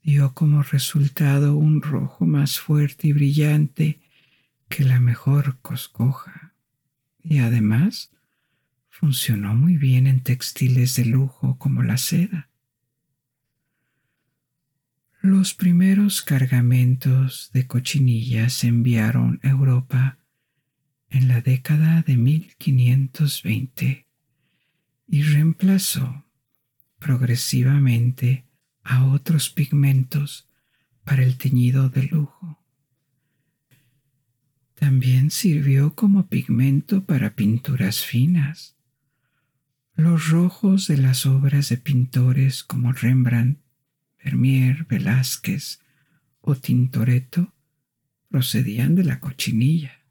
Dio 0.06 0.34
como 0.34 0.62
resultado 0.62 1.56
un 1.56 1.82
rojo 1.82 2.26
más 2.26 2.60
fuerte 2.60 3.08
y 3.08 3.12
brillante 3.12 3.98
que 4.68 4.84
la 4.84 5.00
mejor 5.00 5.58
coscoja, 5.62 6.54
y 7.24 7.38
además 7.38 8.12
funcionó 8.88 9.56
muy 9.56 9.76
bien 9.76 10.06
en 10.06 10.20
textiles 10.22 10.94
de 10.94 11.06
lujo 11.06 11.58
como 11.58 11.82
la 11.82 11.96
seda. 11.96 12.50
Los 15.22 15.54
primeros 15.54 16.22
cargamentos 16.22 17.50
de 17.52 17.66
cochinillas 17.66 18.52
se 18.52 18.68
enviaron 18.68 19.40
a 19.42 19.48
Europa 19.48 20.20
en 21.10 21.26
la 21.26 21.40
década 21.40 22.02
de 22.02 22.16
1520 22.16 24.06
y 25.08 25.22
reemplazó 25.24 26.24
progresivamente 27.00 28.45
a 28.86 29.04
otros 29.04 29.50
pigmentos 29.50 30.48
para 31.04 31.22
el 31.22 31.36
teñido 31.36 31.88
de 31.88 32.04
lujo. 32.04 32.62
También 34.74 35.30
sirvió 35.30 35.94
como 35.94 36.28
pigmento 36.28 37.04
para 37.04 37.34
pinturas 37.34 38.04
finas. 38.04 38.76
Los 39.94 40.28
rojos 40.28 40.86
de 40.86 40.98
las 40.98 41.26
obras 41.26 41.68
de 41.70 41.78
pintores 41.78 42.62
como 42.62 42.92
Rembrandt, 42.92 43.58
Vermeer, 44.22 44.84
Velázquez 44.84 45.80
o 46.40 46.54
Tintoretto 46.54 47.54
procedían 48.28 48.94
de 48.94 49.04
la 49.04 49.18
cochinilla. 49.18 50.04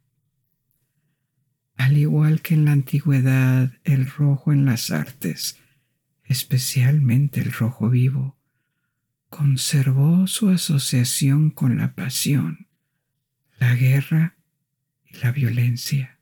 Al 1.75 1.97
igual 1.97 2.41
que 2.41 2.55
en 2.55 2.65
la 2.65 2.71
antigüedad, 2.71 3.73
el 3.83 4.09
rojo 4.09 4.51
en 4.51 4.65
las 4.65 4.91
artes, 4.91 5.59
especialmente 6.23 7.41
el 7.41 7.51
rojo 7.51 7.89
vivo, 7.89 8.34
conservó 9.35 10.27
su 10.27 10.47
asociación 10.47 11.49
con 11.49 11.77
la 11.77 11.93
pasión, 11.93 12.67
la 13.59 13.75
guerra 13.75 14.37
y 15.03 15.17
la 15.17 15.33
violencia. 15.33 16.19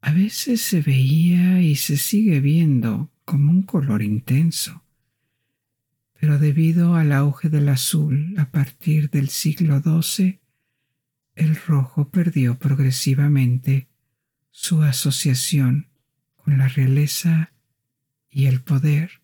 A 0.00 0.12
veces 0.12 0.60
se 0.60 0.82
veía 0.82 1.62
y 1.62 1.76
se 1.76 1.96
sigue 1.96 2.40
viendo 2.40 3.12
como 3.24 3.52
un 3.52 3.62
color 3.62 4.02
intenso, 4.02 4.82
pero 6.18 6.40
debido 6.40 6.96
al 6.96 7.12
auge 7.12 7.48
del 7.48 7.68
azul 7.68 8.34
a 8.38 8.50
partir 8.50 9.08
del 9.10 9.28
siglo 9.28 9.80
XII, 9.80 10.40
el 11.36 11.54
rojo 11.54 12.10
perdió 12.10 12.58
progresivamente 12.58 13.86
su 14.50 14.82
asociación 14.82 15.86
con 16.34 16.58
la 16.58 16.66
realeza 16.66 17.52
y 18.28 18.46
el 18.46 18.62
poder, 18.62 19.22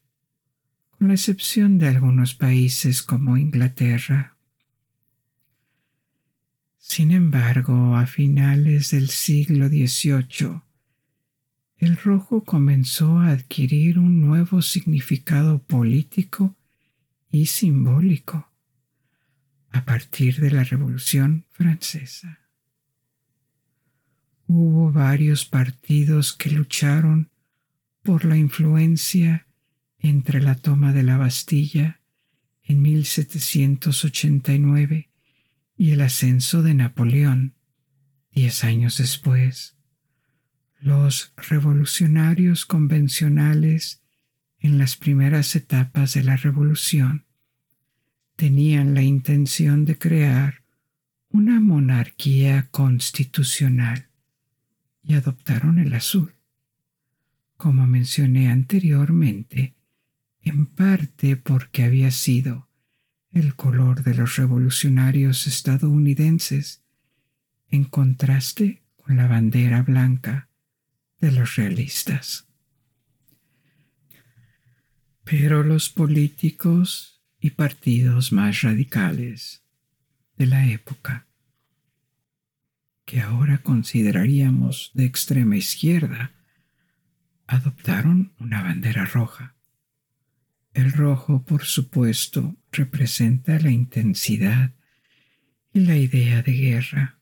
con 1.04 1.08
la 1.08 1.16
excepción 1.16 1.76
de 1.76 1.88
algunos 1.88 2.34
países 2.34 3.02
como 3.02 3.36
Inglaterra. 3.36 4.38
Sin 6.78 7.10
embargo, 7.10 7.94
a 7.94 8.06
finales 8.06 8.92
del 8.92 9.10
siglo 9.10 9.68
XVIII, 9.68 10.62
el 11.76 11.98
rojo 11.98 12.42
comenzó 12.42 13.18
a 13.18 13.32
adquirir 13.32 13.98
un 13.98 14.22
nuevo 14.22 14.62
significado 14.62 15.62
político 15.62 16.56
y 17.30 17.44
simbólico 17.44 18.50
a 19.72 19.84
partir 19.84 20.40
de 20.40 20.52
la 20.52 20.64
Revolución 20.64 21.44
Francesa. 21.50 22.38
Hubo 24.46 24.90
varios 24.90 25.44
partidos 25.44 26.32
que 26.32 26.50
lucharon 26.50 27.28
por 28.02 28.24
la 28.24 28.38
influencia 28.38 29.46
entre 30.04 30.40
la 30.42 30.54
toma 30.54 30.92
de 30.92 31.02
la 31.02 31.16
Bastilla 31.16 32.02
en 32.62 32.82
1789 32.82 35.08
y 35.78 35.92
el 35.92 36.02
ascenso 36.02 36.62
de 36.62 36.74
Napoleón 36.74 37.54
diez 38.30 38.64
años 38.64 38.98
después. 38.98 39.78
Los 40.78 41.32
revolucionarios 41.36 42.66
convencionales 42.66 44.02
en 44.58 44.76
las 44.76 44.96
primeras 44.96 45.56
etapas 45.56 46.12
de 46.12 46.22
la 46.22 46.36
revolución 46.36 47.24
tenían 48.36 48.92
la 48.92 49.00
intención 49.00 49.86
de 49.86 49.96
crear 49.96 50.64
una 51.30 51.60
monarquía 51.60 52.68
constitucional 52.70 54.10
y 55.02 55.14
adoptaron 55.14 55.78
el 55.78 55.94
azul. 55.94 56.34
Como 57.56 57.86
mencioné 57.86 58.50
anteriormente, 58.50 59.74
en 60.44 60.66
parte 60.66 61.36
porque 61.36 61.84
había 61.84 62.10
sido 62.10 62.68
el 63.30 63.56
color 63.56 64.04
de 64.04 64.14
los 64.14 64.36
revolucionarios 64.36 65.46
estadounidenses, 65.46 66.82
en 67.68 67.84
contraste 67.84 68.82
con 68.96 69.16
la 69.16 69.26
bandera 69.26 69.82
blanca 69.82 70.48
de 71.18 71.32
los 71.32 71.56
realistas. 71.56 72.46
Pero 75.24 75.64
los 75.64 75.88
políticos 75.88 77.22
y 77.40 77.50
partidos 77.50 78.32
más 78.32 78.62
radicales 78.62 79.64
de 80.36 80.46
la 80.46 80.66
época 80.68 81.26
que 83.04 83.20
ahora 83.20 83.58
consideraríamos 83.58 84.90
de 84.94 85.04
extrema 85.04 85.56
izquierda, 85.56 86.32
adoptaron 87.46 88.32
una 88.38 88.62
bandera 88.62 89.04
roja. 89.04 89.53
El 90.74 90.92
rojo, 90.92 91.42
por 91.44 91.64
supuesto, 91.64 92.56
representa 92.72 93.60
la 93.60 93.70
intensidad 93.70 94.72
y 95.72 95.80
la 95.80 95.96
idea 95.96 96.42
de 96.42 96.52
guerra, 96.52 97.18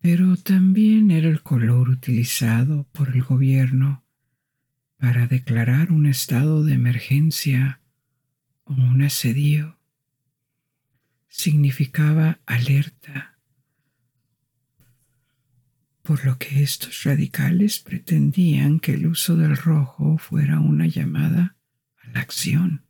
pero 0.00 0.36
también 0.36 1.12
era 1.12 1.28
el 1.28 1.42
color 1.42 1.88
utilizado 1.88 2.88
por 2.92 3.10
el 3.10 3.22
gobierno 3.22 4.04
para 4.98 5.28
declarar 5.28 5.92
un 5.92 6.06
estado 6.06 6.64
de 6.64 6.74
emergencia 6.74 7.80
o 8.64 8.74
un 8.74 9.02
asedio. 9.02 9.78
significaba 11.28 12.40
alerta, 12.44 13.38
por 16.10 16.24
lo 16.24 16.38
que 16.38 16.60
estos 16.60 17.04
radicales 17.04 17.78
pretendían 17.78 18.80
que 18.80 18.94
el 18.94 19.06
uso 19.06 19.36
del 19.36 19.56
rojo 19.56 20.18
fuera 20.18 20.58
una 20.58 20.88
llamada 20.88 21.54
a 22.02 22.08
la 22.08 22.18
acción. 22.18 22.82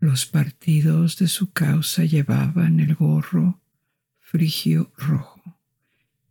Los 0.00 0.24
partidos 0.24 1.18
de 1.18 1.28
su 1.28 1.52
causa 1.52 2.06
llevaban 2.06 2.80
el 2.80 2.94
gorro 2.94 3.60
frigio 4.18 4.94
rojo, 4.96 5.60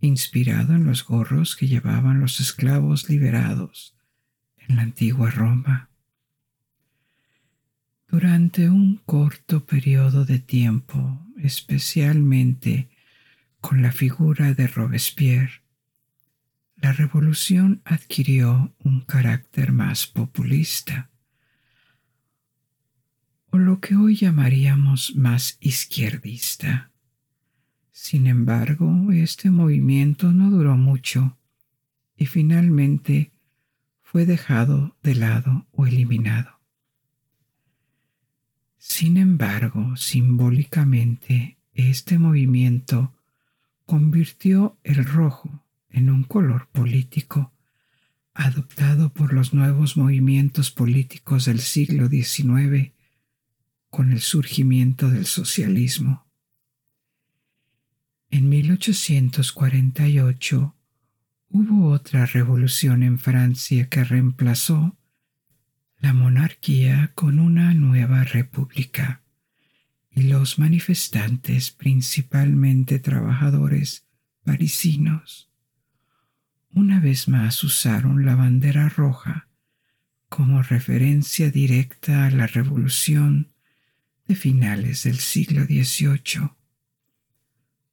inspirado 0.01 0.73
en 0.73 0.85
los 0.85 1.05
gorros 1.05 1.55
que 1.55 1.67
llevaban 1.67 2.19
los 2.19 2.39
esclavos 2.39 3.07
liberados 3.07 3.95
en 4.57 4.77
la 4.77 4.81
antigua 4.81 5.29
Roma. 5.29 5.91
Durante 8.07 8.71
un 8.71 9.03
corto 9.05 9.67
periodo 9.67 10.25
de 10.25 10.39
tiempo, 10.39 11.27
especialmente 11.37 12.89
con 13.61 13.81
la 13.81 13.91
figura 13.91 14.53
de 14.53 14.67
Robespierre, 14.67 15.61
la 16.75 16.93
revolución 16.93 17.81
adquirió 17.85 18.75
un 18.79 19.01
carácter 19.01 19.71
más 19.71 20.05
populista, 20.05 21.09
o 23.49 23.57
lo 23.57 23.79
que 23.79 23.95
hoy 23.95 24.15
llamaríamos 24.15 25.15
más 25.15 25.57
izquierdista. 25.59 26.91
Sin 27.91 28.27
embargo, 28.27 29.11
este 29.11 29.49
movimiento 29.49 30.31
no 30.31 30.51
duró 30.51 30.77
mucho 30.77 31.37
y 32.15 32.27
finalmente 32.27 33.31
fue 34.03 34.25
dejado 34.25 34.95
de 35.01 35.15
lado 35.15 35.65
o 35.71 35.87
eliminado. 35.87 36.59
Sin 38.77 39.17
embargo, 39.17 39.95
simbólicamente, 39.97 41.57
este 41.73 42.19
movimiento 42.19 43.16
convirtió 43.87 44.77
el 44.83 45.03
rojo 45.05 45.65
en 45.89 46.11
un 46.11 46.25
color 46.25 46.67
político 46.67 47.53
adoptado 48.33 49.13
por 49.13 49.31
los 49.33 49.53
nuevos 49.53 49.95
movimientos 49.97 50.71
políticos 50.71 51.45
del 51.45 51.61
siglo 51.61 52.09
XIX 52.09 52.91
con 53.89 54.11
el 54.11 54.19
surgimiento 54.19 55.09
del 55.09 55.25
socialismo. 55.25 56.27
En 58.29 58.49
1848 58.49 60.75
hubo 61.49 61.89
otra 61.89 62.25
revolución 62.25 63.03
en 63.03 63.17
Francia 63.17 63.87
que 63.87 64.03
reemplazó 64.03 64.97
la 65.99 66.11
monarquía 66.13 67.13
con 67.15 67.39
una 67.39 67.73
nueva 67.73 68.25
república 68.25 69.23
y 70.17 70.23
los 70.23 70.57
manifestantes, 70.57 71.69
principalmente 71.69 72.97
trabajadores 72.97 74.07
parisinos, 74.43 75.51
una 76.71 76.99
vez 76.99 77.27
más 77.27 77.63
usaron 77.63 78.25
la 78.25 78.35
bandera 78.35 78.89
roja 78.89 79.47
como 80.27 80.63
referencia 80.63 81.51
directa 81.51 82.25
a 82.25 82.31
la 82.31 82.47
revolución 82.47 83.51
de 84.25 84.33
finales 84.33 85.03
del 85.03 85.19
siglo 85.19 85.65
XVIII. 85.65 86.49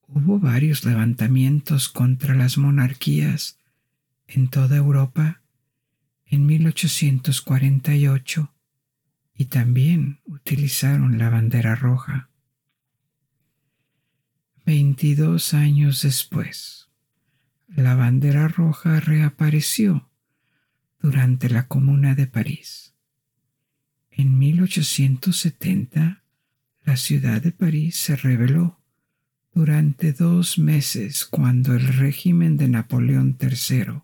Hubo 0.09 0.39
varios 0.39 0.87
levantamientos 0.87 1.91
contra 1.91 2.35
las 2.35 2.57
monarquías 2.57 3.59
en 4.29 4.49
toda 4.49 4.79
Europa 4.79 5.43
en 6.25 6.47
1848 6.47 8.54
y 9.35 9.47
también 9.47 10.21
utilizaron 10.25 11.19
la 11.19 11.29
bandera 11.29 11.75
roja. 11.75 12.31
Veintidós 14.65 15.53
años 15.53 16.03
después, 16.03 16.89
la 17.69 17.95
bandera 17.95 18.49
roja 18.49 19.01
reapareció 19.01 20.09
durante 21.01 21.51
la 21.51 21.67
Comuna 21.67 22.15
de 22.15 22.27
París. 22.27 22.95
En 24.11 24.39
1870, 24.39 26.23
la 26.85 26.97
ciudad 26.97 27.43
de 27.43 27.51
París 27.51 27.97
se 27.97 28.17
rebeló 28.17 28.81
durante 29.53 30.13
dos 30.13 30.59
meses 30.59 31.25
cuando 31.25 31.75
el 31.75 31.87
régimen 31.87 32.57
de 32.57 32.69
Napoleón 32.69 33.37
III, 33.41 34.03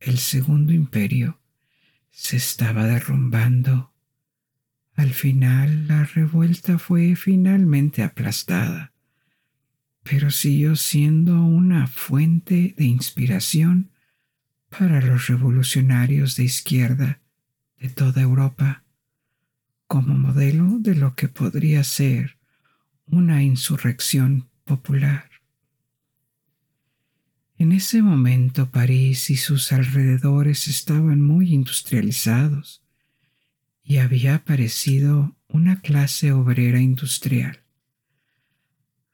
el 0.00 0.18
Segundo 0.18 0.72
Imperio, 0.72 1.40
se 2.10 2.36
estaba 2.36 2.84
derrumbando. 2.84 3.92
Al 5.00 5.14
final 5.14 5.88
la 5.88 6.04
revuelta 6.04 6.78
fue 6.78 7.16
finalmente 7.16 8.02
aplastada, 8.02 8.92
pero 10.02 10.30
siguió 10.30 10.76
siendo 10.76 11.42
una 11.42 11.86
fuente 11.86 12.74
de 12.76 12.84
inspiración 12.84 13.92
para 14.68 15.00
los 15.00 15.28
revolucionarios 15.28 16.36
de 16.36 16.44
izquierda 16.44 17.22
de 17.78 17.88
toda 17.88 18.20
Europa, 18.20 18.84
como 19.86 20.12
modelo 20.18 20.78
de 20.80 20.94
lo 20.94 21.14
que 21.14 21.28
podría 21.28 21.82
ser 21.82 22.36
una 23.06 23.42
insurrección 23.42 24.50
popular. 24.64 25.30
En 27.56 27.72
ese 27.72 28.02
momento 28.02 28.70
París 28.70 29.30
y 29.30 29.38
sus 29.38 29.72
alrededores 29.72 30.68
estaban 30.68 31.22
muy 31.22 31.54
industrializados 31.54 32.79
y 33.82 33.98
había 33.98 34.36
aparecido 34.36 35.36
una 35.48 35.80
clase 35.80 36.32
obrera 36.32 36.80
industrial. 36.80 37.60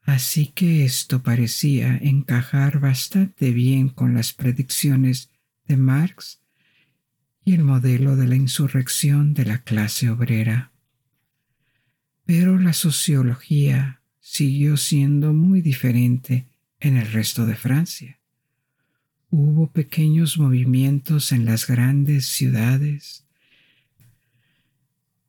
Así 0.07 0.47
que 0.47 0.85
esto 0.85 1.21
parecía 1.21 1.97
encajar 1.97 2.79
bastante 2.79 3.51
bien 3.51 3.89
con 3.89 4.13
las 4.13 4.33
predicciones 4.33 5.31
de 5.65 5.75
Marx 5.75 6.39
y 7.43 7.53
el 7.53 7.63
modelo 7.63 8.15
de 8.15 8.27
la 8.27 8.35
insurrección 8.35 9.33
de 9.33 9.45
la 9.45 9.63
clase 9.63 10.09
obrera. 10.09 10.71
Pero 12.25 12.57
la 12.57 12.73
sociología 12.73 14.01
siguió 14.21 14.77
siendo 14.77 15.33
muy 15.33 15.61
diferente 15.61 16.47
en 16.79 16.97
el 16.97 17.11
resto 17.11 17.45
de 17.45 17.55
Francia. 17.55 18.19
Hubo 19.29 19.71
pequeños 19.71 20.37
movimientos 20.37 21.33
en 21.33 21.43
las 21.43 21.67
grandes 21.67 22.27
ciudades, 22.27 23.26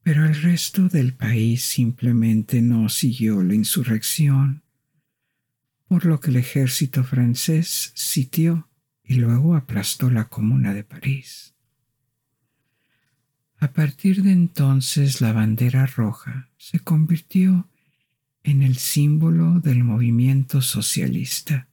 pero 0.08 0.24
el 0.24 0.40
resto 0.40 0.88
del 0.88 1.12
país 1.12 1.62
simplemente 1.64 2.62
no 2.62 2.88
siguió 2.88 3.42
la 3.42 3.54
insurrección, 3.54 4.62
por 5.86 6.06
lo 6.06 6.18
que 6.18 6.30
el 6.30 6.36
ejército 6.36 7.04
francés 7.04 7.92
sitió 7.94 8.70
y 9.04 9.16
luego 9.16 9.54
aplastó 9.54 10.10
la 10.10 10.30
comuna 10.30 10.72
de 10.72 10.82
París. 10.82 11.54
A 13.58 13.74
partir 13.74 14.22
de 14.22 14.32
entonces 14.32 15.20
la 15.20 15.34
bandera 15.34 15.84
roja 15.84 16.48
se 16.56 16.80
convirtió 16.80 17.68
en 18.44 18.62
el 18.62 18.78
símbolo 18.78 19.60
del 19.60 19.84
movimiento 19.84 20.62
socialista 20.62 21.68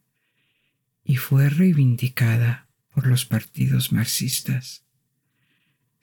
y 1.05 1.15
fue 1.15 1.47
reivindicada 1.47 2.67
por 2.93 3.07
los 3.07 3.23
partidos 3.23 3.93
marxistas. 3.93 4.84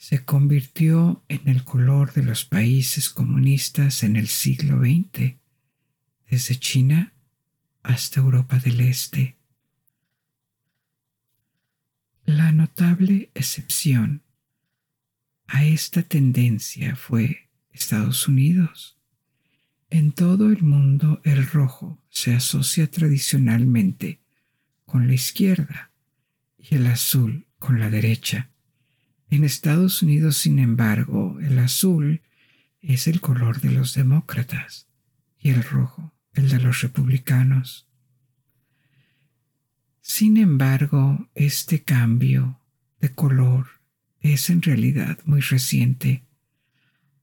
Se 0.03 0.25
convirtió 0.25 1.23
en 1.29 1.47
el 1.47 1.63
color 1.63 2.13
de 2.13 2.25
los 2.25 2.45
países 2.45 3.09
comunistas 3.09 4.03
en 4.03 4.17
el 4.17 4.27
siglo 4.27 4.81
XX, 4.81 5.37
desde 6.29 6.57
China 6.57 7.13
hasta 7.85 8.19
Europa 8.19 8.59
del 8.59 8.81
Este. 8.81 9.37
La 12.25 12.51
notable 12.51 13.31
excepción 13.35 14.23
a 15.47 15.65
esta 15.67 16.03
tendencia 16.03 16.97
fue 16.97 17.49
Estados 17.71 18.27
Unidos. 18.27 18.99
En 19.89 20.11
todo 20.11 20.51
el 20.51 20.65
mundo 20.65 21.21
el 21.23 21.47
rojo 21.47 22.03
se 22.11 22.35
asocia 22.35 22.91
tradicionalmente 22.91 24.19
con 24.85 25.07
la 25.07 25.15
izquierda 25.15 25.93
y 26.59 26.75
el 26.75 26.89
azul 26.89 27.47
con 27.61 27.79
la 27.79 27.89
derecha. 27.89 28.52
En 29.33 29.45
Estados 29.45 30.03
Unidos, 30.03 30.37
sin 30.37 30.59
embargo, 30.59 31.39
el 31.41 31.59
azul 31.59 32.21
es 32.83 33.09
el 33.09 33.23
color 33.23 33.63
de 33.63 33.71
los 33.71 33.95
demócratas 33.95 34.89
y 35.41 35.49
el 35.49 35.65
rojo 35.65 36.13
el 36.35 36.51
de 36.51 36.61
los 36.61 36.83
republicanos. 36.83 37.89
Sin 40.03 40.37
embargo, 40.37 41.31
este 41.35 41.83
cambio 41.83 42.61
de 43.01 43.15
color 43.15 43.69
es 44.21 44.51
en 44.51 44.61
realidad 44.61 45.19
muy 45.25 45.41
reciente. 45.41 46.25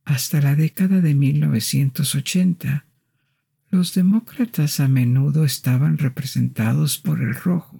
Hasta 0.03 0.41
la 0.41 0.55
década 0.55 1.01
de 1.01 1.14
1980, 1.14 2.88
los 3.70 3.93
demócratas 3.93 4.80
a 4.80 4.88
menudo 4.88 5.45
estaban 5.45 5.99
representados 5.99 6.97
por 6.97 7.22
el 7.22 7.36
rojo, 7.36 7.79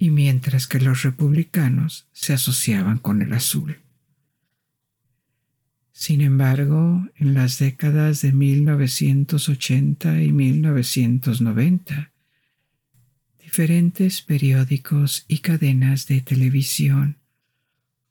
y 0.00 0.10
mientras 0.10 0.66
que 0.66 0.80
los 0.80 1.02
republicanos 1.02 2.08
se 2.12 2.32
asociaban 2.32 2.96
con 2.96 3.20
el 3.20 3.34
azul. 3.34 3.80
Sin 5.92 6.22
embargo, 6.22 7.06
en 7.16 7.34
las 7.34 7.58
décadas 7.58 8.22
de 8.22 8.32
1980 8.32 10.22
y 10.22 10.32
1990, 10.32 12.12
diferentes 13.40 14.22
periódicos 14.22 15.26
y 15.28 15.40
cadenas 15.40 16.06
de 16.06 16.22
televisión 16.22 17.18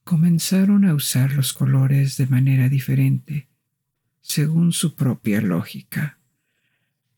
comenzaron 0.03 0.85
a 0.85 0.93
usar 0.93 1.33
los 1.33 1.53
colores 1.53 2.17
de 2.17 2.27
manera 2.27 2.69
diferente, 2.69 3.47
según 4.21 4.73
su 4.73 4.93
propia 4.93 5.41
lógica. 5.41 6.19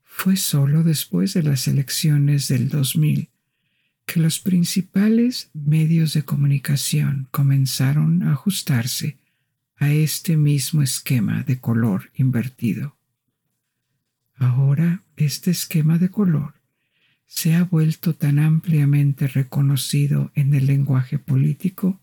Fue 0.06 0.38
solo 0.38 0.84
después 0.84 1.34
de 1.34 1.44
las 1.44 1.68
elecciones 1.68 2.48
del 2.48 2.70
2000 2.70 3.31
que 4.12 4.20
los 4.20 4.42
principales 4.42 5.52
medios 5.54 6.14
de 6.14 6.24
comunicación 6.24 7.30
comenzaron 7.32 8.24
a 8.24 8.34
ajustarse 8.34 9.18
a 9.78 9.94
este 9.94 10.36
mismo 10.36 10.82
esquema 10.82 11.44
de 11.44 11.62
color 11.62 12.12
invertido. 12.16 12.98
Ahora 14.36 15.06
este 15.16 15.52
esquema 15.52 15.98
de 15.98 16.10
color 16.10 16.56
se 17.26 17.56
ha 17.56 17.64
vuelto 17.64 18.14
tan 18.14 18.38
ampliamente 18.38 19.28
reconocido 19.28 20.34
en 20.36 20.56
el 20.56 20.66
lenguaje 20.66 21.18
político 21.18 22.02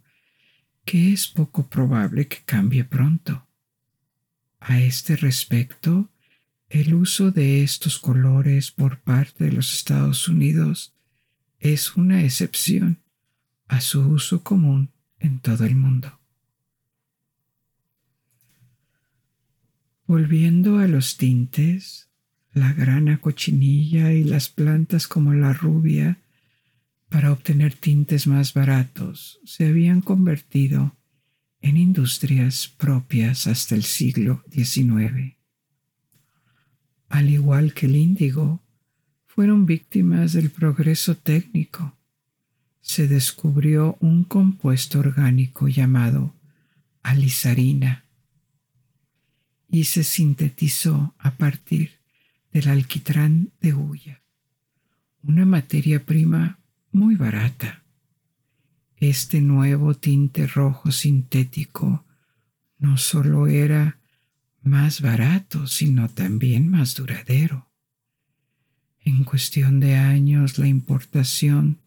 que 0.87 1.13
es 1.13 1.29
poco 1.29 1.69
probable 1.69 2.27
que 2.27 2.39
cambie 2.43 2.85
pronto. 2.85 3.47
A 4.61 4.81
este 4.81 5.15
respecto, 5.15 6.09
el 6.71 6.95
uso 6.95 7.33
de 7.33 7.63
estos 7.63 7.99
colores 7.99 8.71
por 8.71 8.99
parte 9.01 9.45
de 9.45 9.53
los 9.53 9.75
Estados 9.75 10.27
Unidos 10.27 10.95
es 11.59 11.97
una 11.97 12.23
excepción 12.23 12.99
a 13.67 13.81
su 13.81 14.01
uso 14.01 14.43
común 14.43 14.91
en 15.19 15.41
todo 15.41 15.65
el 15.65 15.77
mundo. 15.77 16.19
Volviendo 20.07 20.79
a 20.79 20.89
los 20.89 21.17
tintes, 21.17 22.09
la 22.55 22.73
grana 22.73 23.19
cochinilla 23.19 24.13
y 24.13 24.25
las 24.25 24.49
plantas 24.49 25.07
como 25.07 25.35
la 25.35 25.53
rubia, 25.53 26.19
para 27.09 27.33
obtener 27.33 27.75
tintes 27.75 28.27
más 28.27 28.55
baratos, 28.55 29.41
se 29.45 29.67
habían 29.67 30.01
convertido 30.01 30.97
en 31.61 31.77
industrias 31.77 32.69
propias 32.69 33.47
hasta 33.47 33.75
el 33.75 33.83
siglo 33.83 34.45
XIX. 34.51 35.37
Al 37.09 37.31
igual 37.31 37.75
que 37.75 37.87
el 37.87 37.97
índigo, 37.97 38.63
fueron 39.39 39.67
víctimas 39.67 40.33
del 40.33 40.51
progreso 40.51 41.17
técnico. 41.17 41.97
Se 42.81 43.07
descubrió 43.07 43.97
un 44.01 44.25
compuesto 44.25 44.99
orgánico 44.99 45.69
llamado 45.69 46.35
alisarina 47.05 48.05
y 49.71 49.85
se 49.85 50.03
sintetizó 50.03 51.15
a 51.19 51.37
partir 51.37 52.01
del 52.51 52.69
alquitrán 52.69 53.53
de 53.61 53.75
hulla, 53.75 54.23
una 55.23 55.47
materia 55.47 56.05
prima 56.05 56.59
muy 56.91 57.15
barata. 57.15 57.85
Este 58.97 59.41
nuevo 59.41 59.95
tinte 59.95 60.49
rojo 60.49 60.91
sintético 60.91 62.05
no 62.77 62.97
solo 62.97 63.47
era 63.47 64.01
más 64.63 65.01
barato, 65.01 65.69
sino 65.69 66.09
también 66.09 66.69
más 66.69 66.97
duradero. 66.97 67.68
En 69.09 69.25
cuestión 69.25 69.81
de 69.81 69.95
años, 69.95 70.59
la 70.59 70.67
importación 70.67 71.79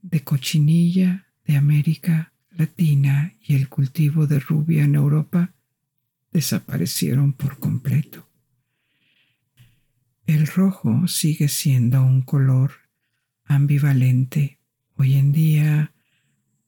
de 0.00 0.24
cochinilla 0.24 1.26
de 1.44 1.58
América 1.58 2.32
Latina 2.52 3.34
y 3.46 3.54
el 3.54 3.68
cultivo 3.68 4.26
de 4.26 4.40
rubia 4.40 4.84
en 4.84 4.94
Europa 4.94 5.52
desaparecieron 6.32 7.34
por 7.34 7.58
completo. 7.58 8.30
El 10.24 10.46
rojo 10.46 11.06
sigue 11.06 11.48
siendo 11.48 12.02
un 12.02 12.22
color 12.22 12.72
ambivalente. 13.44 14.58
Hoy 14.96 15.16
en 15.16 15.32
día 15.32 15.92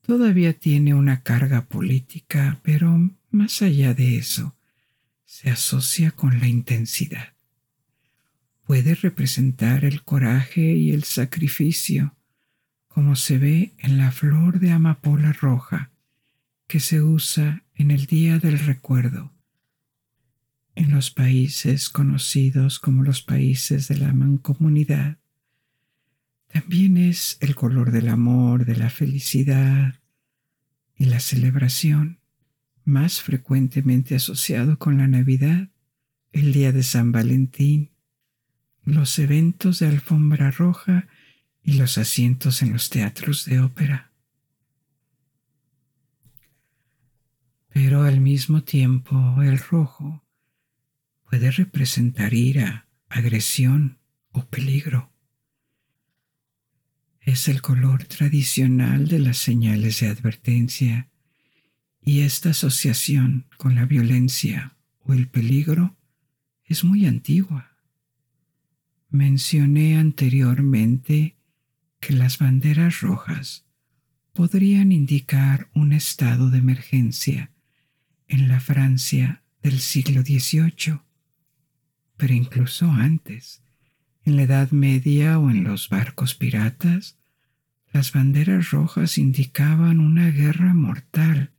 todavía 0.02 0.52
tiene 0.52 0.92
una 0.92 1.22
carga 1.22 1.64
política, 1.64 2.60
pero 2.62 3.10
más 3.30 3.62
allá 3.62 3.94
de 3.94 4.18
eso, 4.18 4.54
se 5.24 5.48
asocia 5.48 6.10
con 6.10 6.38
la 6.38 6.48
intensidad. 6.48 7.29
Puede 8.70 8.94
representar 8.94 9.84
el 9.84 10.04
coraje 10.04 10.60
y 10.60 10.92
el 10.92 11.02
sacrificio, 11.02 12.14
como 12.86 13.16
se 13.16 13.36
ve 13.36 13.74
en 13.78 13.98
la 13.98 14.12
flor 14.12 14.60
de 14.60 14.70
amapola 14.70 15.32
roja 15.32 15.90
que 16.68 16.78
se 16.78 17.02
usa 17.02 17.64
en 17.74 17.90
el 17.90 18.06
Día 18.06 18.38
del 18.38 18.60
Recuerdo 18.60 19.32
en 20.76 20.92
los 20.92 21.10
países 21.10 21.90
conocidos 21.90 22.78
como 22.78 23.02
los 23.02 23.22
países 23.22 23.88
de 23.88 23.98
la 23.98 24.12
mancomunidad. 24.12 25.18
También 26.46 26.96
es 26.96 27.38
el 27.40 27.56
color 27.56 27.90
del 27.90 28.08
amor, 28.08 28.66
de 28.66 28.76
la 28.76 28.88
felicidad 28.88 29.96
y 30.94 31.06
la 31.06 31.18
celebración, 31.18 32.20
más 32.84 33.20
frecuentemente 33.20 34.14
asociado 34.14 34.78
con 34.78 34.96
la 34.96 35.08
Navidad, 35.08 35.70
el 36.30 36.52
día 36.52 36.70
de 36.70 36.84
San 36.84 37.10
Valentín, 37.10 37.89
los 38.84 39.18
eventos 39.18 39.80
de 39.80 39.88
alfombra 39.88 40.50
roja 40.50 41.08
y 41.62 41.74
los 41.74 41.98
asientos 41.98 42.62
en 42.62 42.72
los 42.72 42.90
teatros 42.90 43.44
de 43.44 43.60
ópera. 43.60 44.12
Pero 47.68 48.02
al 48.02 48.20
mismo 48.20 48.62
tiempo 48.62 49.42
el 49.42 49.58
rojo 49.58 50.24
puede 51.28 51.50
representar 51.50 52.34
ira, 52.34 52.88
agresión 53.08 53.98
o 54.32 54.46
peligro. 54.46 55.10
Es 57.20 57.48
el 57.48 57.62
color 57.62 58.04
tradicional 58.04 59.06
de 59.06 59.20
las 59.20 59.38
señales 59.38 60.00
de 60.00 60.08
advertencia 60.08 61.10
y 62.02 62.20
esta 62.20 62.50
asociación 62.50 63.46
con 63.56 63.74
la 63.74 63.84
violencia 63.84 64.76
o 65.00 65.12
el 65.12 65.28
peligro 65.28 65.96
es 66.64 66.82
muy 66.82 67.06
antigua. 67.06 67.69
Mencioné 69.10 69.96
anteriormente 69.96 71.36
que 72.00 72.14
las 72.14 72.38
banderas 72.38 73.00
rojas 73.00 73.66
podrían 74.32 74.92
indicar 74.92 75.68
un 75.74 75.92
estado 75.92 76.50
de 76.50 76.58
emergencia 76.58 77.50
en 78.28 78.48
la 78.48 78.60
Francia 78.60 79.42
del 79.62 79.80
siglo 79.80 80.22
XVIII 80.22 81.00
pero 82.20 82.34
incluso 82.34 82.90
antes, 82.90 83.62
en 84.26 84.36
la 84.36 84.42
Edad 84.42 84.72
Media 84.72 85.38
o 85.38 85.48
en 85.48 85.64
los 85.64 85.88
barcos 85.88 86.34
piratas, 86.34 87.16
las 87.94 88.12
banderas 88.12 88.72
rojas 88.72 89.16
indicaban 89.16 90.00
una 90.00 90.30
guerra 90.30 90.74
mortal 90.74 91.50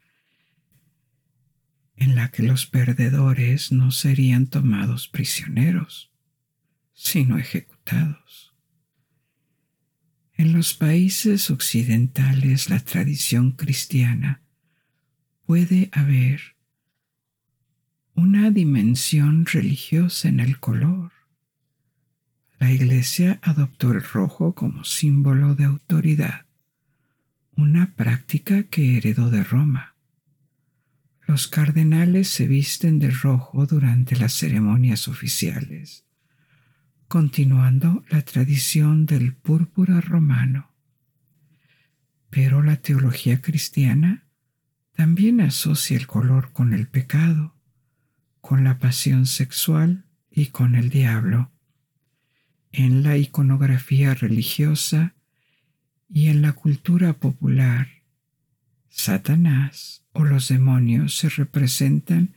en 1.95 2.14
la 2.14 2.30
que 2.30 2.44
los 2.44 2.68
perdedores 2.68 3.72
no 3.72 3.90
serían 3.90 4.45
tomados 4.45 5.07
prisioneros, 5.07 6.11
sino 6.93 7.38
ejecutados. 7.38 8.53
En 10.34 10.53
los 10.53 10.73
países 10.73 11.51
occidentales 11.51 12.69
la 12.69 12.80
tradición 12.80 13.51
cristiana 13.51 14.41
puede 15.45 15.89
haber 15.91 16.55
una 18.15 18.51
dimensión 18.51 19.45
religiosa 19.45 20.30
en 20.30 20.39
el 20.39 20.59
color. 20.59 21.11
La 22.59 22.72
Iglesia 22.72 23.39
adoptó 23.41 23.91
el 23.91 24.03
rojo 24.03 24.53
como 24.53 24.84
símbolo 24.84 25.55
de 25.55 25.65
autoridad, 25.65 26.45
una 27.55 27.93
práctica 27.95 28.63
que 28.63 28.97
heredó 28.97 29.30
de 29.30 29.43
Roma. 29.43 29.95
Los 31.27 31.47
cardenales 31.47 32.30
se 32.30 32.47
visten 32.47 32.99
de 32.99 33.11
rojo 33.11 33.65
durante 33.65 34.15
las 34.15 34.34
ceremonias 34.34 35.07
oficiales, 35.07 36.05
continuando 37.12 38.06
la 38.08 38.22
tradición 38.22 39.06
del 39.06 39.36
púrpura 39.36 40.00
romano. 40.00 40.72
Pero 42.30 42.64
la 42.64 42.78
teología 42.78 43.42
cristiana 43.42 44.30
también 44.96 45.42
asocia 45.42 45.98
el 45.98 46.08
color 46.08 46.54
con 46.54 46.74
el 46.74 46.88
pecado 46.88 47.54
con 48.40 48.64
la 48.64 48.80
pasión 48.80 49.26
sexual 49.26 50.06
y 50.32 50.48
con 50.48 50.74
el 50.74 50.90
diablo. 50.90 51.52
En 52.72 53.04
la 53.04 53.18
iconografía 53.18 54.14
religiosa 54.14 55.14
y 56.08 56.30
en 56.30 56.42
la 56.42 56.54
cultura 56.54 57.12
popular, 57.12 57.90
Satanás 58.88 60.06
o 60.14 60.24
los 60.24 60.48
demonios 60.48 61.18
se 61.18 61.28
representan 61.28 62.36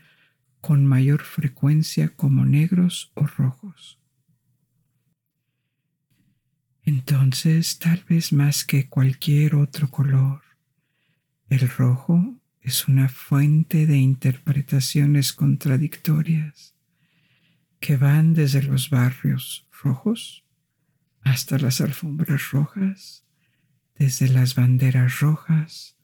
con 0.60 0.84
mayor 0.84 1.22
frecuencia 1.22 2.08
como 2.08 2.44
negros 2.44 3.12
o 3.14 3.24
rojos. 3.24 4.00
Entonces, 6.86 7.78
tal 7.78 8.04
vez 8.08 8.32
más 8.32 8.64
que 8.64 8.88
cualquier 8.88 9.54
otro 9.54 9.90
color, 9.90 10.42
el 11.48 11.68
rojo 11.68 12.34
es 12.60 12.88
una 12.88 13.08
fuente 13.08 13.86
de 13.86 13.96
interpretaciones 13.96 15.32
contradictorias 15.32 16.74
que 17.80 17.96
van 17.96 18.34
desde 18.34 18.62
los 18.62 18.90
barrios 18.90 19.66
rojos 19.82 20.44
hasta 21.22 21.58
las 21.58 21.80
alfombras 21.80 22.50
rojas, 22.50 23.24
desde 23.94 24.28
las 24.28 24.54
banderas 24.54 25.20
rojas 25.20 25.96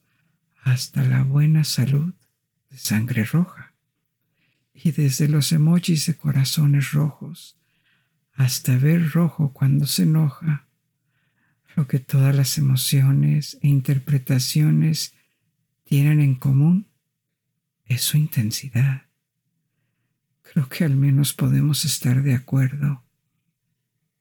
hasta 0.63 1.03
la 1.03 1.23
buena 1.23 1.63
salud 1.63 2.13
de 2.69 2.77
sangre 2.77 3.23
roja, 3.23 3.73
y 4.73 4.91
desde 4.91 5.27
los 5.27 5.51
emojis 5.51 6.07
de 6.07 6.15
corazones 6.15 6.91
rojos 6.91 7.57
hasta 8.33 8.77
ver 8.77 9.11
rojo 9.11 9.53
cuando 9.53 9.85
se 9.85 10.03
enoja, 10.03 10.67
lo 11.75 11.87
que 11.87 11.99
todas 11.99 12.35
las 12.35 12.57
emociones 12.57 13.57
e 13.61 13.67
interpretaciones 13.67 15.13
tienen 15.83 16.19
en 16.19 16.35
común 16.35 16.87
es 17.85 18.01
su 18.01 18.17
intensidad. 18.17 19.03
Creo 20.41 20.67
que 20.67 20.83
al 20.83 20.95
menos 20.95 21.33
podemos 21.33 21.85
estar 21.85 22.23
de 22.23 22.33
acuerdo 22.33 23.03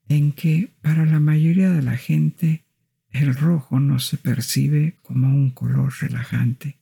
en 0.08 0.32
que 0.32 0.74
para 0.82 1.06
la 1.06 1.20
mayoría 1.20 1.70
de 1.70 1.82
la 1.82 1.96
gente 1.96 2.64
el 3.10 3.34
rojo 3.34 3.80
no 3.80 3.98
se 3.98 4.16
percibe 4.16 4.96
como 5.02 5.28
un 5.28 5.50
color 5.50 5.92
relajante. 6.00 6.78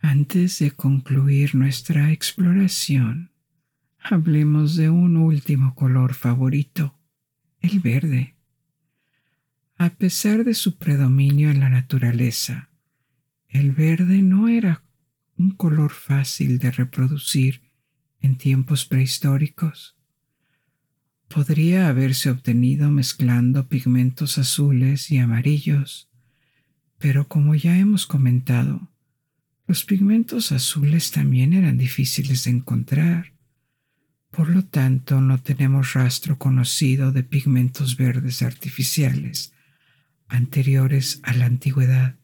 Antes 0.00 0.58
de 0.58 0.70
concluir 0.70 1.54
nuestra 1.54 2.10
exploración, 2.10 3.30
hablemos 3.98 4.76
de 4.76 4.88
un 4.88 5.16
último 5.16 5.74
color 5.74 6.14
favorito, 6.14 6.94
el 7.60 7.80
verde. 7.80 8.34
A 9.76 9.90
pesar 9.90 10.44
de 10.44 10.54
su 10.54 10.76
predominio 10.76 11.50
en 11.50 11.60
la 11.60 11.68
naturaleza, 11.68 12.70
el 13.48 13.72
verde 13.72 14.22
no 14.22 14.48
era 14.48 14.84
un 15.36 15.52
color 15.52 15.92
fácil 15.92 16.58
de 16.58 16.70
reproducir 16.70 17.62
en 18.20 18.36
tiempos 18.36 18.84
prehistóricos. 18.84 19.96
Podría 21.28 21.88
haberse 21.88 22.30
obtenido 22.30 22.90
mezclando 22.90 23.68
pigmentos 23.68 24.36
azules 24.36 25.10
y 25.10 25.18
amarillos, 25.18 26.10
pero 26.98 27.28
como 27.28 27.54
ya 27.54 27.78
hemos 27.78 28.06
comentado, 28.06 28.90
los 29.66 29.84
pigmentos 29.84 30.52
azules 30.52 31.10
también 31.12 31.52
eran 31.52 31.78
difíciles 31.78 32.44
de 32.44 32.50
encontrar. 32.50 33.32
Por 34.30 34.48
lo 34.48 34.64
tanto, 34.64 35.20
no 35.20 35.42
tenemos 35.42 35.94
rastro 35.94 36.38
conocido 36.38 37.12
de 37.12 37.24
pigmentos 37.24 37.96
verdes 37.96 38.42
artificiales 38.42 39.52
anteriores 40.28 41.20
a 41.24 41.34
la 41.34 41.46
antigüedad. 41.46 42.16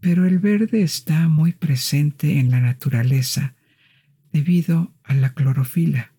Pero 0.00 0.26
el 0.26 0.38
verde 0.38 0.82
está 0.82 1.28
muy 1.28 1.52
presente 1.52 2.38
en 2.38 2.50
la 2.50 2.60
naturaleza 2.60 3.54
debido 4.32 4.94
a 5.04 5.14
la 5.14 5.32
clorofila 5.34 6.12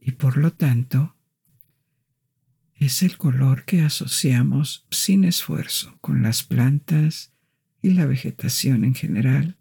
y 0.00 0.12
por 0.12 0.38
lo 0.38 0.52
tanto 0.52 1.16
es 2.74 3.02
el 3.02 3.18
color 3.18 3.64
que 3.64 3.82
asociamos 3.82 4.86
sin 4.90 5.24
esfuerzo 5.24 5.98
con 6.00 6.22
las 6.22 6.42
plantas 6.42 7.34
y 7.82 7.90
la 7.90 8.06
vegetación 8.06 8.84
en 8.84 8.94
general, 8.94 9.57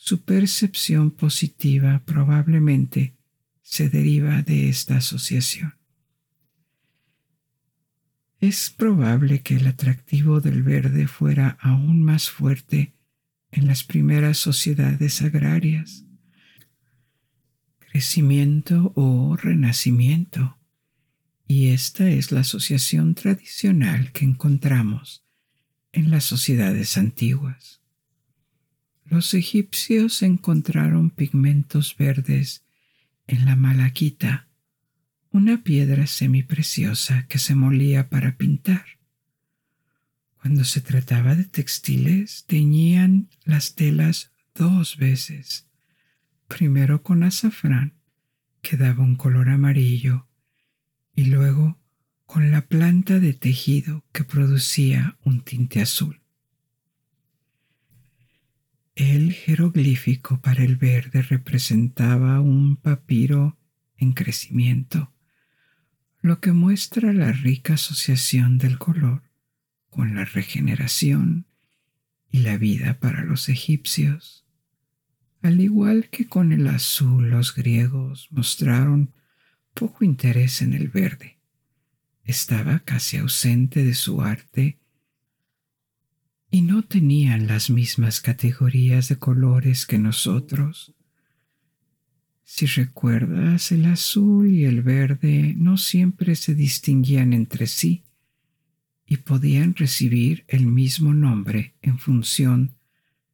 su 0.00 0.22
percepción 0.22 1.10
positiva 1.10 2.02
probablemente 2.06 3.16
se 3.62 3.88
deriva 3.90 4.42
de 4.42 4.68
esta 4.68 4.98
asociación. 4.98 5.74
Es 8.38 8.70
probable 8.70 9.42
que 9.42 9.56
el 9.56 9.66
atractivo 9.66 10.40
del 10.40 10.62
verde 10.62 11.08
fuera 11.08 11.58
aún 11.60 12.00
más 12.00 12.30
fuerte 12.30 12.94
en 13.50 13.66
las 13.66 13.82
primeras 13.82 14.38
sociedades 14.38 15.20
agrarias. 15.20 16.04
Crecimiento 17.80 18.92
o 18.94 19.36
renacimiento. 19.36 20.58
Y 21.48 21.70
esta 21.70 22.08
es 22.08 22.30
la 22.30 22.40
asociación 22.40 23.16
tradicional 23.16 24.12
que 24.12 24.24
encontramos 24.24 25.24
en 25.90 26.12
las 26.12 26.22
sociedades 26.22 26.96
antiguas. 26.96 27.77
Los 29.10 29.32
egipcios 29.32 30.22
encontraron 30.22 31.08
pigmentos 31.08 31.96
verdes 31.96 32.62
en 33.26 33.46
la 33.46 33.56
malaquita, 33.56 34.48
una 35.30 35.62
piedra 35.62 36.06
semipreciosa 36.06 37.26
que 37.26 37.38
se 37.38 37.54
molía 37.54 38.10
para 38.10 38.36
pintar. 38.36 38.84
Cuando 40.42 40.62
se 40.64 40.82
trataba 40.82 41.34
de 41.36 41.44
textiles, 41.44 42.44
teñían 42.46 43.30
las 43.44 43.74
telas 43.74 44.30
dos 44.54 44.98
veces, 44.98 45.66
primero 46.46 47.02
con 47.02 47.22
azafrán, 47.22 47.94
que 48.60 48.76
daba 48.76 49.04
un 49.04 49.16
color 49.16 49.48
amarillo, 49.48 50.28
y 51.14 51.24
luego 51.24 51.78
con 52.26 52.50
la 52.50 52.66
planta 52.66 53.20
de 53.20 53.32
tejido 53.32 54.04
que 54.12 54.24
producía 54.24 55.16
un 55.24 55.40
tinte 55.40 55.80
azul. 55.80 56.20
El 58.98 59.32
jeroglífico 59.32 60.40
para 60.40 60.64
el 60.64 60.74
verde 60.74 61.22
representaba 61.22 62.40
un 62.40 62.74
papiro 62.74 63.56
en 63.96 64.10
crecimiento, 64.12 65.12
lo 66.20 66.40
que 66.40 66.50
muestra 66.50 67.12
la 67.12 67.30
rica 67.30 67.74
asociación 67.74 68.58
del 68.58 68.76
color 68.76 69.22
con 69.88 70.16
la 70.16 70.24
regeneración 70.24 71.46
y 72.28 72.38
la 72.38 72.58
vida 72.58 72.98
para 72.98 73.22
los 73.22 73.48
egipcios. 73.48 74.44
Al 75.42 75.60
igual 75.60 76.08
que 76.10 76.26
con 76.26 76.50
el 76.50 76.66
azul, 76.66 77.30
los 77.30 77.54
griegos 77.54 78.26
mostraron 78.32 79.14
poco 79.74 80.04
interés 80.04 80.60
en 80.60 80.72
el 80.72 80.88
verde 80.88 81.38
estaba 82.28 82.80
casi 82.80 83.16
ausente 83.16 83.82
de 83.82 83.94
su 83.94 84.20
arte 84.20 84.78
y 86.50 86.62
no 86.62 86.82
tenían 86.82 87.46
las 87.46 87.70
mismas 87.70 88.20
categorías 88.20 89.08
de 89.08 89.16
colores 89.18 89.86
que 89.86 89.98
nosotros. 89.98 90.94
Si 92.44 92.64
recuerdas, 92.66 93.72
el 93.72 93.84
azul 93.84 94.50
y 94.50 94.64
el 94.64 94.82
verde 94.82 95.54
no 95.56 95.76
siempre 95.76 96.34
se 96.34 96.54
distinguían 96.54 97.34
entre 97.34 97.66
sí 97.66 98.04
y 99.06 99.18
podían 99.18 99.74
recibir 99.74 100.44
el 100.48 100.66
mismo 100.66 101.12
nombre 101.12 101.74
en 101.82 101.98
función 101.98 102.76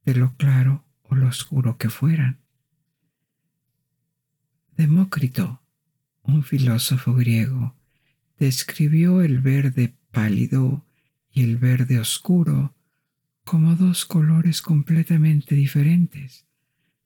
de 0.04 0.14
lo 0.16 0.34
claro 0.36 0.84
o 1.02 1.14
lo 1.14 1.28
oscuro 1.28 1.78
que 1.78 1.90
fueran. 1.90 2.40
Demócrito, 4.76 5.62
un 6.22 6.42
filósofo 6.42 7.14
griego, 7.14 7.76
describió 8.38 9.22
el 9.22 9.40
verde 9.40 9.94
pálido 10.10 10.84
y 11.32 11.42
el 11.42 11.56
verde 11.56 12.00
oscuro 12.00 12.74
como 13.44 13.76
dos 13.76 14.06
colores 14.06 14.62
completamente 14.62 15.54
diferentes, 15.54 16.46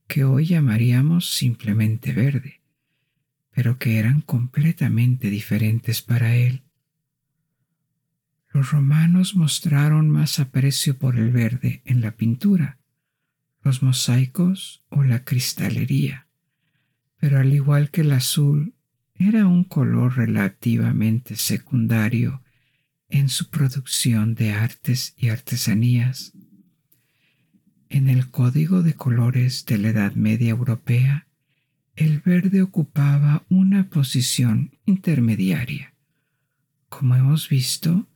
que 0.07 0.25
hoy 0.25 0.47
llamaríamos 0.47 1.35
simplemente 1.35 2.13
verde, 2.13 2.61
pero 3.51 3.79
que 3.79 3.99
eran 3.99 4.21
completamente 4.21 5.31
diferentes 5.31 6.01
para 6.01 6.37
él. 6.37 6.63
Los 8.53 8.71
romanos 8.71 9.35
mostraron 9.35 10.09
más 10.09 10.39
aprecio 10.39 10.97
por 10.97 11.17
el 11.17 11.31
verde 11.31 11.83
en 11.85 12.01
la 12.01 12.13
pintura, 12.13 12.79
los 13.63 13.83
mosaicos 13.83 14.85
o 14.89 15.03
la 15.03 15.25
cristalería, 15.25 16.29
pero 17.21 17.39
al 17.41 17.53
igual 17.53 17.91
que 17.91 18.03
el 18.03 18.13
azul 18.13 18.75
era 19.17 19.47
un 19.47 19.65
color 19.65 20.17
relativamente 20.17 21.35
secundario 21.35 22.43
en 23.09 23.29
su 23.29 23.51
producción 23.51 24.35
de 24.35 24.53
artes 24.53 25.15
y 25.17 25.29
artesanías. 25.29 26.33
En 27.89 28.09
el 28.09 28.31
código 28.31 28.83
de 28.83 28.95
colores 28.95 29.65
de 29.65 29.79
la 29.79 29.89
Edad 29.89 30.13
Media 30.15 30.51
Europea, 30.51 31.27
el 31.97 32.21
verde 32.21 32.63
ocupaba 32.63 33.45
una 33.49 33.89
posición 33.89 34.77
intermediaria. 34.85 35.95
Como 36.89 37.17
hemos 37.17 37.49
visto, 37.49 38.07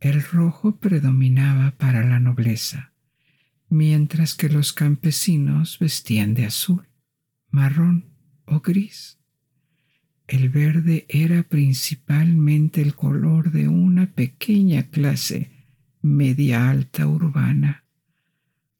el 0.00 0.22
rojo 0.22 0.76
predominaba 0.76 1.72
para 1.72 2.04
la 2.04 2.20
nobleza, 2.20 2.92
mientras 3.68 4.34
que 4.34 4.48
los 4.48 4.72
campesinos 4.72 5.78
vestían 5.78 6.34
de 6.34 6.46
azul, 6.46 6.88
marrón 7.50 8.06
o 8.44 8.60
gris. 8.60 9.17
El 10.28 10.50
verde 10.50 11.06
era 11.08 11.42
principalmente 11.42 12.82
el 12.82 12.94
color 12.94 13.50
de 13.50 13.66
una 13.66 14.12
pequeña 14.12 14.90
clase 14.90 15.50
media 16.02 16.68
alta 16.68 17.06
urbana. 17.06 17.84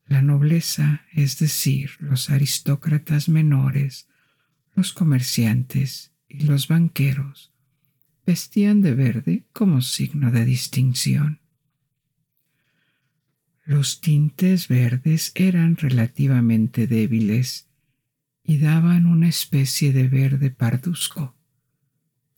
La 0.04 0.20
nobleza, 0.20 1.06
es 1.10 1.38
decir, 1.38 1.92
los 2.00 2.28
aristócratas 2.28 3.30
menores, 3.30 4.08
los 4.74 4.92
comerciantes 4.92 6.12
y 6.28 6.40
los 6.40 6.68
banqueros, 6.68 7.50
vestían 8.26 8.82
de 8.82 8.94
verde 8.94 9.46
como 9.54 9.80
signo 9.80 10.30
de 10.30 10.44
distinción. 10.44 11.40
Los 13.64 14.02
tintes 14.02 14.68
verdes 14.68 15.32
eran 15.34 15.78
relativamente 15.78 16.86
débiles 16.86 17.70
y 18.42 18.58
daban 18.58 19.06
una 19.06 19.28
especie 19.28 19.94
de 19.94 20.08
verde 20.08 20.50
parduzco. 20.50 21.37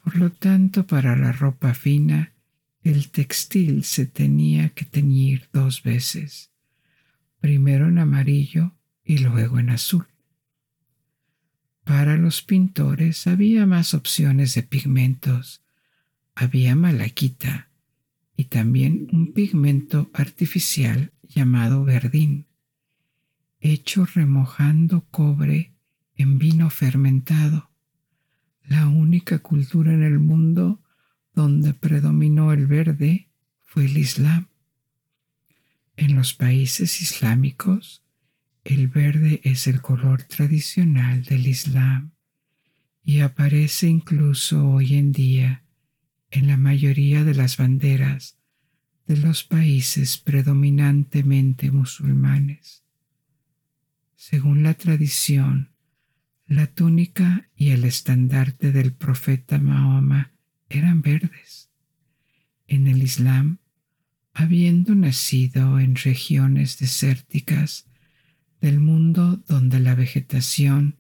Por 0.03 0.17
lo 0.17 0.31
tanto, 0.31 0.87
para 0.87 1.17
la 1.17 1.33
ropa 1.33 1.75
fina, 1.75 2.33
el 2.83 3.11
textil 3.11 3.85
se 3.85 4.07
tenía 4.07 4.71
que 4.71 4.85
teñir 4.85 5.49
dos 5.53 5.83
veces, 5.83 6.51
primero 7.41 7.89
en 7.89 7.99
amarillo 7.99 8.75
y 9.05 9.19
luego 9.19 9.59
en 9.59 9.71
azul. 9.71 10.07
Para 11.85 12.17
los 12.17 12.43
pintores 12.43 13.27
había 13.27 13.67
más 13.67 13.95
opciones 13.95 14.55
de 14.55 14.63
pigmentos. 14.63 15.63
Había 16.35 16.77
malaquita 16.77 17.69
y 18.37 18.45
también 18.45 19.09
un 19.13 19.33
pigmento 19.33 20.11
artificial 20.15 21.13
llamado 21.23 21.85
verdín, 21.85 22.47
hecho 23.59 24.07
remojando 24.07 25.05
cobre 25.11 25.75
en 26.15 26.39
vino 26.39 26.71
fermentado, 26.71 27.70
la 28.71 28.87
única 28.87 29.41
cultura 29.41 29.93
en 29.93 30.05
el 30.05 30.21
mundo 30.21 30.81
donde 31.35 31.75
predominó 31.75 32.53
el 32.53 32.69
verde 32.69 33.29
fue 33.65 33.87
el 33.87 33.99
Islam. 33.99 34.47
En 35.97 36.15
los 36.15 36.35
países 36.35 37.03
islámicos, 37.03 38.05
el 38.63 38.87
verde 38.87 39.41
es 39.43 39.67
el 39.67 39.81
color 39.81 40.23
tradicional 40.23 41.25
del 41.25 41.49
Islam 41.49 42.13
y 43.03 43.21
aparece 43.21 43.89
incluso 43.89 44.69
hoy 44.69 44.95
en 44.95 45.11
día 45.11 45.65
en 46.31 46.47
la 46.47 46.57
mayoría 46.57 47.25
de 47.25 47.35
las 47.35 47.57
banderas 47.57 48.39
de 49.05 49.17
los 49.17 49.43
países 49.43 50.17
predominantemente 50.17 51.73
musulmanes. 51.73 52.85
Según 54.15 54.63
la 54.63 54.75
tradición, 54.75 55.70
la 56.51 56.67
túnica 56.67 57.49
y 57.55 57.71
el 57.71 57.85
estandarte 57.85 58.73
del 58.73 58.93
profeta 58.93 59.59
Mahoma 59.59 60.33
eran 60.69 61.01
verdes. 61.01 61.71
En 62.67 62.89
el 62.89 63.05
Islam, 63.05 63.59
habiendo 64.35 64.97
nacido 64.97 65.79
en 65.79 65.95
regiones 65.95 66.81
desérticas 66.81 67.87
del 68.61 68.81
mundo 68.81 69.37
donde 69.47 69.79
la 69.79 69.95
vegetación 69.95 70.97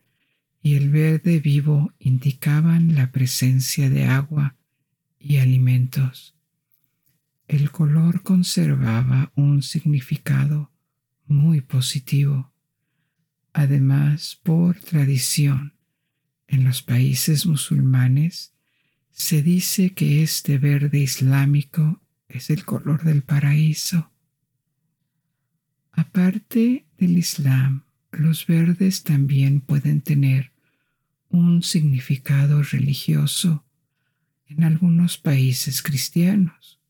y 0.63 0.77
el 0.77 0.89
verde 0.89 1.41
vivo 1.41 1.95
indicaban 1.99 2.95
la 2.95 3.11
presencia 3.11 3.91
de 3.91 4.05
agua 4.05 4.57
y 5.19 5.39
alimentos, 5.39 6.37
el 7.49 7.73
color 7.73 8.23
conservaba 8.23 9.33
un 9.35 9.65
significado 9.65 10.71
muy 11.27 11.61
positivo. 11.61 12.50
Además, 13.53 14.39
por 14.43 14.79
tradición, 14.81 15.75
en 16.47 16.65
los 16.65 16.83
países 16.83 17.47
musulmanes 17.47 18.53
se 19.11 19.43
dice 19.43 19.93
que 19.95 20.23
este 20.23 20.59
verde 20.59 20.99
islámico 20.99 22.01
es 22.29 22.51
el 22.51 22.65
color 22.65 23.05
del 23.05 23.23
paraíso. 23.23 24.11
Aparte 25.93 26.87
del 26.99 27.19
Islam, 27.19 27.85
los 28.13 28.47
verdes 28.47 29.03
también 29.03 29.61
pueden 29.61 30.01
tener 30.01 30.53
un 31.29 31.63
significado 31.63 32.63
religioso 32.63 33.65
en 34.47 34.65
algunos 34.65 35.19
países 35.19 35.83
cristianos 35.83 36.81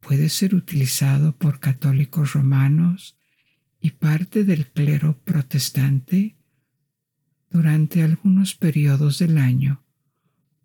puede 0.00 0.28
ser 0.30 0.54
utilizado 0.54 1.36
por 1.36 1.60
católicos 1.60 2.32
romanos 2.32 3.16
y 3.80 3.92
parte 3.92 4.44
del 4.44 4.66
clero 4.66 5.18
protestante 5.24 6.36
durante 7.50 8.02
algunos 8.02 8.54
periodos 8.54 9.18
del 9.18 9.38
año 9.38 9.82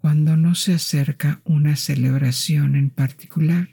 cuando 0.05 0.37
no 0.37 0.53
se 0.53 0.75
acerca 0.75 1.41
una 1.45 1.75
celebración 1.75 2.75
en 2.75 2.91
particular. 2.91 3.69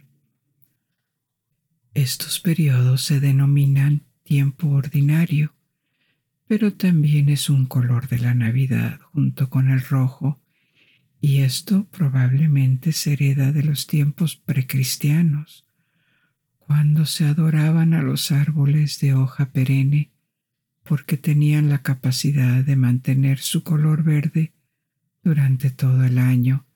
Estos 1.93 2.40
periodos 2.40 3.02
se 3.02 3.20
denominan 3.20 4.05
tiempo 4.23 4.69
ordinario, 4.70 5.55
pero 6.47 6.73
también 6.73 7.28
es 7.28 7.51
un 7.51 7.66
color 7.66 8.09
de 8.09 8.19
la 8.19 8.32
Navidad 8.32 8.98
junto 9.12 9.51
con 9.51 9.69
el 9.70 9.82
rojo 9.82 10.40
y 11.20 11.43
esto 11.43 11.86
probablemente 11.90 12.93
se 12.93 13.12
hereda 13.12 13.52
de 13.52 13.62
los 13.62 13.86
tiempos 13.86 14.36
precristianos, 14.36 15.66
cuando 16.67 17.07
se 17.07 17.25
adoraban 17.25 17.95
a 17.95 18.03
los 18.03 18.33
árboles 18.33 19.01
de 19.01 19.15
hoja 19.15 19.53
perenne 19.53 20.11
porque 20.83 21.17
tenían 21.17 21.69
la 21.69 21.83
capacidad 21.83 22.65
de 22.65 22.77
mantener 22.77 23.39
su 23.39 23.63
color 23.63 24.03
verde 24.03 24.53
durante 25.23 25.71
todo 25.71 26.05
el 26.05 26.19
año, 26.19 26.67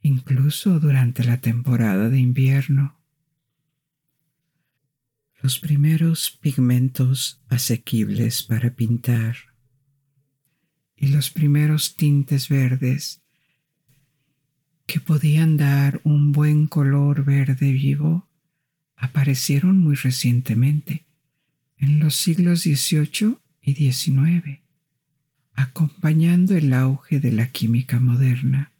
incluso 0.00 0.78
durante 0.78 1.24
la 1.24 1.38
temporada 1.38 2.08
de 2.08 2.18
invierno. 2.18 2.98
Los 5.40 5.58
primeros 5.58 6.38
pigmentos 6.40 7.42
asequibles 7.48 8.44
para 8.44 8.70
pintar 8.74 9.36
y 10.96 11.08
los 11.08 11.30
primeros 11.30 11.96
tintes 11.96 12.48
verdes 12.48 13.22
que 14.86 15.00
podían 15.00 15.56
dar 15.56 16.00
un 16.04 16.30
buen 16.30 16.68
color 16.68 17.24
verde 17.24 17.72
vivo 17.72 18.28
aparecieron 19.02 19.78
muy 19.78 19.96
recientemente, 19.96 21.04
en 21.76 21.98
los 21.98 22.14
siglos 22.14 22.60
XVIII 22.60 23.36
y 23.60 23.74
XIX, 23.74 24.60
acompañando 25.54 26.54
el 26.54 26.72
auge 26.72 27.18
de 27.18 27.32
la 27.32 27.48
química 27.48 27.98
moderna. 27.98 28.70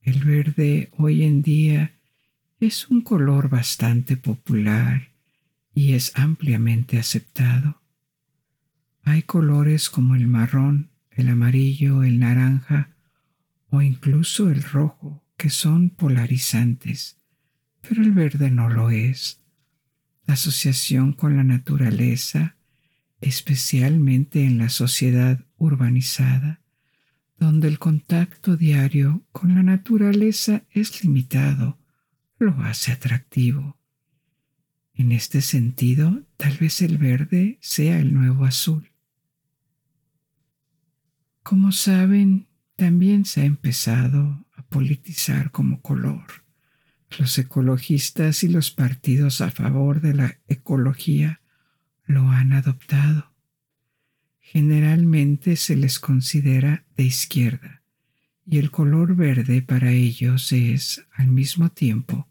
El 0.00 0.22
verde 0.22 0.90
hoy 0.96 1.24
en 1.24 1.42
día 1.42 1.92
es 2.60 2.88
un 2.88 3.00
color 3.00 3.48
bastante 3.48 4.16
popular 4.16 5.08
y 5.74 5.94
es 5.94 6.12
ampliamente 6.14 7.00
aceptado. 7.00 7.82
Hay 9.02 9.24
colores 9.24 9.90
como 9.90 10.14
el 10.14 10.28
marrón, 10.28 10.90
el 11.10 11.28
amarillo, 11.28 12.04
el 12.04 12.20
naranja 12.20 12.90
o 13.70 13.82
incluso 13.82 14.50
el 14.50 14.62
rojo 14.62 15.24
que 15.36 15.50
son 15.50 15.90
polarizantes, 15.90 17.18
pero 17.86 18.02
el 18.02 18.12
verde 18.12 18.50
no 18.50 18.68
lo 18.68 18.90
es. 18.90 19.40
La 20.26 20.34
asociación 20.34 21.12
con 21.12 21.36
la 21.36 21.44
naturaleza, 21.44 22.56
especialmente 23.20 24.44
en 24.44 24.58
la 24.58 24.68
sociedad 24.68 25.44
urbanizada, 25.56 26.60
donde 27.38 27.68
el 27.68 27.78
contacto 27.78 28.56
diario 28.56 29.24
con 29.32 29.54
la 29.54 29.62
naturaleza 29.62 30.64
es 30.70 31.02
limitado, 31.04 31.78
lo 32.38 32.52
hace 32.62 32.92
atractivo. 32.92 33.76
En 34.94 35.12
este 35.12 35.40
sentido, 35.40 36.24
tal 36.36 36.56
vez 36.58 36.82
el 36.82 36.98
verde 36.98 37.58
sea 37.60 37.98
el 37.98 38.14
nuevo 38.14 38.44
azul. 38.44 38.92
Como 41.42 41.72
saben, 41.72 42.46
también 42.76 43.24
se 43.24 43.42
ha 43.42 43.44
empezado 43.44 44.42
politizar 44.72 45.50
como 45.52 45.80
color. 45.82 46.41
Los 47.18 47.36
ecologistas 47.38 48.42
y 48.42 48.48
los 48.48 48.70
partidos 48.70 49.40
a 49.40 49.50
favor 49.50 50.00
de 50.00 50.14
la 50.14 50.38
ecología 50.48 51.40
lo 52.06 52.30
han 52.30 52.52
adoptado. 52.52 53.32
Generalmente 54.40 55.56
se 55.56 55.76
les 55.76 55.98
considera 55.98 56.84
de 56.96 57.04
izquierda 57.04 57.82
y 58.46 58.58
el 58.58 58.70
color 58.70 59.14
verde 59.14 59.62
para 59.62 59.92
ellos 59.92 60.52
es, 60.52 61.06
al 61.12 61.28
mismo 61.28 61.70
tiempo, 61.70 62.28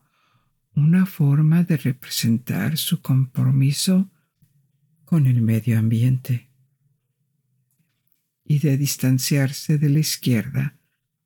una 0.75 1.05
forma 1.05 1.63
de 1.63 1.77
representar 1.77 2.77
su 2.77 3.01
compromiso 3.01 4.11
con 5.05 5.25
el 5.25 5.41
medio 5.41 5.77
ambiente 5.79 6.49
y 8.43 8.59
de 8.59 8.77
distanciarse 8.77 9.77
de 9.77 9.89
la 9.89 9.99
izquierda 9.99 10.77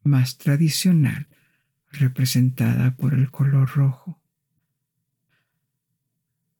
más 0.03 0.37
tradicional 0.37 1.27
representada 1.99 2.95
por 2.95 3.13
el 3.13 3.31
color 3.31 3.69
rojo. 3.69 4.21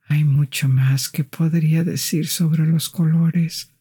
Hay 0.08 0.24
mucho 0.24 0.70
más 0.70 1.10
que 1.10 1.24
podría 1.24 1.84
decir 1.84 2.28
sobre 2.28 2.66
los 2.66 2.90
colores, 2.90 3.72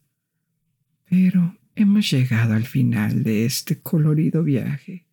pero 1.07 1.57
hemos 1.75 2.09
llegado 2.09 2.53
al 2.53 2.65
final 2.65 3.23
de 3.23 3.45
este 3.45 3.79
colorido 3.79 4.43
viaje. 4.43 5.05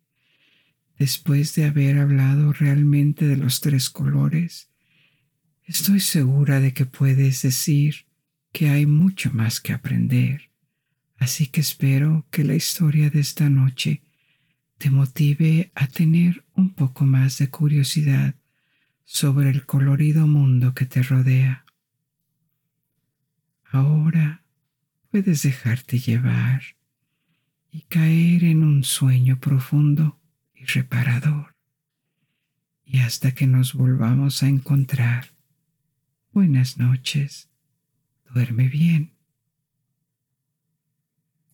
Después 0.97 1.53
de 1.55 1.65
haber 1.65 1.99
hablado 1.99 2.53
realmente 2.53 3.27
de 3.27 3.37
los 3.37 3.61
tres 3.61 3.89
colores, 3.89 4.69
estoy 5.65 5.99
segura 5.99 6.59
de 6.59 6.73
que 6.73 6.85
puedes 6.85 7.41
decir 7.41 8.05
que 8.51 8.69
hay 8.69 8.85
mucho 8.85 9.31
más 9.33 9.59
que 9.59 9.73
aprender. 9.73 10.49
Así 11.17 11.47
que 11.47 11.61
espero 11.61 12.25
que 12.31 12.43
la 12.43 12.55
historia 12.55 13.09
de 13.09 13.19
esta 13.19 13.49
noche 13.49 14.03
te 14.83 14.89
motive 14.89 15.71
a 15.75 15.87
tener 15.87 16.43
un 16.55 16.73
poco 16.73 17.05
más 17.05 17.37
de 17.37 17.49
curiosidad 17.49 18.35
sobre 19.05 19.49
el 19.49 19.65
colorido 19.65 20.27
mundo 20.27 20.73
que 20.73 20.85
te 20.85 21.01
rodea. 21.01 21.63
Ahora 23.71 24.43
puedes 25.09 25.41
dejarte 25.43 25.99
llevar 25.99 26.63
y 27.71 27.83
caer 27.83 28.43
en 28.43 28.61
un 28.61 28.83
sueño 28.83 29.39
profundo 29.39 30.19
y 30.53 30.65
reparador. 30.65 31.55
Y 32.83 32.99
hasta 32.99 33.33
que 33.33 33.47
nos 33.47 33.75
volvamos 33.75 34.43
a 34.43 34.49
encontrar, 34.49 35.31
buenas 36.33 36.77
noches, 36.77 37.49
duerme 38.33 38.67
bien. 38.67 39.12